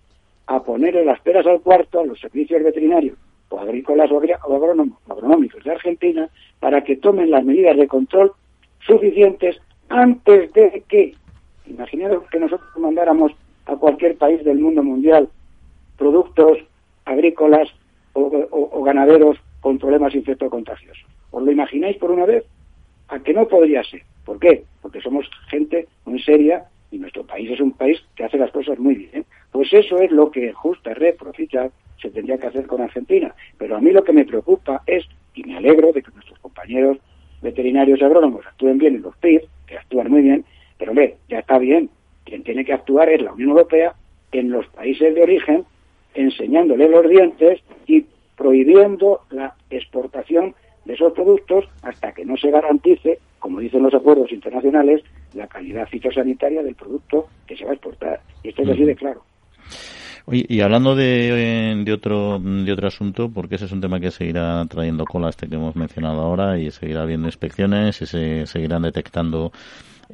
a 0.47 0.63
ponerle 0.63 1.05
las 1.05 1.21
peras 1.21 1.47
al 1.47 1.61
cuarto 1.61 2.01
a 2.01 2.07
los 2.07 2.19
servicios 2.19 2.63
veterinarios 2.63 3.17
o 3.51 3.61
agrícolas 3.61 4.11
o, 4.11 4.19
agronómicos 4.19 5.63
de 5.63 5.71
Argentina 5.71 6.29
para 6.59 6.83
que 6.83 6.97
tomen 6.97 7.31
las 7.31 7.45
medidas 7.45 7.77
de 7.77 7.87
control 7.87 8.33
suficientes 8.87 9.61
antes 9.89 10.53
de 10.55 10.83
que, 10.89 11.15
imaginaros 11.67 12.25
que 12.31 12.39
nosotros 12.39 12.69
mandáramos 12.77 13.33
a 13.67 13.77
cualquier 13.77 14.17
país 14.17 14.45
del 14.45 14.59
mundo 14.59 14.83
mundial 14.83 15.29
productos 15.97 16.59
agrícolas 17.05 17.69
o, 18.15 18.83
ganaderos 18.85 19.39
con 19.61 19.79
problemas 19.79 20.15
infectocontagiosos. 20.15 21.07
¿Os 21.31 21.43
lo 21.43 21.51
imagináis 21.51 21.97
por 21.97 22.11
una 22.11 22.27
vez? 22.27 22.45
A 23.09 23.21
que 23.21 23.33
no 23.33 23.47
podría 23.47 23.83
ser. 23.85 24.03
¿Por 24.25 24.39
qué? 24.39 24.65
Porque 24.81 25.01
somos 25.01 25.29
gente 25.49 25.87
muy 26.05 26.21
seria 26.21 26.65
y 26.91 26.99
nuestro 26.99 27.25
país 27.25 27.51
es 27.51 27.61
un 27.61 27.73
país 27.73 28.03
que 28.17 28.25
hace 28.25 28.39
las 28.39 28.51
cosas 28.51 28.79
muy 28.79 28.95
bien. 28.95 29.25
Pues 29.51 29.73
eso 29.73 29.99
es 29.99 30.11
lo 30.11 30.31
que 30.31 30.53
Justa 30.53 30.95
Red 30.95 31.17
Profita 31.17 31.71
se 32.01 32.11
tendría 32.11 32.39
que 32.39 32.49
hacer 32.49 32.67
con 32.67 32.81
Argentina. 32.81 33.35
Pero 33.57 33.77
a 33.77 33.81
mí 33.81 33.93
lo 33.93 34.05
que 34.05 34.13
me 34.13 34.25
preocupa 34.25 34.83
es, 34.87 35.05
y 35.35 35.45
me 35.45 35.57
alegro 35.57 35.93
de 35.93 36.03
que 36.03 36.11
nuestros 36.11 36.39
compañeros 36.41 36.99
veterinarios 37.41 38.01
y 38.01 38.05
agrónomos 38.05 38.47
actúen 38.47 38.79
bien 38.79 38.97
en 38.97 39.03
los 39.03 39.17
PIB, 39.17 39.43
que 39.67 39.79
actúan 39.79 40.11
muy 40.11 40.23
bien, 40.23 40.45
pero 40.83 40.91
hombre, 40.91 41.15
ya 41.29 41.39
está 41.39 41.59
bien. 41.59 41.89
Quien 42.25 42.43
tiene 42.43 42.65
que 42.65 42.73
actuar 42.73 43.09
es 43.09 43.23
la 43.23 43.33
Unión 43.33 43.51
Europea 43.51 43.95
en 44.33 44.51
los 44.51 44.67
países 44.67 45.15
de 45.15 45.23
origen, 45.23 45.65
enseñándole 46.13 46.89
los 46.89 47.09
dientes 47.09 47.61
y 47.87 48.05
prohibiendo 48.37 49.21
la 49.31 49.55
exportación 49.71 50.57
de 50.85 50.95
esos 50.95 51.13
productos 51.13 51.67
hasta 51.83 52.11
que 52.11 52.25
no 52.25 52.37
se 52.37 52.51
garantice, 52.51 53.21
como 53.39 53.61
dicen 53.61 53.85
los 53.85 53.95
acuerdos 53.95 54.33
internacionales, 54.33 55.05
la 55.35 55.47
calidad 55.47 55.87
fitosanitaria 55.87 56.65
del 56.65 56.75
producto 56.75 57.29
que 57.47 57.57
se 57.57 57.65
va 57.65 57.71
a 57.71 57.75
exportar. 57.75 58.21
Y 58.43 58.49
esto 58.49 58.63
es 58.63 58.71
así 58.71 58.83
de 58.83 58.97
claro 58.97 59.23
y 60.31 60.61
hablando 60.61 60.95
de, 60.95 61.83
de, 61.85 61.93
otro, 61.93 62.39
de 62.39 62.73
otro 62.73 62.89
asunto, 62.89 63.31
porque 63.31 63.57
ese 63.57 63.65
es 63.65 63.73
un 63.73 63.81
tema 63.81 63.99
que 63.99 64.11
seguirá 64.11 64.65
trayendo 64.67 65.05
cola 65.05 65.29
este 65.29 65.49
que 65.49 65.57
hemos 65.57 65.75
mencionado 65.75 66.21
ahora 66.21 66.59
y 66.59 66.71
seguirá 66.71 67.03
habiendo 67.03 67.27
inspecciones 67.27 68.01
y 68.03 68.07
se 68.07 68.47
seguirán 68.47 68.83
detectando 68.83 69.53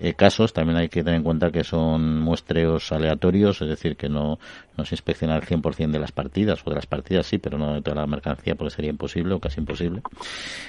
eh, 0.00 0.14
casos. 0.14 0.52
También 0.52 0.78
hay 0.78 0.88
que 0.88 1.02
tener 1.02 1.18
en 1.18 1.24
cuenta 1.24 1.50
que 1.50 1.64
son 1.64 2.20
muestreos 2.20 2.92
aleatorios, 2.92 3.60
es 3.62 3.68
decir, 3.68 3.96
que 3.96 4.08
no, 4.08 4.38
no 4.76 4.84
se 4.84 4.94
inspecciona 4.94 5.36
el 5.36 5.42
100% 5.42 5.90
de 5.90 5.98
las 5.98 6.12
partidas, 6.12 6.60
o 6.64 6.70
de 6.70 6.76
las 6.76 6.86
partidas 6.86 7.26
sí, 7.26 7.38
pero 7.38 7.58
no 7.58 7.74
de 7.74 7.82
toda 7.82 7.96
la 7.96 8.06
mercancía, 8.06 8.54
porque 8.54 8.74
sería 8.74 8.90
imposible 8.90 9.34
o 9.34 9.40
casi 9.40 9.60
imposible. 9.60 10.02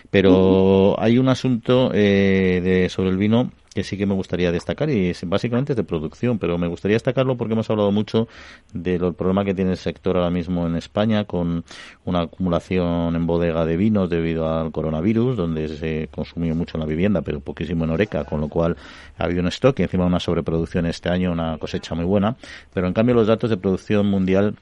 Pero 0.09 0.99
hay 0.99 1.17
un 1.17 1.29
asunto 1.29 1.91
eh, 1.93 2.61
de, 2.63 2.89
sobre 2.89 3.09
el 3.09 3.17
vino 3.17 3.51
sí 3.83 3.97
que 3.97 4.05
me 4.05 4.13
gustaría 4.13 4.51
destacar 4.51 4.89
y 4.89 5.09
es, 5.09 5.27
básicamente 5.27 5.73
es 5.73 5.77
de 5.77 5.83
producción, 5.83 6.39
pero 6.39 6.57
me 6.57 6.67
gustaría 6.67 6.95
destacarlo 6.95 7.37
porque 7.37 7.53
hemos 7.53 7.69
hablado 7.69 7.91
mucho 7.91 8.27
del 8.73 9.13
problema 9.13 9.45
que 9.45 9.53
tiene 9.53 9.71
el 9.71 9.77
sector 9.77 10.17
ahora 10.17 10.29
mismo 10.29 10.67
en 10.67 10.75
España 10.75 11.25
con 11.25 11.63
una 12.05 12.21
acumulación 12.21 13.15
en 13.15 13.27
bodega 13.27 13.65
de 13.65 13.77
vinos 13.77 14.09
debido 14.09 14.51
al 14.51 14.71
coronavirus, 14.71 15.37
donde 15.37 15.67
se 15.69 16.09
consumió 16.11 16.55
mucho 16.55 16.77
en 16.77 16.81
la 16.81 16.85
vivienda, 16.85 17.21
pero 17.21 17.39
poquísimo 17.39 17.83
en 17.83 17.91
Oreca, 17.91 18.23
con 18.25 18.41
lo 18.41 18.47
cual 18.47 18.77
ha 19.17 19.23
habido 19.23 19.41
un 19.41 19.47
stock 19.47 19.79
y 19.79 19.83
encima 19.83 20.05
una 20.05 20.19
sobreproducción 20.19 20.85
este 20.85 21.09
año, 21.09 21.31
una 21.31 21.57
cosecha 21.57 21.95
muy 21.95 22.05
buena, 22.05 22.35
pero 22.73 22.87
en 22.87 22.93
cambio 22.93 23.15
los 23.15 23.27
datos 23.27 23.49
de 23.49 23.57
producción 23.57 24.07
mundial 24.07 24.55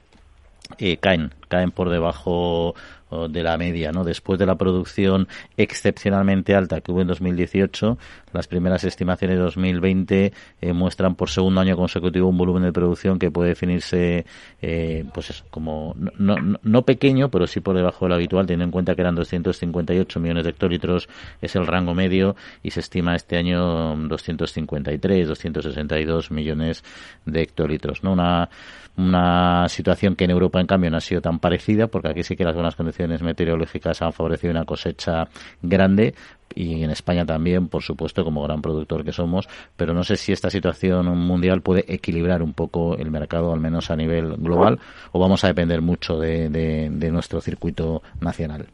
eh, 0.80 0.98
caen, 0.98 1.34
caen 1.48 1.72
por 1.72 1.90
debajo 1.90 2.76
de 3.10 3.44
la 3.44 3.58
media, 3.58 3.92
¿no? 3.92 4.04
Después 4.04 4.38
de 4.38 4.46
la 4.46 4.56
producción 4.56 5.28
excepcionalmente 5.56 6.56
alta 6.56 6.82
que 6.82 6.92
hubo 6.92 7.02
en 7.02 7.08
2018, 7.08 7.98
las 8.34 8.48
primeras 8.48 8.84
estimaciones 8.84 9.38
de 9.38 9.44
2020 9.44 10.34
eh, 10.62 10.74
muestran 10.74 11.16
por 11.16 11.30
segundo 11.30 11.62
año 11.62 11.78
consecutivo 11.78 12.28
un 12.28 12.38
volumen 12.38 12.64
de 12.64 12.74
producción 12.74 13.18
que 13.18 13.32
puede 13.32 13.50
definirse, 13.50 14.26
eh, 14.62 15.06
pues 15.14 15.30
eso, 15.30 15.46
como 15.50 15.96
no, 15.98 16.36
no, 16.36 16.60
no, 16.62 16.82
pequeño, 16.82 17.30
pero 17.30 17.48
sí 17.48 17.62
por 17.62 17.76
debajo 17.76 18.06
de 18.06 18.10
lo 18.10 18.16
habitual, 18.16 18.46
teniendo 18.46 18.66
en 18.66 18.72
cuenta 18.72 18.96
que 18.96 19.02
eran 19.02 19.16
258 19.16 20.20
millones 20.20 20.44
de 20.44 20.50
hectolitros, 20.50 21.08
es 21.42 21.56
el 21.56 21.66
rango 21.66 21.94
medio 21.94 22.36
y 22.62 22.72
se 22.72 22.82
estima 22.82 23.16
este 23.16 23.38
año 23.38 23.96
253, 23.96 25.28
262 25.28 26.32
millones 26.32 26.84
de 27.26 27.42
hectolitros, 27.42 28.04
¿no? 28.04 28.14
Una 28.14 28.50
una 28.98 29.70
situación 29.70 30.16
que 30.16 30.26
en 30.26 30.32
Europa, 30.32 30.60
en 30.60 30.66
cambio, 30.66 30.90
no 30.90 30.98
ha 30.98 31.02
sido 31.02 31.22
tan 31.22 31.40
parecida, 31.40 31.88
porque 31.88 32.10
aquí 32.10 32.24
sí 32.24 32.36
que 32.36 32.44
las 32.44 32.56
buenas 32.56 32.76
condiciones 32.76 33.22
meteorológicas 33.22 34.02
han 34.02 34.12
favorecido 34.12 34.52
una 34.52 34.66
cosecha 34.66 35.28
grande, 35.62 36.16
y 36.56 36.84
en 36.84 36.90
España 36.90 37.24
también, 37.24 37.68
por 37.68 37.84
supuesto, 37.84 38.24
como 38.24 38.42
gran 38.42 38.62
productor 38.62 39.06
que 39.06 39.12
somos, 39.12 39.48
pero 39.76 39.94
no 39.94 40.04
sé 40.04 40.16
si 40.16 40.32
esta 40.32 40.50
situación 40.50 41.06
mundial 41.16 41.62
puede 41.62 41.86
equilibrar 41.94 42.42
un 42.42 42.54
poco 42.54 42.98
el 42.98 43.12
mercado, 43.12 43.54
al 43.54 43.60
menos 43.60 43.92
a 43.92 43.96
nivel 43.96 44.36
global, 44.38 44.80
o 45.12 45.20
vamos 45.20 45.44
a 45.44 45.50
depender 45.50 45.82
mucho 45.82 46.18
de, 46.18 46.50
de, 46.50 47.12
nuestro 47.12 47.40
circuito 47.40 48.02
nacional. 48.20 48.66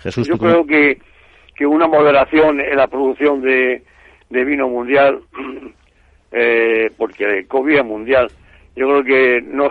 Jesús, 0.00 0.28
Yo 0.28 0.36
creo 0.36 0.66
que, 0.66 1.00
que 1.54 1.66
una 1.66 1.88
moderación 1.88 2.60
en 2.60 2.76
la 2.76 2.86
producción 2.86 3.40
de, 3.40 3.82
de 4.28 4.44
vino 4.44 4.68
mundial 4.68 5.22
eh, 6.38 6.90
porque 6.98 7.24
el 7.24 7.48
COVID 7.48 7.78
es 7.78 7.84
mundial. 7.84 8.30
Yo 8.76 8.86
creo 8.86 9.04
que 9.04 9.42
no, 9.42 9.70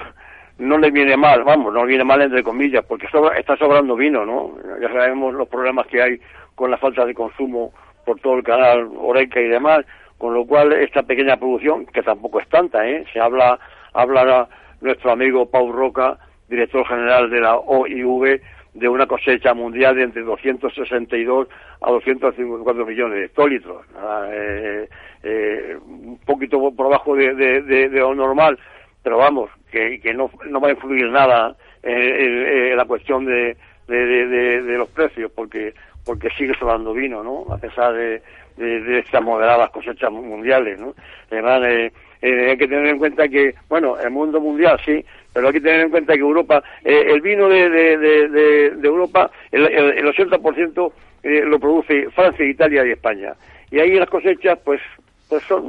no 0.57 0.79
le 0.79 0.89
viene 0.89 1.15
mal, 1.15 1.43
vamos, 1.43 1.71
no 1.71 1.81
le 1.81 1.89
viene 1.89 2.03
mal 2.03 2.23
entre 2.23 2.41
comillas, 2.41 2.83
porque 2.85 3.05
está 3.05 3.55
sobrando 3.55 3.95
vino, 3.95 4.25
¿no? 4.25 4.57
Ya 4.81 4.91
sabemos 4.91 5.35
los 5.35 5.47
problemas 5.47 5.85
que 5.85 6.01
hay 6.01 6.19
con 6.55 6.71
la 6.71 6.77
falta 6.77 7.05
de 7.05 7.13
consumo 7.13 7.71
por 8.03 8.19
todo 8.19 8.37
el 8.37 8.43
canal 8.43 8.89
Oreca 8.97 9.39
y 9.39 9.47
demás, 9.47 9.85
con 10.17 10.33
lo 10.33 10.43
cual 10.47 10.73
esta 10.73 11.03
pequeña 11.03 11.37
producción, 11.37 11.85
que 11.85 12.01
tampoco 12.01 12.39
es 12.39 12.49
tanta, 12.49 12.87
¿eh? 12.89 13.05
Se 13.13 13.19
habla, 13.19 13.59
habla 13.93 14.47
nuestro 14.81 15.11
amigo 15.11 15.47
Paul 15.47 15.71
Roca, 15.71 16.17
director 16.49 16.87
general 16.87 17.29
de 17.29 17.41
la 17.41 17.57
OIV, 17.57 18.41
de 18.75 18.89
una 18.89 19.07
cosecha 19.07 19.53
mundial 19.53 19.95
de 19.95 20.03
entre 20.03 20.21
262 20.21 21.47
a 21.81 21.91
254 21.91 22.85
millones 22.85 23.19
de 23.19 23.25
hectolitros. 23.25 23.85
Eh, 24.29 24.89
eh, 25.23 25.77
un 25.85 26.19
poquito 26.25 26.71
por 26.71 26.87
abajo 26.87 27.15
de, 27.15 27.89
lo 27.91 28.13
normal, 28.13 28.59
pero 29.01 29.17
vamos, 29.17 29.49
que, 29.71 29.99
no, 30.13 30.29
no 30.47 30.59
va 30.59 30.67
a 30.67 30.71
influir 30.71 31.09
nada 31.09 31.55
en, 31.81 32.75
la 32.75 32.85
cuestión 32.85 33.25
de, 33.25 33.55
los 33.87 34.89
precios, 34.89 35.31
porque 35.33 35.73
porque 36.05 36.29
sigue 36.37 36.53
sobrando 36.53 36.93
vino, 36.93 37.23
¿no? 37.23 37.51
A 37.51 37.57
pesar 37.57 37.91
de, 37.93 38.21
de, 38.57 38.99
estas 38.99 39.23
moderadas 39.23 39.71
cosechas 39.71 40.11
mundiales, 40.11 40.79
¿no? 40.79 40.93
Además, 41.31 41.61
eh, 41.65 41.91
eh, 42.21 42.49
hay 42.51 42.57
que 42.57 42.67
tener 42.67 42.87
en 42.87 42.99
cuenta 42.99 43.27
que, 43.27 43.55
bueno, 43.67 43.99
el 43.99 44.11
mundo 44.11 44.39
mundial 44.39 44.79
sí, 44.85 45.03
pero 45.35 45.47
hay 45.47 45.53
que 45.53 45.59
tener 45.59 45.81
en 45.81 45.89
cuenta 45.89 46.13
que 46.13 46.21
Europa, 46.21 46.63
eh, 46.85 47.07
el 47.09 47.19
vino 47.19 47.49
de, 47.49 48.71
Europa, 48.81 49.29
el, 49.51 49.65
el, 49.65 50.05
80% 50.05 50.93
eh, 51.23 51.41
lo 51.41 51.59
produce 51.59 52.09
Francia, 52.11 52.45
Italia 52.45 52.85
y 52.85 52.91
España. 52.91 53.33
Y 53.69 53.79
ahí 53.79 53.95
las 53.95 54.09
cosechas, 54.09 54.57
pues, 54.63 54.79
pues 55.27 55.43
son 55.43 55.65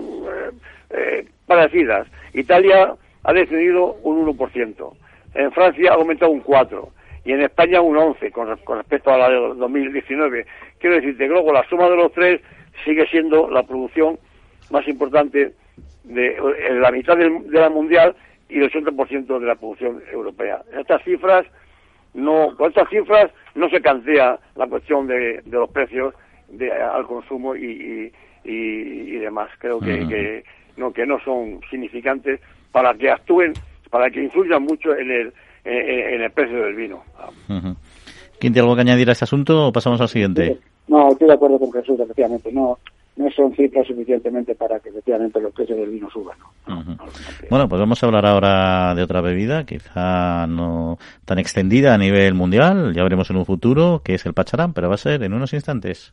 eh, 0.91 1.27
parecidas. 1.49 2.07
Italia 2.33 2.95
ha 3.25 3.33
descendido 3.33 3.95
un 4.05 4.25
1%, 4.25 4.97
en 5.35 5.51
Francia 5.51 5.91
ha 5.91 5.95
aumentado 5.95 6.31
un 6.31 6.45
4% 6.45 6.89
y 7.25 7.33
en 7.33 7.41
España 7.41 7.81
un 7.81 7.97
11% 7.97 8.31
con, 8.31 8.77
respecto 8.79 9.11
a 9.11 9.19
la 9.19 9.31
de 9.31 9.35
2019. 9.57 10.47
Quiero 10.79 10.95
decirte, 10.95 11.27
luego 11.27 11.53
la 11.53 11.69
suma 11.69 11.91
de 11.91 11.97
los 11.97 12.12
tres 12.12 12.41
sigue 12.85 13.05
siendo 13.09 13.51
la 13.51 13.64
producción 13.64 14.17
más 14.71 14.87
importante 14.87 15.55
de, 16.05 16.37
la 16.81 16.93
mitad 16.93 17.17
de 17.17 17.43
la 17.51 17.69
mundial 17.69 18.14
y 18.49 18.59
el 18.59 18.70
80% 18.70 19.38
de 19.38 19.47
la 19.47 19.55
producción 19.57 20.03
europea. 20.12 20.62
Estas 20.78 21.03
cifras 21.03 21.47
no, 22.14 22.55
con 22.57 22.68
estas 22.68 22.88
cifras 22.88 23.30
no 23.55 23.68
se 23.68 23.80
cantea 23.80 24.38
la 24.55 24.66
cuestión 24.66 25.07
de, 25.07 25.42
los 25.51 25.70
precios 25.70 26.14
de, 26.49 26.72
al 26.72 27.07
consumo 27.07 27.55
y, 27.55 28.12
y, 28.44 29.18
demás. 29.18 29.51
Creo 29.59 29.80
que, 29.80 30.07
que, 30.09 30.44
no 30.76 30.92
que 30.92 31.07
no 31.07 31.18
son 31.20 31.61
significantes 31.70 32.40
para 32.72 32.94
que 32.94 33.11
actúen, 33.11 33.53
para 33.90 34.11
que 34.11 34.22
influyan 34.22 34.62
mucho 34.62 34.94
en 34.97 35.11
el 35.11 35.32
en, 35.66 36.22
el 36.22 36.30
precio 36.30 36.62
del 36.64 36.74
vino. 36.74 37.03
¿Quién 38.38 38.53
tiene 38.53 38.61
algo 38.61 38.74
que 38.74 38.82
añadir 38.82 39.09
a 39.09 39.12
este 39.12 39.24
asunto 39.24 39.68
o 39.68 39.72
pasamos 39.72 40.01
al 40.01 40.09
siguiente? 40.09 40.59
No, 40.88 41.11
estoy 41.11 41.28
de 41.28 41.34
acuerdo 41.34 41.59
con 41.59 41.72
Jesús, 41.72 41.99
efectivamente. 41.99 42.53
No, 42.53 42.78
no 43.17 43.31
son 43.31 43.55
cifras 43.55 43.87
suficientemente 43.87 44.55
para 44.55 44.79
que 44.81 44.91
efectivamente 44.91 45.41
los 45.41 45.53
precios 45.53 45.79
del 45.79 45.91
vino 45.91 46.09
suban. 46.11 46.37
bueno, 47.51 47.69
pues 47.69 47.81
vamos 47.81 48.03
a 48.03 48.07
hablar 48.07 48.27
ahora 48.27 48.95
de 48.95 49.03
otra 49.03 49.21
bebida, 49.21 49.64
quizá 49.64 50.47
no 50.47 50.99
tan 51.25 51.39
extendida 51.39 51.95
a 51.95 51.99
nivel 51.99 52.35
mundial, 52.35 52.95
ya 52.95 53.03
veremos 53.03 53.31
en 53.31 53.37
un 53.37 53.47
futuro, 53.47 54.03
que 54.05 54.14
es 54.14 54.27
el 54.27 54.35
pacharán, 54.35 54.73
pero 54.73 54.89
va 54.89 54.95
a 54.95 54.99
ser 54.99 55.23
en 55.23 55.33
unos 55.33 55.53
instantes. 55.53 56.12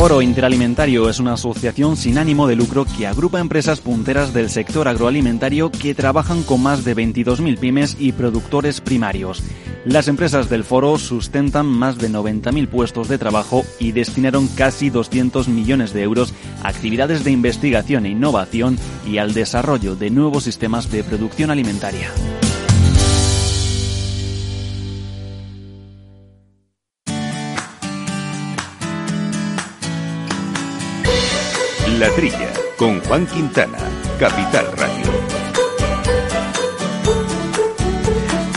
Foro 0.00 0.22
Interalimentario 0.22 1.10
es 1.10 1.20
una 1.20 1.34
asociación 1.34 1.96
sin 1.96 2.16
ánimo 2.16 2.46
de 2.46 2.56
lucro 2.56 2.86
que 2.96 3.06
agrupa 3.06 3.38
empresas 3.38 3.82
punteras 3.82 4.32
del 4.32 4.48
sector 4.48 4.88
agroalimentario 4.88 5.70
que 5.70 5.94
trabajan 5.94 6.42
con 6.42 6.62
más 6.62 6.84
de 6.84 6.96
22.000 6.96 7.58
pymes 7.58 7.96
y 8.00 8.12
productores 8.12 8.80
primarios. 8.80 9.42
Las 9.84 10.08
empresas 10.08 10.50
del 10.50 10.64
foro 10.64 10.98
sustentan 10.98 11.64
más 11.64 11.96
de 11.96 12.10
90.000 12.10 12.68
puestos 12.68 13.08
de 13.08 13.16
trabajo 13.16 13.64
y 13.78 13.92
destinaron 13.92 14.46
casi 14.48 14.90
200 14.90 15.48
millones 15.48 15.94
de 15.94 16.02
euros 16.02 16.34
a 16.62 16.68
actividades 16.68 17.24
de 17.24 17.30
investigación 17.30 18.04
e 18.04 18.10
innovación 18.10 18.78
y 19.06 19.16
al 19.18 19.32
desarrollo 19.32 19.96
de 19.96 20.10
nuevos 20.10 20.44
sistemas 20.44 20.90
de 20.92 21.02
producción 21.02 21.50
alimentaria. 21.50 22.10
La 31.98 32.10
Trilla, 32.14 32.52
con 32.78 33.00
Juan 33.00 33.26
Quintana, 33.26 33.78
Capital 34.18 34.66
Radio. 34.76 35.39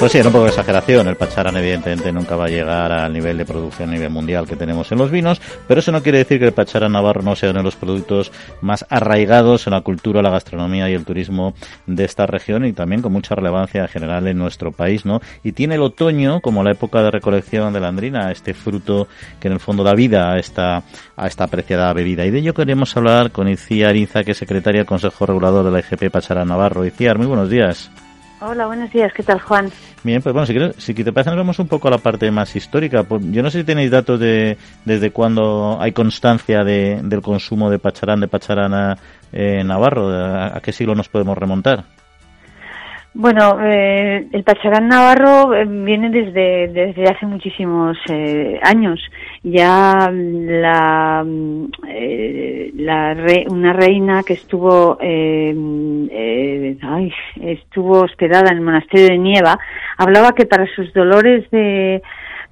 Pues 0.03 0.11
sí, 0.11 0.17
era 0.17 0.27
un 0.27 0.33
poco 0.33 0.47
exageración. 0.47 1.07
El 1.07 1.15
pacharán 1.15 1.55
evidentemente 1.55 2.11
nunca 2.11 2.35
va 2.35 2.47
a 2.47 2.49
llegar 2.49 2.91
al 2.91 3.13
nivel 3.13 3.37
de 3.37 3.45
producción 3.45 3.87
a 3.87 3.93
nivel 3.93 4.09
mundial 4.09 4.45
que 4.45 4.57
tenemos 4.57 4.91
en 4.91 4.97
los 4.97 5.09
vinos, 5.09 5.39
pero 5.65 5.79
eso 5.79 5.93
no 5.93 6.03
quiere 6.03 6.17
decir 6.17 6.39
que 6.39 6.47
el 6.47 6.51
pacharán 6.51 6.91
navarro 6.91 7.21
no 7.21 7.37
sea 7.37 7.51
uno 7.51 7.59
de 7.59 7.63
los 7.63 7.77
productos 7.77 8.29
más 8.59 8.85
arraigados 8.89 9.65
en 9.65 9.71
la 9.71 9.79
cultura, 9.79 10.21
la 10.21 10.29
gastronomía 10.29 10.89
y 10.89 10.93
el 10.93 11.05
turismo 11.05 11.53
de 11.87 12.03
esta 12.03 12.25
región 12.25 12.65
y 12.65 12.73
también 12.73 13.01
con 13.01 13.13
mucha 13.13 13.33
relevancia 13.33 13.87
general 13.87 14.27
en 14.27 14.37
nuestro 14.37 14.73
país, 14.73 15.05
¿no? 15.05 15.21
Y 15.41 15.53
tiene 15.53 15.75
el 15.75 15.81
otoño 15.81 16.41
como 16.41 16.65
la 16.65 16.71
época 16.71 17.01
de 17.01 17.09
recolección 17.09 17.71
de 17.71 17.79
la 17.79 17.87
andrina, 17.87 18.29
este 18.29 18.53
fruto 18.53 19.07
que 19.39 19.47
en 19.47 19.53
el 19.53 19.61
fondo 19.61 19.85
da 19.85 19.93
vida 19.93 20.33
a 20.33 20.37
esta, 20.37 20.83
a 21.15 21.27
esta 21.27 21.45
apreciada 21.45 21.93
bebida. 21.93 22.25
Y 22.25 22.31
de 22.31 22.39
ello 22.39 22.53
queremos 22.53 22.97
hablar 22.97 23.31
con 23.31 23.47
Iciar 23.47 23.95
Inza, 23.95 24.25
que 24.25 24.31
es 24.31 24.37
secretaria 24.37 24.81
del 24.81 24.85
Consejo 24.85 25.25
Regulador 25.25 25.63
de 25.63 25.71
la 25.71 25.79
IGP 25.79 26.11
Pacharán 26.11 26.49
Navarro. 26.49 26.85
Iciar, 26.85 27.17
muy 27.17 27.27
buenos 27.27 27.49
días. 27.49 27.89
Hola, 28.45 28.65
buenos 28.65 28.91
días. 28.91 29.13
¿Qué 29.13 29.23
tal, 29.23 29.39
Juan? 29.39 29.69
Bien, 30.03 30.21
pues 30.21 30.33
bueno, 30.33 30.45
si, 30.45 30.51
quieres, 30.51 30.75
si 30.75 30.93
te 30.93 31.13
parece, 31.13 31.29
nos 31.29 31.37
vamos 31.37 31.59
un 31.59 31.69
poco 31.69 31.87
a 31.87 31.91
la 31.91 31.97
parte 31.97 32.29
más 32.29 32.53
histórica. 32.57 33.03
Pues 33.03 33.23
yo 33.31 33.41
no 33.41 33.49
sé 33.49 33.59
si 33.59 33.63
tenéis 33.63 33.89
datos 33.89 34.19
de 34.19 34.57
desde 34.83 35.11
cuándo 35.11 35.77
hay 35.79 35.93
constancia 35.93 36.65
de, 36.65 36.99
del 37.03 37.21
consumo 37.21 37.69
de 37.69 37.79
pacharán, 37.79 38.19
de 38.19 38.27
pacharana 38.27 38.97
en 39.31 39.67
Navarro. 39.67 40.09
¿A 40.09 40.59
qué 40.59 40.73
siglo 40.73 40.93
nos 40.93 41.07
podemos 41.07 41.37
remontar? 41.37 41.85
Bueno, 43.15 43.59
eh, 43.61 44.27
el 44.31 44.43
Pacharán 44.43 44.87
Navarro 44.87 45.53
eh, 45.53 45.65
viene 45.65 46.09
desde, 46.09 46.67
desde 46.69 47.03
hace 47.03 47.27
muchísimos 47.27 47.95
eh, 48.09 48.59
años. 48.63 48.99
Ya 49.43 50.09
la, 50.09 51.25
eh, 51.89 52.71
la 52.75 53.13
una 53.49 53.73
reina 53.73 54.23
que 54.23 54.33
estuvo 54.33 54.97
eh, 55.01 56.77
ay, 56.81 57.11
estuvo 57.41 58.01
hospedada 58.03 58.51
en 58.51 58.57
el 58.57 58.63
monasterio 58.63 59.07
de 59.07 59.17
Nieva 59.17 59.59
hablaba 59.97 60.31
que 60.31 60.45
para 60.45 60.65
sus 60.75 60.93
dolores 60.93 61.49
de 61.51 62.01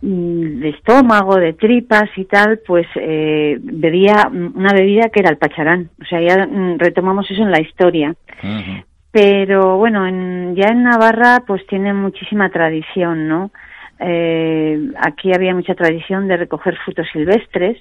mm, 0.01 0.59
de 0.59 0.69
estómago, 0.69 1.37
de 1.37 1.53
tripas 1.53 2.09
y 2.17 2.25
tal, 2.25 2.59
pues 2.67 2.87
eh, 2.95 3.57
bebía 3.61 4.29
una 4.29 4.73
bebida 4.73 5.07
que 5.09 5.21
era 5.21 5.29
el 5.29 5.37
pacharán. 5.37 5.89
O 6.01 6.05
sea, 6.05 6.19
ya 6.19 6.45
mm, 6.45 6.77
retomamos 6.77 7.29
eso 7.31 7.41
en 7.41 7.51
la 7.51 7.61
historia. 7.61 8.15
Pero 9.11 9.77
bueno, 9.77 10.07
en, 10.07 10.55
ya 10.55 10.69
en 10.69 10.83
Navarra 10.83 11.43
pues 11.47 11.65
tiene 11.67 11.93
muchísima 11.93 12.49
tradición, 12.49 13.27
¿no? 13.27 13.51
Eh, 14.01 14.91
aquí 14.97 15.33
había 15.33 15.53
mucha 15.53 15.75
tradición 15.75 16.27
de 16.27 16.37
recoger 16.37 16.75
frutos 16.83 17.07
silvestres 17.13 17.77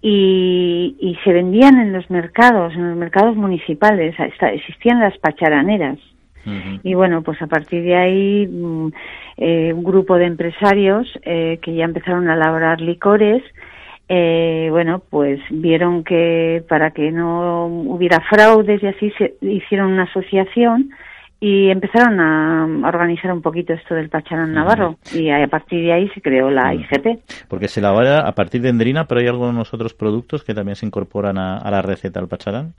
y, 0.00 0.96
y 1.00 1.16
se 1.24 1.32
vendían 1.32 1.80
en 1.80 1.92
los 1.92 2.08
mercados, 2.10 2.74
en 2.74 2.90
los 2.90 2.96
mercados 2.96 3.36
municipales, 3.36 4.14
existían 4.18 5.00
las 5.00 5.16
pacharaneras. 5.18 5.98
Y 6.82 6.94
bueno, 6.94 7.22
pues 7.22 7.40
a 7.40 7.46
partir 7.46 7.84
de 7.84 7.94
ahí 7.94 8.48
mm, 8.48 8.88
eh, 9.36 9.72
un 9.72 9.84
grupo 9.84 10.16
de 10.16 10.26
empresarios 10.26 11.06
eh, 11.22 11.60
que 11.62 11.72
ya 11.74 11.84
empezaron 11.84 12.28
a 12.28 12.34
elaborar 12.34 12.80
licores, 12.80 13.44
eh, 14.08 14.66
bueno, 14.70 15.02
pues 15.08 15.40
vieron 15.50 16.02
que 16.02 16.64
para 16.68 16.90
que 16.90 17.12
no 17.12 17.66
hubiera 17.66 18.20
fraudes 18.22 18.82
y 18.82 18.86
así 18.88 19.12
se 19.12 19.36
hicieron 19.40 19.92
una 19.92 20.02
asociación 20.02 20.90
y 21.44 21.70
empezaron 21.70 22.20
a 22.20 22.86
organizar 22.86 23.32
un 23.32 23.42
poquito 23.42 23.72
esto 23.72 23.96
del 23.96 24.08
Pacharán 24.08 24.54
Navarro 24.54 24.98
y 25.12 25.28
a 25.28 25.44
partir 25.48 25.82
de 25.82 25.92
ahí 25.92 26.08
se 26.10 26.22
creó 26.22 26.52
la 26.52 26.72
IGP. 26.72 27.18
Porque 27.48 27.66
se 27.66 27.80
elabora 27.80 28.20
a 28.20 28.32
partir 28.36 28.62
de 28.62 28.68
endrina, 28.68 29.08
pero 29.08 29.20
hay 29.20 29.26
algunos 29.26 29.74
otros 29.74 29.92
productos 29.92 30.44
que 30.44 30.54
también 30.54 30.76
se 30.76 30.86
incorporan 30.86 31.38
a, 31.38 31.68
la 31.68 31.82
receta 31.82 32.20
del 32.20 32.28
Pacharán. 32.28 32.74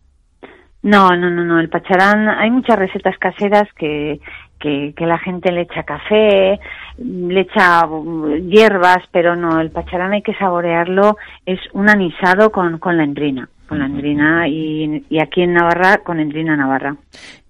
No, 0.82 1.09
no, 1.09 1.30
no, 1.30 1.43
no. 1.43 1.59
El 1.59 1.68
pacharán, 1.68 2.30
hay 2.30 2.51
muchas 2.51 2.80
recetas 2.80 3.18
caseras 3.18 3.68
que, 3.78 4.22
que, 4.59 4.93
que, 4.95 5.05
la 5.05 5.18
gente 5.18 5.51
le 5.51 5.61
echa 5.61 5.84
café, 5.84 6.57
le 6.97 7.41
echa 7.41 7.86
mm, 7.86 8.49
hierbas, 8.49 9.03
pero 9.11 9.36
no, 9.36 9.59
el 9.59 9.72
pacharán 9.72 10.14
hay 10.14 10.22
que 10.22 10.36
saborearlo, 10.36 11.18
es 11.45 11.59
un 11.74 11.89
anisado 11.89 12.51
con, 12.51 12.80
con 12.80 12.95
la 12.95 13.03
endrina, 13.03 13.49
con 13.68 13.80
la 13.80 13.86
endrina 13.86 14.47
y, 14.47 15.05
y 15.09 15.22
aquí 15.22 15.41
en 15.41 15.53
Navarra 15.53 15.99
con 16.03 16.20
endrina 16.20 16.55
navarra. 16.55 16.95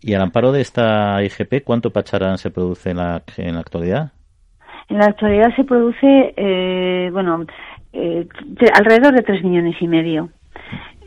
Y 0.02 0.14
al 0.14 0.22
amparo 0.22 0.52
de 0.52 0.62
esta 0.62 1.24
IGP, 1.24 1.64
¿cuánto 1.64 1.92
pacharán 1.92 2.38
se 2.38 2.52
produce 2.52 2.92
en 2.92 2.98
la, 2.98 3.24
en 3.38 3.56
la 3.56 3.62
actualidad? 3.62 4.12
En 4.90 4.98
la 4.98 5.06
actualidad 5.06 5.56
se 5.56 5.64
produce, 5.64 6.34
eh, 6.36 7.10
bueno, 7.12 7.46
eh, 7.94 8.28
alrededor 8.74 9.16
de 9.16 9.22
tres 9.22 9.44
millones 9.44 9.76
y 9.80 9.88
medio. 9.88 10.30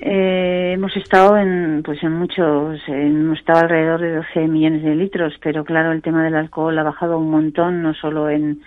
Eh, 0.01 0.73
hemos 0.75 0.97
estado 0.97 1.37
en, 1.37 1.83
pues 1.85 2.03
en 2.03 2.13
muchos, 2.13 2.81
hemos 2.87 3.39
estado 3.39 3.61
alrededor 3.61 4.01
de 4.01 4.17
12 4.17 4.49
millones 4.49 4.83
de 4.83 4.95
litros, 4.95 5.35
pero 5.43 5.65
claro, 5.65 5.93
el 5.93 6.03
tema 6.03 6.25
del 6.25 6.35
alcohol 6.37 6.79
ha 6.79 6.83
bajado 6.83 7.19
un 7.19 7.31
montón, 7.31 7.83
no 7.83 7.95
solo 7.95 8.29
en, 8.31 8.61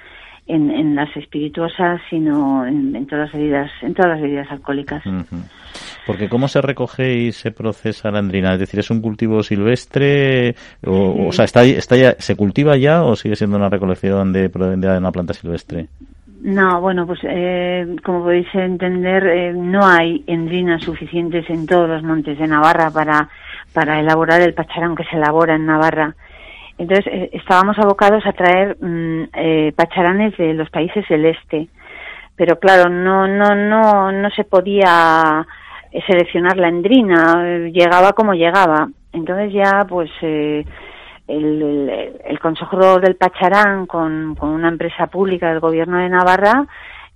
en, 0.50 0.96
las 0.96 1.16
espirituosas, 1.16 2.02
sino 2.10 2.66
en, 2.66 3.06
todas 3.06 3.26
las 3.26 3.34
bebidas, 3.34 3.72
en 3.82 3.94
todas 3.94 4.12
las 4.12 4.22
bebidas 4.22 4.52
alcohólicas. 4.52 5.04
Porque 6.06 6.28
cómo 6.28 6.48
se 6.48 6.62
recoge 6.62 7.14
y 7.14 7.32
se 7.32 7.52
procesa 7.52 8.12
la 8.12 8.20
andrina, 8.20 8.54
es 8.54 8.60
decir, 8.60 8.80
es 8.80 8.90
un 8.90 9.02
cultivo 9.02 9.44
silvestre, 9.44 10.56
o, 10.86 11.28
o 11.28 11.32
sea, 11.32 11.46
está, 11.46 11.64
está 11.64 11.96
ya, 11.96 12.16
se 12.18 12.36
cultiva 12.36 12.76
ya 12.78 13.04
o 13.04 13.16
sigue 13.16 13.36
siendo 13.36 13.58
una 13.58 13.70
recolección 13.70 14.34
de, 14.34 14.50
de 14.50 14.98
una 14.98 15.12
planta 15.12 15.34
silvestre. 15.34 15.88
No, 16.42 16.80
bueno, 16.80 17.06
pues 17.06 17.20
eh, 17.24 17.96
como 18.04 18.24
podéis 18.24 18.48
entender, 18.54 19.28
eh, 19.28 19.54
no 19.54 19.86
hay 19.86 20.24
endrinas 20.26 20.82
suficientes 20.84 21.50
en 21.50 21.68
todos 21.68 21.90
los 21.90 22.02
montes 22.02 22.40
de 22.40 22.48
Navarra 22.48 22.90
para, 22.92 23.30
para 23.74 24.00
elaborar 24.00 24.42
el 24.42 24.54
pacharán 24.54 24.96
que 24.96 25.04
se 25.04 25.18
elabora 25.18 25.56
en 25.56 25.66
Navarra. 25.66 26.16
Entonces 26.80 27.06
eh, 27.14 27.30
estábamos 27.34 27.78
abocados 27.78 28.26
a 28.26 28.34
traer 28.34 28.76
mm, 28.82 29.76
pacharanes 29.76 30.36
de 30.38 30.56
los 30.56 30.70
países 30.72 31.08
del 31.08 31.26
este, 31.26 31.68
pero 32.36 32.58
claro, 32.58 32.90
no, 32.90 33.28
no, 33.28 33.54
no, 33.54 34.12
no 34.12 34.30
se 34.32 34.46
podía 34.46 35.46
seleccionar 36.08 36.58
la 36.58 36.70
endrina, 36.70 37.70
llegaba 37.70 38.14
como 38.14 38.34
llegaba. 38.34 38.90
Entonces 39.14 39.54
ya, 39.54 39.86
pues 39.88 40.10
el, 40.22 40.66
el, 42.26 42.40
Consejo 42.40 43.00
del 43.00 43.16
Pacharán 43.16 43.86
con, 43.86 44.36
con, 44.36 44.50
una 44.50 44.70
empresa 44.70 45.08
pública 45.08 45.50
del 45.50 45.60
Gobierno 45.60 45.98
de 45.98 46.10
Navarra 46.10 46.66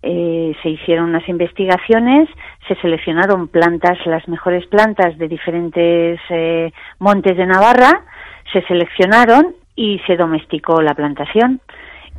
eh, 0.03 0.53
se 0.61 0.69
hicieron 0.69 1.09
unas 1.09 1.27
investigaciones, 1.29 2.29
se 2.67 2.75
seleccionaron 2.75 3.47
plantas, 3.47 3.97
las 4.05 4.27
mejores 4.27 4.67
plantas 4.67 5.17
de 5.17 5.27
diferentes 5.27 6.19
eh, 6.29 6.71
montes 6.99 7.37
de 7.37 7.45
Navarra, 7.45 8.05
se 8.51 8.61
seleccionaron 8.63 9.55
y 9.75 9.99
se 10.05 10.17
domesticó 10.17 10.81
la 10.81 10.93
plantación 10.93 11.61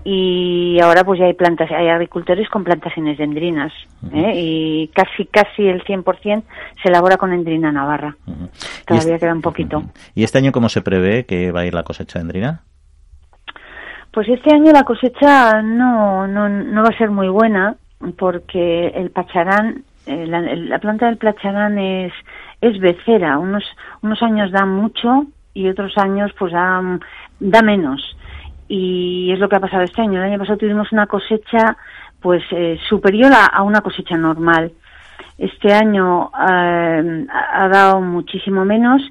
y 0.05 0.78
ahora 0.82 1.03
pues 1.03 1.18
ya 1.18 1.26
hay 1.26 1.32
plantas, 1.32 1.70
hay 1.70 1.89
agricultores 1.89 2.49
con 2.51 2.62
plantaciones 2.62 3.16
de 3.16 3.24
endrinas 3.24 3.72
¿eh? 4.12 4.32
y 4.35 4.89
casi 4.89 5.24
casi 5.24 5.66
el 5.66 5.82
100% 5.82 6.43
se 6.82 6.89
elabora 6.89 7.16
con 7.16 7.32
endrina 7.32 7.72
navarra. 7.72 8.16
Todavía 8.87 9.18
queda 9.18 9.32
un 9.32 9.41
poquito. 9.41 9.82
¿Y 10.14 10.24
este 10.24 10.39
año 10.39 10.53
cómo 10.53 10.68
se 10.68 10.82
prevé 10.82 11.24
que 11.24 11.53
va 11.53 11.61
a 11.61 11.66
ir 11.66 11.74
la 11.74 11.85
cosecha 11.85 12.18
de 12.18 12.22
endrina? 12.22 12.62
Pues 14.14 14.28
este 14.28 14.54
año 14.54 14.70
la 14.70 14.84
cosecha 14.84 15.60
no, 15.60 16.28
no, 16.28 16.48
no 16.48 16.82
va 16.82 16.88
a 16.88 16.98
ser 16.98 17.10
muy 17.10 17.28
buena 17.28 17.76
porque 18.16 18.88
el 18.88 19.10
pacharán, 19.10 19.82
eh, 20.06 20.26
la, 20.26 20.78
planta 20.78 21.06
del 21.06 21.16
pacharán 21.16 21.78
es, 21.78 22.12
es 22.60 22.78
becera. 22.78 23.38
Unos, 23.38 23.64
unos 24.02 24.22
años 24.22 24.52
da 24.52 24.66
mucho 24.66 25.26
y 25.52 25.68
otros 25.68 25.98
años 25.98 26.32
pues 26.38 26.52
da, 26.52 26.80
da 27.40 27.62
menos 27.62 28.16
y 28.68 29.32
es 29.32 29.38
lo 29.38 29.48
que 29.48 29.56
ha 29.56 29.60
pasado 29.60 29.82
este 29.82 30.02
año. 30.02 30.18
El 30.18 30.30
año 30.30 30.38
pasado 30.38 30.58
tuvimos 30.58 30.92
una 30.92 31.06
cosecha 31.06 31.76
pues 32.20 32.42
eh, 32.52 32.78
superior 32.88 33.32
a, 33.32 33.62
una 33.62 33.80
cosecha 33.80 34.16
normal. 34.16 34.72
Este 35.36 35.72
año 35.72 36.30
eh, 36.48 37.26
ha 37.28 37.68
dado 37.68 38.00
muchísimo 38.00 38.64
menos, 38.64 39.02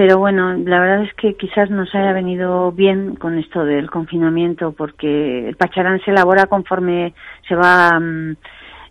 pero 0.00 0.16
bueno, 0.16 0.54
la 0.54 0.80
verdad 0.80 1.02
es 1.02 1.12
que 1.12 1.34
quizás 1.34 1.68
nos 1.68 1.94
haya 1.94 2.14
venido 2.14 2.72
bien 2.72 3.16
con 3.16 3.36
esto 3.36 3.66
del 3.66 3.90
confinamiento, 3.90 4.72
porque 4.72 5.46
el 5.46 5.56
pacharán 5.56 6.00
se 6.00 6.10
elabora 6.10 6.46
conforme 6.46 7.12
se 7.46 7.54
va 7.54 8.00
mm, 8.00 8.36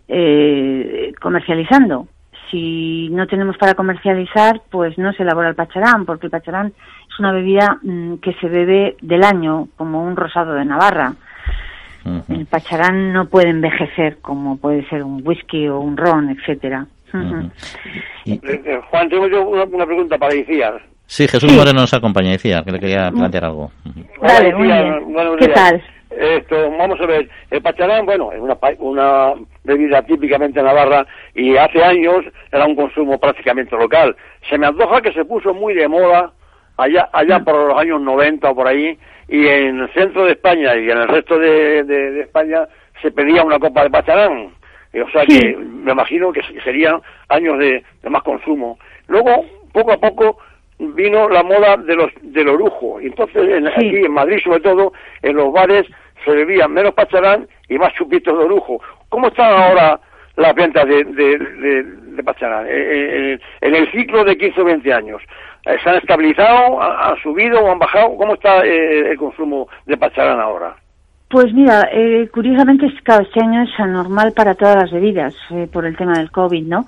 eh, 0.06 1.12
comercializando 1.20 2.06
si 2.48 3.08
no 3.10 3.26
tenemos 3.26 3.58
para 3.58 3.74
comercializar, 3.74 4.62
pues 4.70 4.98
no 4.98 5.12
se 5.12 5.24
elabora 5.24 5.48
el 5.48 5.56
pacharán, 5.56 6.06
porque 6.06 6.26
el 6.26 6.30
pacharán 6.30 6.68
es 6.68 7.18
una 7.18 7.32
bebida 7.32 7.80
mm, 7.82 8.18
que 8.18 8.32
se 8.34 8.48
bebe 8.48 8.96
del 9.02 9.24
año, 9.24 9.66
como 9.76 10.04
un 10.04 10.14
rosado 10.14 10.54
de 10.54 10.64
Navarra. 10.64 11.14
El 12.28 12.46
pacharán 12.46 13.12
no 13.12 13.26
puede 13.26 13.48
envejecer 13.48 14.18
como 14.22 14.58
puede 14.58 14.88
ser 14.88 15.02
un 15.02 15.26
whisky 15.26 15.66
o 15.66 15.80
un 15.80 15.96
ron, 15.96 16.30
etcétera. 16.30 16.86
Eh, 18.26 18.40
eh, 18.42 18.80
Juan, 18.90 19.08
tengo 19.08 19.26
yo 19.26 19.42
una, 19.42 19.66
pregunta 19.86 20.16
para 20.16 20.36
Iciar. 20.36 20.80
Sí, 21.10 21.26
Jesús 21.26 21.52
Moreno 21.52 21.80
nos 21.80 21.92
acompaña, 21.92 22.34
Iciar, 22.34 22.64
que 22.64 22.70
le 22.70 22.78
quería 22.78 23.10
plantear 23.10 23.46
algo. 23.46 23.72
Vale, 24.22 24.54
muy 24.54 24.68
bien. 24.68 25.12
¿Qué 25.40 25.48
tal? 25.48 25.82
Esto, 26.08 26.70
vamos 26.78 27.00
a 27.00 27.06
ver, 27.06 27.28
el 27.50 27.60
pacharán, 27.60 28.06
bueno, 28.06 28.30
es 28.30 28.38
una, 28.38 28.56
una 28.78 29.34
bebida 29.64 30.02
típicamente 30.02 30.62
navarra 30.62 31.04
y 31.34 31.56
hace 31.56 31.82
años 31.82 32.24
era 32.52 32.64
un 32.64 32.76
consumo 32.76 33.18
prácticamente 33.18 33.76
local. 33.76 34.14
Se 34.48 34.56
me 34.56 34.68
antoja 34.68 35.02
que 35.02 35.12
se 35.12 35.24
puso 35.24 35.52
muy 35.52 35.74
de 35.74 35.88
moda 35.88 36.30
allá, 36.76 37.08
allá 37.12 37.40
mm. 37.40 37.44
por 37.44 37.56
los 37.56 37.76
años 37.76 38.00
90 38.00 38.48
o 38.48 38.54
por 38.54 38.68
ahí, 38.68 38.96
y 39.28 39.48
en 39.48 39.80
el 39.80 39.92
centro 39.92 40.26
de 40.26 40.32
España 40.32 40.76
y 40.76 40.90
en 40.90 40.98
el 40.98 41.08
resto 41.08 41.40
de, 41.40 42.20
España 42.20 42.68
se 43.02 43.10
pedía 43.10 43.42
una 43.42 43.58
copa 43.58 43.82
de 43.82 43.90
pacharán. 43.90 44.52
o 44.94 45.10
sea 45.10 45.26
que 45.26 45.56
me 45.56 45.90
imagino 45.90 46.32
que 46.32 46.42
serían 46.62 47.02
años 47.28 47.58
de, 47.58 47.82
más 48.08 48.22
consumo. 48.22 48.78
Luego, 49.08 49.44
poco 49.72 49.90
a 49.90 49.98
poco, 49.98 50.38
vino 50.80 51.28
la 51.28 51.42
moda 51.42 51.76
de 51.76 51.94
los 51.94 52.10
del 52.22 52.48
orujo. 52.48 53.00
Entonces, 53.00 53.62
aquí 53.76 53.96
en 53.96 54.12
Madrid 54.12 54.38
sobre 54.42 54.60
todo, 54.60 54.92
en 55.22 55.36
los 55.36 55.52
bares 55.52 55.86
se 56.24 56.30
bebían 56.32 56.72
menos 56.72 56.94
pacharán 56.94 57.46
y 57.68 57.78
más 57.78 57.92
chupitos 57.94 58.36
de 58.36 58.44
orujo. 58.44 58.80
¿Cómo 59.08 59.28
están 59.28 59.52
ahora 59.52 60.00
las 60.36 60.54
ventas 60.54 60.86
de, 60.86 61.04
de, 61.04 62.22
pacharán? 62.22 62.66
Eh, 62.66 62.70
eh, 62.70 63.38
en 63.60 63.74
el 63.74 63.90
ciclo 63.92 64.24
de 64.24 64.36
15 64.36 64.60
o 64.60 64.64
20 64.64 64.92
años, 64.92 65.22
eh, 65.66 65.76
¿se 65.82 65.90
han 65.90 65.96
estabilizado, 65.96 66.80
han 66.80 67.16
subido 67.22 67.60
o 67.60 67.70
han 67.70 67.78
bajado? 67.78 68.16
¿Cómo 68.16 68.34
está 68.34 68.64
el 68.64 69.16
consumo 69.16 69.68
de 69.86 69.96
pacharán 69.96 70.40
ahora? 70.40 70.76
Pues 71.28 71.52
mira, 71.54 71.88
curiosamente 72.32 72.86
este 72.86 73.40
año 73.40 73.62
es 73.62 73.70
anormal 73.78 74.32
para 74.32 74.56
todas 74.56 74.74
las 74.76 74.90
bebidas 74.90 75.32
por 75.72 75.86
el 75.86 75.96
tema 75.96 76.18
del 76.18 76.32
COVID, 76.32 76.66
¿no? 76.66 76.86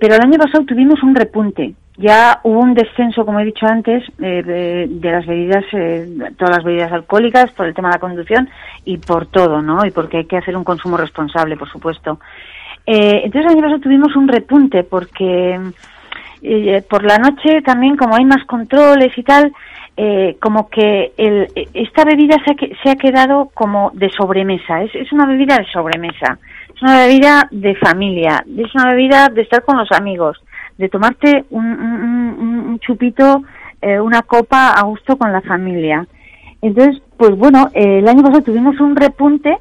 pero 0.00 0.14
el 0.14 0.22
año 0.22 0.38
pasado 0.38 0.64
tuvimos 0.64 1.02
un 1.02 1.14
repunte 1.14 1.74
ya 1.96 2.40
hubo 2.42 2.60
un 2.60 2.74
descenso, 2.74 3.24
como 3.24 3.40
he 3.40 3.44
dicho 3.44 3.66
antes, 3.66 4.02
eh, 4.20 4.88
de, 4.88 5.10
las 5.10 5.26
bebidas, 5.26 5.64
eh, 5.72 6.08
todas 6.36 6.56
las 6.56 6.64
bebidas 6.64 6.92
alcohólicas 6.92 7.52
por 7.52 7.66
el 7.66 7.74
tema 7.74 7.88
de 7.88 7.94
la 7.94 8.00
conducción 8.00 8.48
y 8.84 8.98
por 8.98 9.26
todo, 9.26 9.62
¿no? 9.62 9.84
Y 9.86 9.90
porque 9.92 10.18
hay 10.18 10.24
que 10.24 10.38
hacer 10.38 10.56
un 10.56 10.64
consumo 10.64 10.96
responsable, 10.96 11.56
por 11.56 11.70
supuesto. 11.70 12.18
Eh, 12.84 13.22
entonces, 13.24 13.50
el 13.50 13.56
año 13.56 13.62
pasado 13.62 13.80
tuvimos 13.80 14.16
un 14.16 14.28
repunte 14.28 14.82
porque 14.82 15.60
por 16.90 17.04
la 17.04 17.16
noche 17.16 17.62
también, 17.62 17.96
como 17.96 18.16
hay 18.16 18.24
más 18.26 18.44
controles 18.44 19.16
y 19.16 19.22
tal, 19.22 19.50
eh, 19.96 20.36
como 20.40 20.68
que 20.68 21.12
el, 21.16 21.46
esta 21.72 22.04
bebida 22.04 22.36
se 22.44 22.50
ha, 22.50 22.82
se 22.82 22.90
ha, 22.90 22.96
quedado 22.96 23.50
como 23.54 23.92
de 23.94 24.10
sobremesa, 24.10 24.82
es, 24.82 24.92
es 24.94 25.12
una 25.12 25.24
bebida 25.24 25.56
de 25.56 25.66
sobremesa, 25.66 26.36
es 26.74 26.82
una 26.82 27.06
bebida 27.06 27.46
de 27.52 27.76
familia, 27.76 28.44
es 28.58 28.74
una 28.74 28.90
bebida 28.90 29.28
de 29.28 29.42
estar 29.42 29.62
con 29.62 29.78
los 29.78 29.92
amigos, 29.92 30.42
de 30.78 30.88
tomarte 30.88 31.44
un, 31.50 31.64
un, 31.64 32.78
chupito, 32.80 33.42
eh, 33.80 34.00
una 34.00 34.22
copa 34.22 34.70
a 34.70 34.82
gusto 34.82 35.16
con 35.16 35.32
la 35.32 35.40
familia. 35.40 36.06
Entonces, 36.60 37.02
pues 37.16 37.36
bueno, 37.36 37.70
el 37.74 38.06
año 38.08 38.22
pasado 38.22 38.42
tuvimos 38.42 38.80
un 38.80 38.96
repunte 38.96 39.56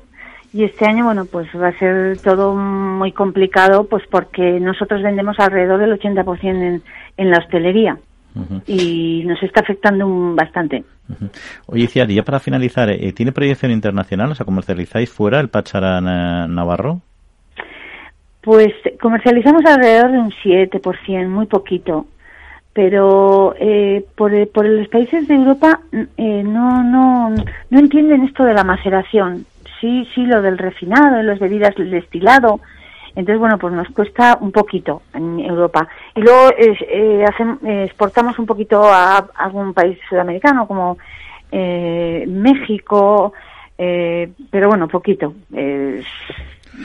y 0.53 0.63
este 0.63 0.85
año, 0.85 1.05
bueno, 1.05 1.25
pues 1.25 1.47
va 1.55 1.69
a 1.69 1.79
ser 1.79 2.17
todo 2.19 2.55
muy 2.55 3.11
complicado, 3.11 3.85
pues 3.85 4.03
porque 4.09 4.59
nosotros 4.59 5.01
vendemos 5.01 5.39
alrededor 5.39 5.79
del 5.79 5.99
80% 5.99 6.43
en, 6.43 6.83
en 7.17 7.31
la 7.31 7.39
hostelería. 7.39 7.97
Y 8.65 9.23
nos 9.25 9.41
está 9.43 9.61
afectando 9.61 10.07
bastante. 10.33 10.83
Oye, 11.67 11.87
Ciar, 11.87 12.07
ya 12.07 12.23
para 12.23 12.39
finalizar, 12.39 12.89
eh, 12.89 13.13
¿tiene 13.13 13.31
proyección 13.31 13.71
internacional? 13.71 14.31
O 14.31 14.35
sea, 14.35 14.45
¿comercializáis 14.45 15.11
fuera 15.11 15.39
el 15.39 15.49
Pacharán 15.49 16.07
eh, 16.07 16.47
Navarro? 16.49 17.01
Pues 18.43 18.73
comercializamos 19.01 19.65
alrededor 19.65 20.11
de 20.11 20.19
un 20.19 20.31
7%, 20.31 21.27
muy 21.27 21.45
poquito. 21.47 22.05
Pero 22.73 23.55
eh, 23.59 24.03
por, 24.15 24.31
por 24.49 24.65
los 24.65 24.87
países 24.87 25.27
de 25.27 25.35
Europa 25.35 25.79
no, 25.91 26.83
no, 26.83 27.29
no 27.69 27.79
entienden 27.79 28.23
esto 28.23 28.43
de 28.43 28.53
la 28.55 28.63
maceración 28.63 29.45
sí, 29.83 30.07
sí, 30.15 30.25
lo 30.25 30.41
del 30.41 30.57
refinado, 30.57 31.21
las 31.21 31.39
bebidas 31.39 31.75
del 31.75 31.91
destilado. 31.91 32.61
Entonces, 33.09 33.37
bueno, 33.37 33.57
pues 33.59 33.73
nos 33.73 33.89
cuesta 33.89 34.37
un 34.39 34.53
poquito 34.53 35.01
en 35.13 35.41
Europa. 35.41 35.87
Y 36.15 36.21
luego 36.21 36.51
eh, 36.57 37.25
exportamos 37.83 38.39
un 38.39 38.45
poquito 38.45 38.81
a, 38.81 39.27
algún 39.35 39.73
país 39.73 39.99
sudamericano 40.09 40.65
como 40.67 40.97
eh, 41.51 42.23
México, 42.27 43.33
eh, 43.77 44.31
pero 44.49 44.69
bueno, 44.69 44.87
poquito 44.87 45.33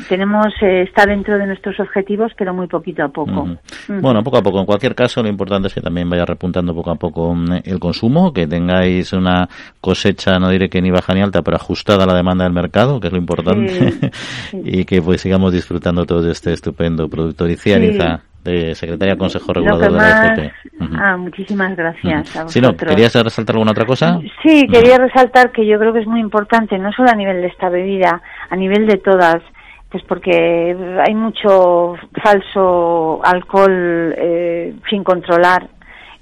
tenemos 0.09 0.47
eh, 0.62 0.82
está 0.82 1.07
dentro 1.07 1.39
de 1.39 1.47
nuestros 1.47 1.78
objetivos, 1.80 2.32
pero 2.36 2.55
muy 2.55 2.66
poquito 2.66 3.03
a 3.05 3.09
poco. 3.09 3.49
Bueno, 3.89 4.22
poco 4.22 4.39
a 4.39 4.43
poco. 4.43 4.61
En 4.61 4.66
cualquier 4.66 4.95
caso, 4.95 5.22
lo 5.22 5.28
importante 5.28 5.68
es 5.68 5.74
que 5.74 5.80
también 5.80 6.09
vaya 6.09 6.24
repuntando 6.24 6.74
poco 6.74 6.91
a 6.91 6.97
poco 6.97 7.34
mm, 7.34 7.61
el 7.64 7.78
consumo, 7.78 8.32
que 8.32 8.47
tengáis 8.47 9.12
una 9.12 9.49
cosecha, 9.80 10.39
no 10.39 10.51
diré 10.51 10.68
que 10.68 10.80
ni 10.80 10.91
baja 10.91 11.14
ni 11.14 11.22
alta, 11.22 11.43
pero 11.43 11.57
ajustada 11.57 12.05
a 12.05 12.07
la 12.07 12.14
demanda 12.14 12.45
del 12.45 12.53
mercado, 12.53 13.01
que 13.01 13.09
es 13.09 13.12
lo 13.12 13.18
importante, 13.18 14.11
y 14.53 14.84
que 14.84 15.03
pues 15.03 15.20
sigamos 15.20 15.53
disfrutando 15.53 16.07
todo 16.07 16.22
de 16.22 16.32
este 16.32 16.53
estupendo 16.53 17.09
producto. 17.09 17.47
Cianiza, 17.59 18.22
de 18.45 18.74
secretaria 18.74 19.16
Consejo 19.16 19.53
Regulador 19.53 19.93
de 19.93 19.99
la 19.99 20.26
FP. 20.26 20.53
Ah, 20.97 21.16
muchísimas 21.16 21.76
gracias. 21.76 22.36
A 22.36 22.45
no, 22.61 22.76
¿querías 22.76 23.14
resaltar 23.14 23.57
alguna 23.57 23.72
otra 23.72 23.84
cosa? 23.84 24.20
Sí, 24.43 24.66
quería 24.70 24.99
resaltar 24.99 25.53
que 25.53 25.66
yo 25.66 25.78
creo 25.78 25.93
que 25.93 26.01
es 26.01 26.07
muy 26.07 26.20
importante, 26.20 26.78
no 26.78 26.93
solo 26.93 27.11
a 27.11 27.14
nivel 27.14 27.41
de 27.41 27.49
esta 27.49 27.68
bebida, 27.68 28.22
a 28.49 28.57
nivel 28.57 28.86
de 28.86 28.99
todas, 28.99 29.43
pues 29.91 30.03
porque 30.05 30.76
hay 31.07 31.14
mucho 31.14 31.95
falso 32.22 33.20
alcohol 33.24 34.14
eh, 34.16 34.74
sin 34.91 35.03
controlar. 35.03 35.68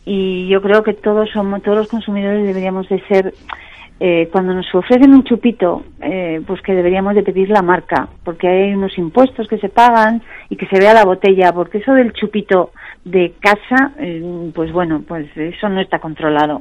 Y 0.05 0.47
yo 0.49 0.63
creo 0.63 0.85
que 0.85 0.95
todos 0.95 1.29
somos 1.31 1.63
todos 1.63 1.79
los 1.79 1.89
consumidores 1.89 2.47
deberíamos 2.47 2.89
de 2.89 3.01
ser 3.09 3.35
eh, 3.99 4.29
cuando 4.31 4.53
nos 4.53 4.73
ofrecen 4.75 5.15
un 5.15 5.25
chupito 5.25 5.83
eh, 6.03 6.43
pues 6.47 6.61
que 6.61 6.75
deberíamos 6.75 7.15
de 7.15 7.23
pedir 7.23 7.49
la 7.49 7.63
marca 7.63 8.09
porque 8.25 8.47
hay 8.47 8.75
unos 8.75 8.97
impuestos 8.99 9.49
que 9.49 9.57
se 9.57 9.71
pagan 9.71 10.23
y 10.51 10.57
que 10.57 10.67
se 10.67 10.79
vea 10.79 10.93
la 10.93 11.07
botella 11.07 11.51
porque 11.55 11.79
eso 11.79 11.95
del 11.95 12.13
chupito 12.13 12.73
de 13.07 13.35
casa 13.41 13.93
pues 14.53 14.73
bueno 14.73 15.01
pues 15.07 15.29
eso 15.37 15.69
no 15.69 15.81
está 15.81 16.01
controlado 16.01 16.61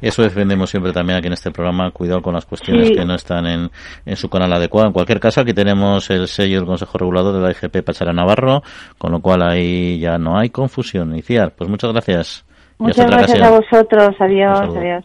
eso 0.00 0.22
defendemos 0.22 0.70
siempre 0.70 0.92
también 0.92 1.18
aquí 1.18 1.26
en 1.26 1.34
este 1.34 1.50
programa, 1.50 1.90
cuidado 1.90 2.22
con 2.22 2.34
las 2.34 2.46
cuestiones 2.46 2.90
que 2.90 3.04
no 3.04 3.14
están 3.14 3.46
en, 3.46 3.70
en, 4.06 4.16
su 4.16 4.30
canal 4.30 4.52
adecuado. 4.52 4.86
En 4.86 4.92
cualquier 4.94 5.20
caso, 5.20 5.42
aquí 5.42 5.52
tenemos 5.52 6.08
el 6.10 6.26
sello 6.26 6.56
del 6.56 6.66
Consejo 6.66 6.96
Regulador 6.96 7.34
de 7.34 7.40
la 7.40 7.50
IGP 7.50 7.84
Pachara 7.84 8.14
Navarro, 8.14 8.62
con 8.96 9.12
lo 9.12 9.20
cual 9.20 9.42
ahí 9.42 9.98
ya 9.98 10.16
no 10.16 10.38
hay 10.38 10.48
confusión. 10.48 11.12
Iniciar, 11.12 11.52
pues 11.54 11.68
muchas 11.68 11.92
gracias. 11.92 12.46
Muchas 12.78 13.10
gracias 13.10 13.42
a 13.42 13.50
vosotros. 13.50 14.16
Adiós, 14.18 14.74
adiós. 14.74 15.04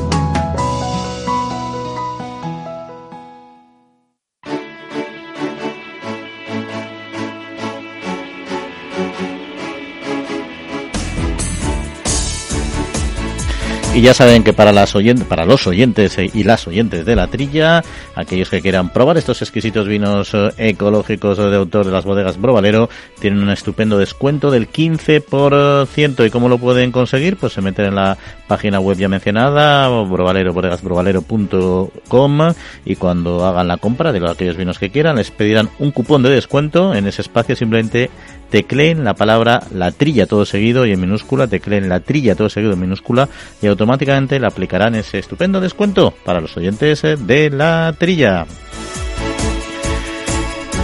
Y 13.93 13.99
ya 13.99 14.13
saben 14.13 14.45
que 14.45 14.53
para, 14.53 14.71
las 14.71 14.95
oyentes, 14.95 15.27
para 15.27 15.43
los 15.43 15.67
oyentes 15.67 16.17
eh, 16.17 16.31
y 16.33 16.43
las 16.43 16.65
oyentes 16.65 17.05
de 17.05 17.13
la 17.13 17.27
trilla, 17.27 17.83
aquellos 18.15 18.49
que 18.49 18.61
quieran 18.61 18.93
probar 18.93 19.17
estos 19.17 19.41
exquisitos 19.41 19.85
vinos 19.85 20.33
eh, 20.33 20.53
ecológicos 20.57 21.37
de 21.37 21.57
autor 21.57 21.85
de 21.85 21.91
las 21.91 22.05
bodegas 22.05 22.39
Brovalero, 22.39 22.89
tienen 23.19 23.43
un 23.43 23.49
estupendo 23.49 23.97
descuento 23.97 24.49
del 24.49 24.71
15%. 24.71 26.25
¿Y 26.25 26.29
cómo 26.29 26.47
lo 26.47 26.57
pueden 26.57 26.93
conseguir? 26.93 27.35
Pues 27.35 27.51
se 27.51 27.61
meten 27.61 27.87
en 27.87 27.95
la 27.95 28.17
página 28.47 28.79
web 28.79 28.97
ya 28.97 29.09
mencionada, 29.09 29.89
brovalero, 29.89 30.53
bodegasbrovalero.com 30.53 32.39
y 32.85 32.95
cuando 32.95 33.45
hagan 33.45 33.67
la 33.67 33.75
compra 33.75 34.13
de 34.13 34.25
aquellos 34.25 34.55
vinos 34.55 34.79
que 34.79 34.89
quieran, 34.89 35.17
les 35.17 35.31
pedirán 35.31 35.69
un 35.79 35.91
cupón 35.91 36.23
de 36.23 36.29
descuento. 36.29 36.93
En 36.93 37.07
ese 37.07 37.21
espacio 37.23 37.57
simplemente 37.57 38.09
tecleen 38.51 39.03
la 39.03 39.15
palabra 39.15 39.63
la 39.73 39.91
trilla 39.91 40.27
todo 40.27 40.45
seguido 40.45 40.85
y 40.85 40.91
en 40.91 41.01
minúscula, 41.01 41.47
tecleen 41.47 41.89
la 41.89 42.01
trilla 42.01 42.35
todo 42.35 42.49
seguido 42.49 42.73
en 42.73 42.81
minúscula 42.81 43.27
y 43.61 43.67
automáticamente 43.67 44.39
le 44.39 44.45
aplicarán 44.45 44.93
ese 44.93 45.17
estupendo 45.17 45.59
descuento 45.59 46.13
para 46.23 46.41
los 46.41 46.55
oyentes 46.57 47.03
eh, 47.03 47.15
de 47.15 47.49
la 47.49 47.95
trilla. 47.97 48.45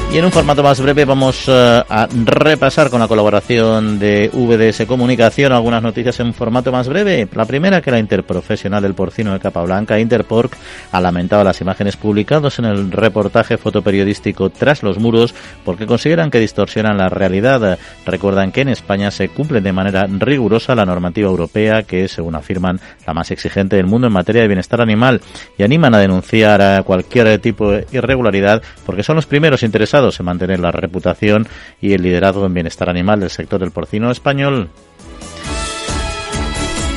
Y 0.09 0.17
en 0.19 0.23
un 0.23 0.31
formato 0.31 0.63
más 0.63 0.79
breve 0.79 1.03
vamos 1.03 1.49
eh, 1.49 1.83
a 1.87 2.07
repasar 2.23 2.89
con 2.89 3.01
la 3.01 3.09
colaboración 3.09 3.99
de 3.99 4.31
VDS 4.33 4.85
Comunicación 4.87 5.51
algunas 5.51 5.83
noticias 5.83 6.21
en 6.21 6.33
formato 6.33 6.71
más 6.71 6.87
breve. 6.87 7.27
La 7.35 7.43
primera 7.43 7.81
que 7.81 7.91
la 7.91 7.99
interprofesional 7.99 8.81
del 8.81 8.93
porcino 8.93 9.33
de 9.33 9.39
capa 9.41 9.61
blanca, 9.63 9.99
Interpork, 9.99 10.55
ha 10.93 11.01
lamentado 11.01 11.43
las 11.43 11.59
imágenes 11.59 11.97
publicadas 11.97 12.57
en 12.57 12.65
el 12.65 12.89
reportaje 12.89 13.57
fotoperiodístico 13.57 14.49
Tras 14.49 14.81
los 14.81 14.97
muros 14.97 15.35
porque 15.65 15.85
consideran 15.85 16.31
que 16.31 16.39
distorsionan 16.39 16.97
la 16.97 17.09
realidad. 17.09 17.77
Recuerdan 18.05 18.53
que 18.53 18.61
en 18.61 18.69
España 18.69 19.11
se 19.11 19.27
cumple 19.27 19.59
de 19.59 19.73
manera 19.73 20.07
rigurosa 20.07 20.73
la 20.73 20.85
normativa 20.85 21.29
europea 21.29 21.83
que 21.83 22.05
es, 22.05 22.13
según 22.13 22.35
afirman, 22.35 22.79
la 23.05 23.13
más 23.13 23.29
exigente 23.31 23.75
del 23.75 23.87
mundo 23.87 24.07
en 24.07 24.13
materia 24.13 24.41
de 24.41 24.47
bienestar 24.47 24.79
animal 24.79 25.19
y 25.57 25.63
animan 25.63 25.93
a 25.95 25.99
denunciar 25.99 26.61
a 26.61 26.81
cualquier 26.83 27.39
tipo 27.39 27.71
de 27.71 27.85
irregularidad 27.91 28.63
porque 28.85 29.03
son 29.03 29.17
los 29.17 29.25
primeros 29.25 29.63
interesados 29.63 29.96
en 29.97 30.25
mantener 30.25 30.59
la 30.59 30.71
reputación 30.71 31.47
y 31.81 31.93
el 31.93 32.03
liderazgo 32.03 32.45
en 32.45 32.53
bienestar 32.53 32.89
animal 32.89 33.19
del 33.19 33.29
sector 33.29 33.59
del 33.59 33.71
porcino 33.71 34.11
español. 34.11 34.69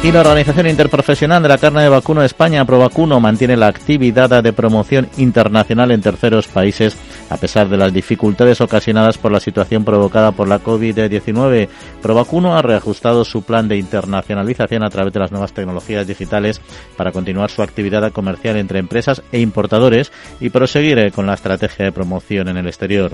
Y 0.02 0.12
la 0.12 0.20
Organización 0.20 0.66
Interprofesional 0.66 1.42
de 1.42 1.48
la 1.50 1.58
Carne 1.58 1.82
de 1.82 1.88
Vacuno 1.90 2.20
de 2.20 2.26
España, 2.26 2.64
ProVacuno, 2.64 3.20
mantiene 3.20 3.56
la 3.56 3.66
actividad 3.66 4.42
de 4.42 4.52
promoción 4.52 5.08
internacional 5.18 5.90
en 5.90 6.00
terceros 6.00 6.46
países 6.46 6.96
a 7.30 7.36
pesar 7.36 7.68
de 7.68 7.76
las 7.76 7.92
dificultades 7.92 8.60
ocasionadas 8.60 9.16
por 9.16 9.32
la 9.32 9.40
situación 9.40 9.84
provocada 9.84 10.32
por 10.32 10.48
la 10.48 10.62
COVID-19. 10.62 11.68
ProVacuno 12.02 12.56
ha 12.56 12.62
reajustado 12.62 13.24
su 13.24 13.42
plan 13.42 13.68
de 13.68 13.78
internacionalización 13.78 14.82
a 14.82 14.90
través 14.90 15.12
de 15.12 15.20
las 15.20 15.30
nuevas 15.30 15.52
tecnologías 15.52 16.06
digitales 16.06 16.60
para 16.96 17.12
continuar 17.12 17.50
su 17.50 17.62
actividad 17.62 18.12
comercial 18.12 18.56
entre 18.56 18.78
empresas 18.78 19.22
e 19.32 19.40
importadores 19.40 20.12
y 20.40 20.50
proseguir 20.50 20.98
eh, 20.98 21.12
con 21.12 21.26
la 21.26 21.34
estrategia 21.34 21.84
de 21.84 21.92
promoción 21.92 22.48
en 22.48 22.56
el 22.56 22.66
exterior. 22.66 23.12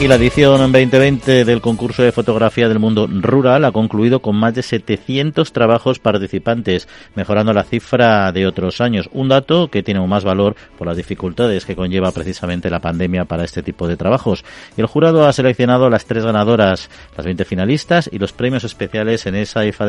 Y 0.00 0.06
la 0.06 0.14
edición 0.14 0.60
2020 0.60 1.44
del 1.44 1.60
concurso 1.60 2.04
de 2.04 2.12
fotografía 2.12 2.68
del 2.68 2.78
mundo 2.78 3.08
rural 3.08 3.64
ha 3.64 3.72
concluido 3.72 4.22
con 4.22 4.36
más 4.36 4.54
de 4.54 4.62
700 4.62 5.52
trabajos 5.52 5.98
participantes, 5.98 6.86
mejorando 7.16 7.52
la 7.52 7.64
cifra 7.64 8.30
de 8.30 8.46
otros 8.46 8.80
años. 8.80 9.10
Un 9.12 9.28
dato 9.28 9.72
que 9.72 9.82
tiene 9.82 9.98
aún 9.98 10.08
más 10.08 10.22
valor 10.22 10.54
por 10.78 10.86
las 10.86 10.96
dificultades 10.96 11.66
que 11.66 11.74
conlleva 11.74 12.12
precisamente 12.12 12.70
la 12.70 12.78
pandemia 12.78 13.24
para 13.24 13.42
este 13.42 13.64
tipo 13.64 13.88
de 13.88 13.96
trabajos. 13.96 14.44
El 14.76 14.86
jurado 14.86 15.26
ha 15.26 15.32
seleccionado 15.32 15.90
las 15.90 16.04
tres 16.04 16.24
ganadoras, 16.24 16.88
las 17.16 17.26
20 17.26 17.44
finalistas 17.44 18.08
y 18.12 18.20
los 18.20 18.32
premios 18.32 18.62
especiales 18.62 19.26
en 19.26 19.34
esa 19.34 19.66
IFA. 19.66 19.88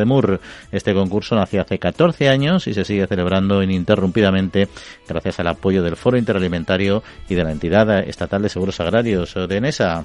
Este 0.72 0.92
concurso 0.92 1.36
nació 1.36 1.60
hace 1.60 1.78
14 1.78 2.28
años 2.28 2.66
y 2.66 2.74
se 2.74 2.84
sigue 2.84 3.06
celebrando 3.06 3.62
ininterrumpidamente 3.62 4.66
gracias 5.06 5.38
al 5.38 5.46
apoyo 5.46 5.84
del 5.84 5.94
Foro 5.94 6.18
Interalimentario 6.18 7.04
y 7.28 7.36
de 7.36 7.44
la 7.44 7.52
entidad 7.52 8.00
estatal 8.00 8.42
de 8.42 8.48
seguros 8.48 8.80
agrarios 8.80 9.34
de 9.34 9.56
ENESA. 9.56 9.99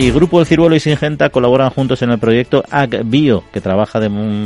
Y 0.00 0.12
Grupo 0.12 0.38
El 0.38 0.46
Ciruelo 0.46 0.76
y 0.76 0.80
Singenta 0.80 1.30
colaboran 1.30 1.70
juntos 1.70 2.02
en 2.02 2.10
el 2.10 2.20
proyecto 2.20 2.62
AgBio, 2.70 3.42
que 3.52 3.60
trabaja 3.60 4.00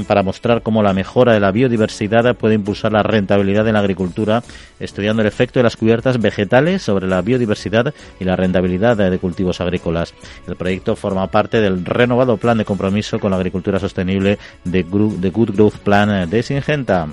para 0.08 0.22
mostrar 0.22 0.62
cómo 0.62 0.82
la 0.82 0.94
mejora 0.94 1.34
de 1.34 1.40
la 1.40 1.52
biodiversidad 1.52 2.34
puede 2.36 2.54
impulsar 2.54 2.92
la 2.92 3.02
rentabilidad 3.02 3.68
en 3.68 3.74
la 3.74 3.80
agricultura, 3.80 4.42
estudiando 4.80 5.20
el 5.20 5.28
efecto 5.28 5.58
de 5.58 5.64
las 5.64 5.76
cubiertas 5.76 6.22
vegetales 6.22 6.80
sobre 6.80 7.06
la 7.06 7.20
biodiversidad 7.20 7.92
y 8.18 8.24
la 8.24 8.34
rentabilidad 8.34 8.96
de 8.96 9.18
cultivos 9.18 9.60
agrícolas. 9.60 10.14
El 10.48 10.56
proyecto 10.56 10.96
forma 10.96 11.26
parte 11.26 11.60
del 11.60 11.84
renovado 11.84 12.38
plan 12.38 12.56
de 12.56 12.64
compromiso 12.64 13.18
con 13.18 13.32
la 13.32 13.36
agricultura 13.36 13.78
sostenible 13.78 14.38
de 14.64 14.84
Good 14.84 15.50
Growth 15.50 15.76
Plan 15.80 16.30
de 16.30 16.42
Singenta. 16.42 17.08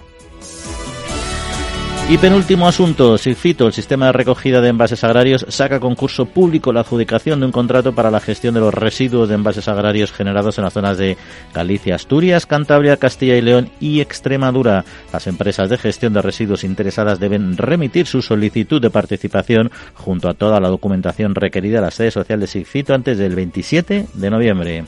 Y 2.10 2.18
penúltimo 2.18 2.68
asunto, 2.68 3.20
Sigfito, 3.20 3.68
el 3.68 3.74
sistema 3.74 4.08
de 4.08 4.14
recogida 4.14 4.62
de 4.62 4.70
envases 4.70 5.04
agrarios, 5.04 5.46
saca 5.50 5.80
concurso 5.80 6.26
público 6.26 6.74
la 6.74 6.80
adjudicación 6.80 7.40
de 7.40 7.46
un 7.46 7.52
contrato 7.52 7.94
para 7.94 8.10
la 8.10 8.20
gestión 8.20 8.56
de 8.56 8.62
los 8.62 8.74
residuos 8.74 9.30
de 9.30 9.36
envases 9.36 9.68
agrarios 9.68 10.12
generados 10.12 10.58
en 10.58 10.64
las 10.64 10.74
zonas 10.74 10.98
de 10.98 11.18
Galicia, 11.54 11.94
Asturias, 11.94 12.48
Cantabria, 12.48 12.98
Castilla 12.98 13.38
y 13.38 13.44
León 13.44 13.70
y 13.80 14.02
Extremadura. 14.02 14.86
Las 15.14 15.28
empresas 15.28 15.70
de 15.70 15.78
gestión 15.78 16.14
de 16.14 16.24
residuos 16.24 16.64
interesadas 16.64 17.20
deben 17.20 17.56
remitir 17.58 18.08
su 18.08 18.24
solicitud 18.24 18.82
de 18.82 18.90
participación 18.90 19.70
junto 19.94 20.30
a 20.30 20.34
toda 20.34 20.60
la 20.60 20.70
documentación 20.70 21.36
requerida 21.36 21.78
a 21.78 21.84
la 21.84 21.92
sede 21.92 22.10
social 22.10 22.40
de 22.40 22.48
Sigfito 22.48 22.96
antes 22.96 23.20
del 23.20 23.36
27 23.36 24.08
de 24.16 24.30
noviembre. 24.32 24.86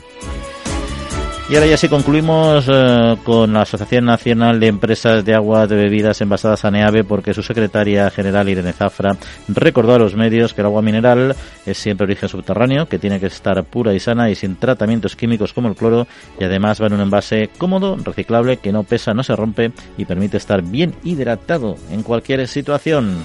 Y 1.50 1.54
ahora 1.54 1.66
ya 1.66 1.76
sí 1.76 1.88
concluimos 1.88 2.66
eh, 2.68 3.16
con 3.24 3.52
la 3.52 3.62
Asociación 3.62 4.06
Nacional 4.06 4.58
de 4.58 4.68
Empresas 4.68 5.24
de 5.24 5.34
Aguas 5.34 5.68
de 5.68 5.76
Bebidas 5.76 6.20
Envasadas 6.20 6.64
ANEAVE 6.64 7.04
porque 7.04 7.34
su 7.34 7.42
secretaria 7.42 8.08
general 8.10 8.48
Irene 8.48 8.72
Zafra 8.72 9.16
recordó 9.48 9.94
a 9.94 9.98
los 9.98 10.14
medios 10.14 10.54
que 10.54 10.62
el 10.62 10.68
agua 10.68 10.80
mineral 10.80 11.34
es 11.66 11.76
siempre 11.76 12.04
origen 12.04 12.28
subterráneo, 12.28 12.86
que 12.86 12.98
tiene 12.98 13.20
que 13.20 13.26
estar 13.26 13.62
pura 13.64 13.92
y 13.92 14.00
sana 14.00 14.30
y 14.30 14.34
sin 14.34 14.56
tratamientos 14.56 15.14
químicos 15.14 15.52
como 15.52 15.68
el 15.68 15.74
cloro 15.74 16.06
y 16.40 16.44
además 16.44 16.80
va 16.80 16.86
en 16.86 16.94
un 16.94 17.00
envase 17.00 17.50
cómodo, 17.58 17.96
reciclable, 17.96 18.56
que 18.58 18.72
no 18.72 18.84
pesa, 18.84 19.12
no 19.12 19.22
se 19.22 19.36
rompe 19.36 19.72
y 19.98 20.06
permite 20.06 20.38
estar 20.38 20.62
bien 20.62 20.94
hidratado 21.02 21.76
en 21.90 22.02
cualquier 22.02 22.48
situación. 22.48 23.18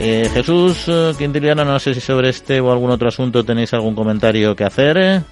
Eh, 0.00 0.28
Jesús 0.32 0.84
eh, 0.88 1.12
Quintiliano, 1.16 1.64
no 1.64 1.78
sé 1.78 1.94
si 1.94 2.00
sobre 2.00 2.30
este 2.30 2.60
o 2.60 2.72
algún 2.72 2.90
otro 2.90 3.08
asunto 3.08 3.44
tenéis 3.44 3.72
algún 3.72 3.94
comentario 3.94 4.56
que 4.56 4.64
hacer. 4.64 5.22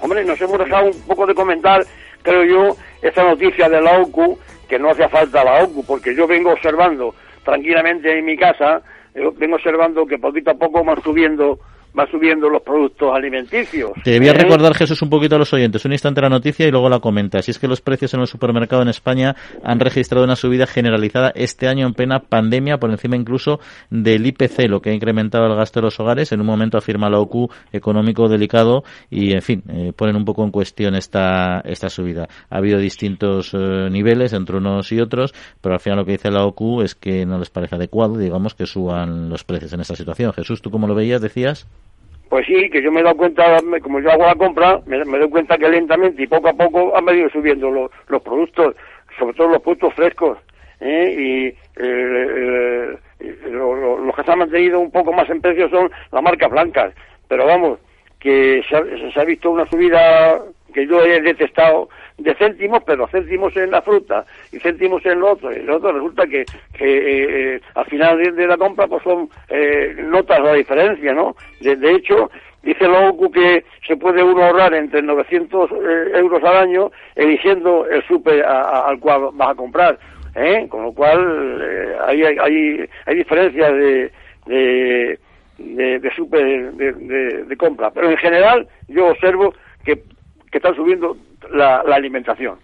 Hombre, 0.00 0.24
nos 0.24 0.40
hemos 0.40 0.58
dejado 0.58 0.86
un 0.86 1.00
poco 1.02 1.26
de 1.26 1.34
comentar, 1.34 1.84
creo 2.22 2.44
yo, 2.44 2.76
esta 3.02 3.24
noticia 3.24 3.68
de 3.68 3.80
la 3.80 4.00
OCU, 4.00 4.38
que 4.68 4.78
no 4.78 4.90
hacía 4.90 5.08
falta 5.08 5.44
la 5.44 5.64
OCU, 5.64 5.84
porque 5.84 6.14
yo 6.14 6.26
vengo 6.26 6.52
observando 6.52 7.14
tranquilamente 7.44 8.18
en 8.18 8.24
mi 8.24 8.36
casa, 8.36 8.82
eh, 9.14 9.28
vengo 9.36 9.56
observando 9.56 10.06
que 10.06 10.18
poquito 10.18 10.50
a 10.50 10.54
poco 10.54 10.84
van 10.84 11.02
subiendo 11.02 11.58
va 11.98 12.06
subiendo 12.10 12.48
los 12.48 12.62
productos 12.62 13.10
alimenticios. 13.14 13.90
Te 14.04 14.18
voy 14.18 14.28
a 14.28 14.32
¿eh? 14.32 14.34
recordar, 14.34 14.74
Jesús, 14.74 15.00
un 15.02 15.10
poquito 15.10 15.36
a 15.36 15.38
los 15.38 15.52
oyentes, 15.52 15.84
un 15.84 15.92
instante 15.92 16.20
la 16.20 16.28
noticia 16.28 16.66
y 16.66 16.70
luego 16.70 16.88
la 16.88 17.00
comenta. 17.00 17.42
Si 17.42 17.50
es 17.50 17.58
que 17.58 17.66
los 17.66 17.80
precios 17.80 18.14
en 18.14 18.20
el 18.20 18.26
supermercado 18.26 18.82
en 18.82 18.88
España 18.88 19.34
han 19.64 19.80
registrado 19.80 20.24
una 20.24 20.36
subida 20.36 20.66
generalizada 20.66 21.32
este 21.34 21.68
año 21.68 21.86
en 21.86 21.94
plena 21.94 22.20
pandemia, 22.20 22.78
por 22.78 22.90
encima 22.90 23.16
incluso 23.16 23.60
del 23.90 24.26
IPC, 24.26 24.68
lo 24.68 24.80
que 24.80 24.90
ha 24.90 24.94
incrementado 24.94 25.46
el 25.46 25.56
gasto 25.56 25.80
de 25.80 25.84
los 25.84 25.98
hogares. 25.98 26.32
En 26.32 26.40
un 26.40 26.46
momento 26.46 26.78
afirma 26.78 27.10
la 27.10 27.18
OCU 27.18 27.48
económico 27.72 28.28
delicado 28.28 28.84
y, 29.10 29.32
en 29.32 29.42
fin, 29.42 29.62
eh, 29.68 29.92
ponen 29.96 30.16
un 30.16 30.24
poco 30.24 30.44
en 30.44 30.50
cuestión 30.50 30.94
esta, 30.94 31.60
esta 31.64 31.88
subida. 31.88 32.28
Ha 32.50 32.58
habido 32.58 32.78
distintos 32.78 33.52
eh, 33.54 33.88
niveles 33.90 34.32
entre 34.32 34.58
unos 34.58 34.92
y 34.92 35.00
otros, 35.00 35.34
pero 35.60 35.74
al 35.74 35.80
final 35.80 35.98
lo 35.98 36.04
que 36.04 36.12
dice 36.12 36.30
la 36.30 36.44
OCU 36.44 36.82
es 36.82 36.94
que 36.94 37.26
no 37.26 37.38
les 37.38 37.50
parece 37.50 37.74
adecuado, 37.74 38.16
digamos, 38.16 38.54
que 38.54 38.66
suban 38.66 39.28
los 39.28 39.44
precios 39.44 39.72
en 39.72 39.80
esta 39.80 39.96
situación. 39.96 40.32
Jesús, 40.32 40.62
¿tú 40.62 40.70
cómo 40.70 40.86
lo 40.86 40.94
veías? 40.94 41.20
Decías. 41.20 41.66
Pues 42.28 42.46
sí, 42.46 42.68
que 42.68 42.82
yo 42.82 42.92
me 42.92 43.00
he 43.00 43.02
dado 43.02 43.16
cuenta, 43.16 43.58
como 43.82 44.00
yo 44.00 44.10
hago 44.10 44.26
la 44.26 44.34
compra, 44.34 44.80
me, 44.86 44.98
doy 44.98 45.30
cuenta 45.30 45.56
que 45.56 45.68
lentamente 45.68 46.22
y 46.22 46.26
poco 46.26 46.48
a 46.48 46.52
poco 46.52 46.94
han 46.96 47.04
venido 47.06 47.30
subiendo 47.30 47.70
los, 47.70 48.22
productos, 48.22 48.74
sobre 49.18 49.34
todo 49.34 49.48
los 49.48 49.62
productos 49.62 49.94
frescos. 49.94 50.38
¿eh? 50.80 51.16
Y 51.18 51.46
eh, 51.46 52.98
eh, 53.20 53.50
los 53.50 54.14
que 54.14 54.22
se 54.24 54.30
han 54.30 54.40
mantenido 54.40 54.78
un 54.78 54.90
poco 54.90 55.12
más 55.12 55.28
en 55.30 55.40
precio 55.40 55.70
son 55.70 55.90
las 56.12 56.22
marcas 56.22 56.50
blancas. 56.50 56.92
Pero 57.28 57.46
vamos, 57.46 57.78
que 58.20 58.62
se 58.68 59.20
ha 59.20 59.24
visto 59.24 59.50
una 59.50 59.66
subida 59.70 60.42
que 60.78 60.86
yo 60.86 61.02
he 61.02 61.20
detestado 61.20 61.88
de 62.18 62.34
céntimos, 62.34 62.82
pero 62.84 63.08
céntimos 63.08 63.56
en 63.56 63.70
la 63.72 63.82
fruta 63.82 64.24
y 64.52 64.58
céntimos 64.60 65.04
en 65.06 65.18
lo 65.18 65.32
otro. 65.32 65.52
Y 65.52 65.62
lo 65.62 65.76
otro 65.76 65.92
resulta 65.92 66.24
que, 66.26 66.44
que 66.72 66.98
eh, 66.98 67.54
eh, 67.56 67.60
al 67.74 67.84
final 67.86 68.36
de, 68.36 68.46
la 68.46 68.56
compra 68.56 68.86
pues 68.86 69.02
son 69.02 69.28
eh, 69.48 69.96
notas 70.04 70.40
la 70.40 70.54
diferencia, 70.54 71.12
¿no? 71.12 71.34
De, 71.60 71.90
hecho, 71.92 72.30
dice 72.62 72.86
la 72.86 73.08
OCU 73.08 73.30
que 73.30 73.64
se 73.86 73.96
puede 73.96 74.22
uno 74.22 74.44
ahorrar 74.44 74.74
entre 74.74 75.02
900 75.02 75.70
euros 76.14 76.44
al 76.44 76.56
año 76.56 76.92
eligiendo 77.16 77.86
el 77.86 78.04
súper 78.06 78.44
al 78.44 79.00
cual 79.00 79.30
vas 79.32 79.50
a 79.50 79.54
comprar. 79.56 79.98
¿eh? 80.36 80.66
Con 80.68 80.84
lo 80.84 80.92
cual 80.92 81.96
hay, 82.06 82.22
hay, 82.22 82.88
hay 83.06 83.16
diferencias 83.16 83.72
de, 83.72 84.12
de, 84.46 85.18
de, 85.58 85.98
de, 85.98 87.44
de 87.44 87.56
compra. 87.56 87.90
Pero 87.90 88.10
en 88.10 88.16
general 88.18 88.68
yo 88.86 89.06
observo 89.08 89.52
que 89.84 90.02
que 90.50 90.58
están 90.58 90.74
subiendo 90.74 91.16
la, 91.52 91.80
alimentación 91.80 92.56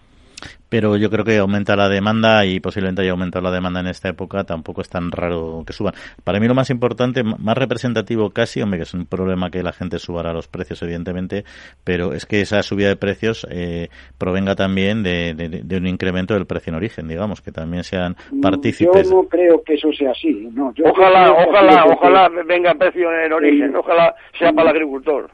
pero 0.68 0.96
yo 0.96 1.08
creo 1.08 1.24
que 1.24 1.38
aumenta 1.38 1.76
la 1.76 1.88
demanda 1.88 2.44
y 2.44 2.58
posiblemente 2.58 3.02
haya 3.02 3.12
aumentado 3.12 3.44
la 3.44 3.52
demanda 3.52 3.78
en 3.78 3.86
esta 3.86 4.08
época, 4.08 4.42
tampoco 4.42 4.80
es 4.80 4.88
tan 4.88 5.12
raro 5.12 5.62
que 5.64 5.72
suban. 5.72 5.94
Para 6.24 6.40
mí 6.40 6.48
lo 6.48 6.54
más 6.54 6.68
importante, 6.68 7.22
más 7.22 7.56
representativo 7.56 8.30
casi, 8.30 8.60
hombre, 8.60 8.80
que 8.80 8.82
es 8.82 8.92
un 8.92 9.06
problema 9.06 9.50
que 9.50 9.62
la 9.62 9.72
gente 9.72 10.00
subara 10.00 10.32
los 10.32 10.48
precios, 10.48 10.82
evidentemente, 10.82 11.44
pero 11.84 12.12
es 12.12 12.26
que 12.26 12.40
esa 12.40 12.60
subida 12.64 12.88
de 12.88 12.96
precios 12.96 13.46
eh, 13.50 13.88
provenga 14.18 14.56
también 14.56 15.04
de, 15.04 15.62
un 15.78 15.86
incremento 15.86 16.34
del 16.34 16.46
precio 16.46 16.72
en 16.72 16.76
origen, 16.76 17.06
digamos, 17.06 17.40
que 17.40 17.52
también 17.52 17.84
sean 17.84 18.16
partícipes. 18.42 19.08
Yo 19.08 19.22
no 19.22 19.28
creo 19.28 19.62
que 19.62 19.74
eso 19.74 19.92
sea 19.92 20.10
así. 20.10 20.48
No, 20.52 20.74
ojalá, 20.84 21.30
ojalá, 21.30 21.84
ojalá 21.86 22.28
venga 22.44 22.72
el 22.72 22.78
precio 22.78 23.12
en 23.12 23.32
origen, 23.32 23.76
ojalá 23.76 24.12
sea 24.36 24.52
para 24.52 24.70
el 24.70 24.76
agricultor 24.76 25.30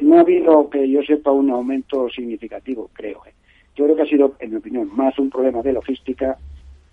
no 0.00 0.16
ha 0.16 0.20
habido, 0.20 0.68
que 0.70 0.88
yo 0.88 1.02
sepa, 1.02 1.30
un 1.30 1.50
aumento 1.50 2.08
significativo, 2.10 2.90
creo. 2.92 3.22
¿eh? 3.26 3.32
Yo 3.76 3.84
creo 3.84 3.96
que 3.96 4.02
ha 4.02 4.06
sido, 4.06 4.34
en 4.38 4.50
mi 4.50 4.56
opinión, 4.56 4.90
más 4.94 5.18
un 5.18 5.30
problema 5.30 5.62
de 5.62 5.72
logística 5.72 6.36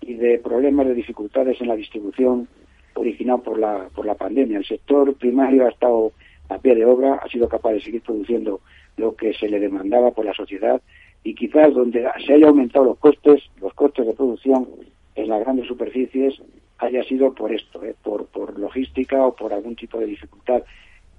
y 0.00 0.14
de 0.14 0.38
problemas 0.38 0.86
de 0.86 0.94
dificultades 0.94 1.60
en 1.60 1.68
la 1.68 1.76
distribución 1.76 2.48
originado 2.94 3.42
por 3.42 3.58
la, 3.58 3.88
por 3.94 4.06
la 4.06 4.14
pandemia. 4.14 4.58
El 4.58 4.64
sector 4.64 5.14
primario 5.14 5.66
ha 5.66 5.70
estado 5.70 6.12
a 6.48 6.58
pie 6.58 6.74
de 6.74 6.84
obra, 6.84 7.14
ha 7.22 7.28
sido 7.28 7.48
capaz 7.48 7.72
de 7.72 7.80
seguir 7.80 8.02
produciendo 8.02 8.60
lo 8.96 9.14
que 9.14 9.34
se 9.34 9.48
le 9.48 9.60
demandaba 9.60 10.10
por 10.10 10.24
la 10.24 10.34
sociedad 10.34 10.80
y 11.22 11.34
quizás 11.34 11.74
donde 11.74 12.06
se 12.26 12.32
haya 12.32 12.48
aumentado 12.48 12.86
los 12.86 12.98
costes, 12.98 13.42
los 13.60 13.74
costes 13.74 14.06
de 14.06 14.14
producción 14.14 14.68
en 15.14 15.28
las 15.28 15.40
grandes 15.40 15.66
superficies 15.66 16.40
haya 16.78 17.02
sido 17.04 17.34
por 17.34 17.52
esto, 17.52 17.84
¿eh? 17.84 17.94
por, 18.02 18.26
por 18.26 18.58
logística 18.58 19.26
o 19.26 19.34
por 19.34 19.52
algún 19.52 19.76
tipo 19.76 19.98
de 19.98 20.06
dificultad 20.06 20.62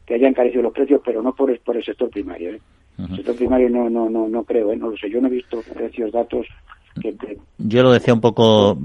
que 0.09 0.15
hayan 0.15 0.31
encarecido 0.31 0.63
los 0.63 0.73
precios, 0.73 1.01
pero 1.05 1.21
no 1.21 1.35
por, 1.35 1.57
por 1.59 1.77
el 1.77 1.85
sector 1.85 2.09
primario. 2.09 2.55
¿eh? 2.55 2.59
El 2.97 3.17
sector 3.17 3.35
primario 3.35 3.69
no, 3.69 3.91
no, 3.91 4.09
no, 4.09 4.27
no 4.27 4.43
creo, 4.43 4.71
¿eh? 4.71 4.75
no 4.75 4.89
lo 4.89 4.97
sé. 4.97 5.07
Yo 5.07 5.21
no 5.21 5.27
he 5.27 5.31
visto 5.31 5.61
precios, 5.61 6.11
datos 6.11 6.47
yo 7.61 7.83
lo 7.83 7.91
decía 7.91 8.13
un 8.13 8.21
poco, 8.21 8.77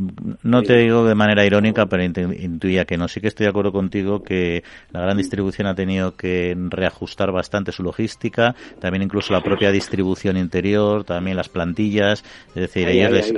no 0.42 0.62
te 0.62 0.78
digo 0.78 1.04
de 1.04 1.14
manera 1.14 1.46
irónica, 1.46 1.86
pero 1.86 2.02
intuía 2.02 2.84
que 2.84 2.96
no. 2.96 3.06
Sí 3.06 3.20
que 3.20 3.28
estoy 3.28 3.44
de 3.44 3.50
acuerdo 3.50 3.70
contigo 3.70 4.22
que 4.22 4.64
la 4.90 5.00
gran 5.00 5.16
distribución 5.16 5.68
ha 5.68 5.76
tenido 5.76 6.16
que 6.16 6.56
reajustar 6.70 7.30
bastante 7.30 7.70
su 7.70 7.84
logística, 7.84 8.56
también 8.80 9.02
incluso 9.02 9.32
la 9.32 9.42
propia 9.42 9.70
distribución 9.70 10.36
interior, 10.36 11.04
también 11.04 11.36
las 11.36 11.48
plantillas. 11.48 12.24
Es 12.48 12.54
decir, 12.54 12.88
ellos 12.88 13.32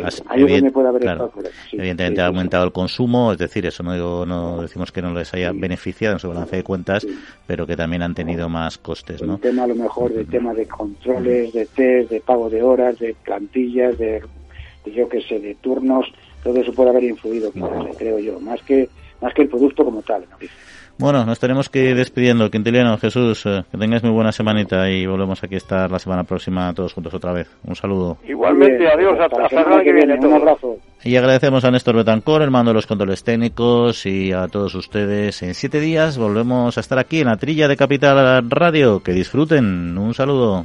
evidentemente 1.72 2.22
ha 2.22 2.26
aumentado 2.26 2.64
el 2.64 2.72
consumo, 2.72 3.32
es 3.32 3.38
decir, 3.38 3.66
eso 3.66 3.82
no, 3.82 3.92
digo, 3.92 4.24
no 4.24 4.62
decimos 4.62 4.90
que 4.90 5.02
no 5.02 5.12
les 5.12 5.34
haya 5.34 5.52
beneficiado 5.52 6.14
en 6.14 6.18
su 6.18 6.28
balance 6.28 6.56
de 6.56 6.62
cuentas, 6.62 7.06
pero 7.46 7.66
que 7.66 7.76
también 7.76 8.02
han 8.02 8.14
tenido 8.14 8.48
más 8.48 8.78
costes. 8.78 9.22
¿no? 9.22 9.34
El 9.34 9.40
tema 9.40 9.64
a 9.64 9.66
lo 9.66 9.74
mejor 9.74 10.14
del 10.14 10.26
tema 10.26 10.54
de 10.54 10.66
controles, 10.66 11.52
de 11.52 11.66
test, 11.66 12.10
de 12.10 12.20
pago 12.20 12.48
de 12.48 12.62
horas, 12.62 12.98
de 12.98 13.14
plantillas, 13.22 13.98
de 13.98 14.22
yo 14.94 15.08
que 15.08 15.20
sé, 15.22 15.38
de 15.38 15.54
turnos, 15.56 16.06
todo 16.42 16.60
eso 16.60 16.72
puede 16.72 16.90
haber 16.90 17.04
influido, 17.04 17.50
creo 17.96 18.18
yo, 18.18 18.40
más 18.40 18.62
que, 18.62 18.88
más 19.20 19.34
que 19.34 19.42
el 19.42 19.48
producto 19.48 19.84
como 19.84 20.02
tal. 20.02 20.24
Bueno, 20.98 21.26
nos 21.26 21.38
tenemos 21.38 21.68
que 21.68 21.90
ir 21.90 21.96
despidiendo. 21.96 22.50
Quintiliano, 22.50 22.96
Jesús, 22.96 23.44
eh, 23.44 23.64
que 23.70 23.76
tengáis 23.76 24.02
muy 24.02 24.12
buena 24.12 24.32
semanita 24.32 24.88
y 24.90 25.06
volvemos 25.06 25.44
aquí 25.44 25.54
a 25.54 25.58
estar 25.58 25.90
la 25.90 25.98
semana 25.98 26.24
próxima 26.24 26.72
todos 26.72 26.94
juntos 26.94 27.12
otra 27.12 27.32
vez. 27.32 27.50
Un 27.64 27.76
saludo. 27.76 28.16
Igualmente, 28.26 28.88
adiós, 28.88 29.18
hasta, 29.20 29.42
la 29.42 29.48
semana 29.48 29.82
que 29.82 29.92
viene. 29.92 30.14
Un 30.14 30.32
abrazo. 30.32 30.78
Y 31.04 31.16
agradecemos 31.16 31.64
a 31.66 31.70
Néstor 31.70 31.96
Betancor, 31.96 32.40
el 32.40 32.50
mando 32.50 32.70
de 32.70 32.76
los 32.76 32.86
controles 32.86 33.22
técnicos 33.24 34.06
y 34.06 34.32
a 34.32 34.48
todos 34.48 34.74
ustedes. 34.74 35.42
En 35.42 35.52
siete 35.52 35.80
días 35.80 36.16
volvemos 36.16 36.78
a 36.78 36.80
estar 36.80 36.98
aquí 36.98 37.20
en 37.20 37.26
la 37.26 37.36
trilla 37.36 37.68
de 37.68 37.76
Capital 37.76 38.48
Radio. 38.48 39.02
Que 39.02 39.12
disfruten. 39.12 39.98
Un 39.98 40.14
saludo. 40.14 40.64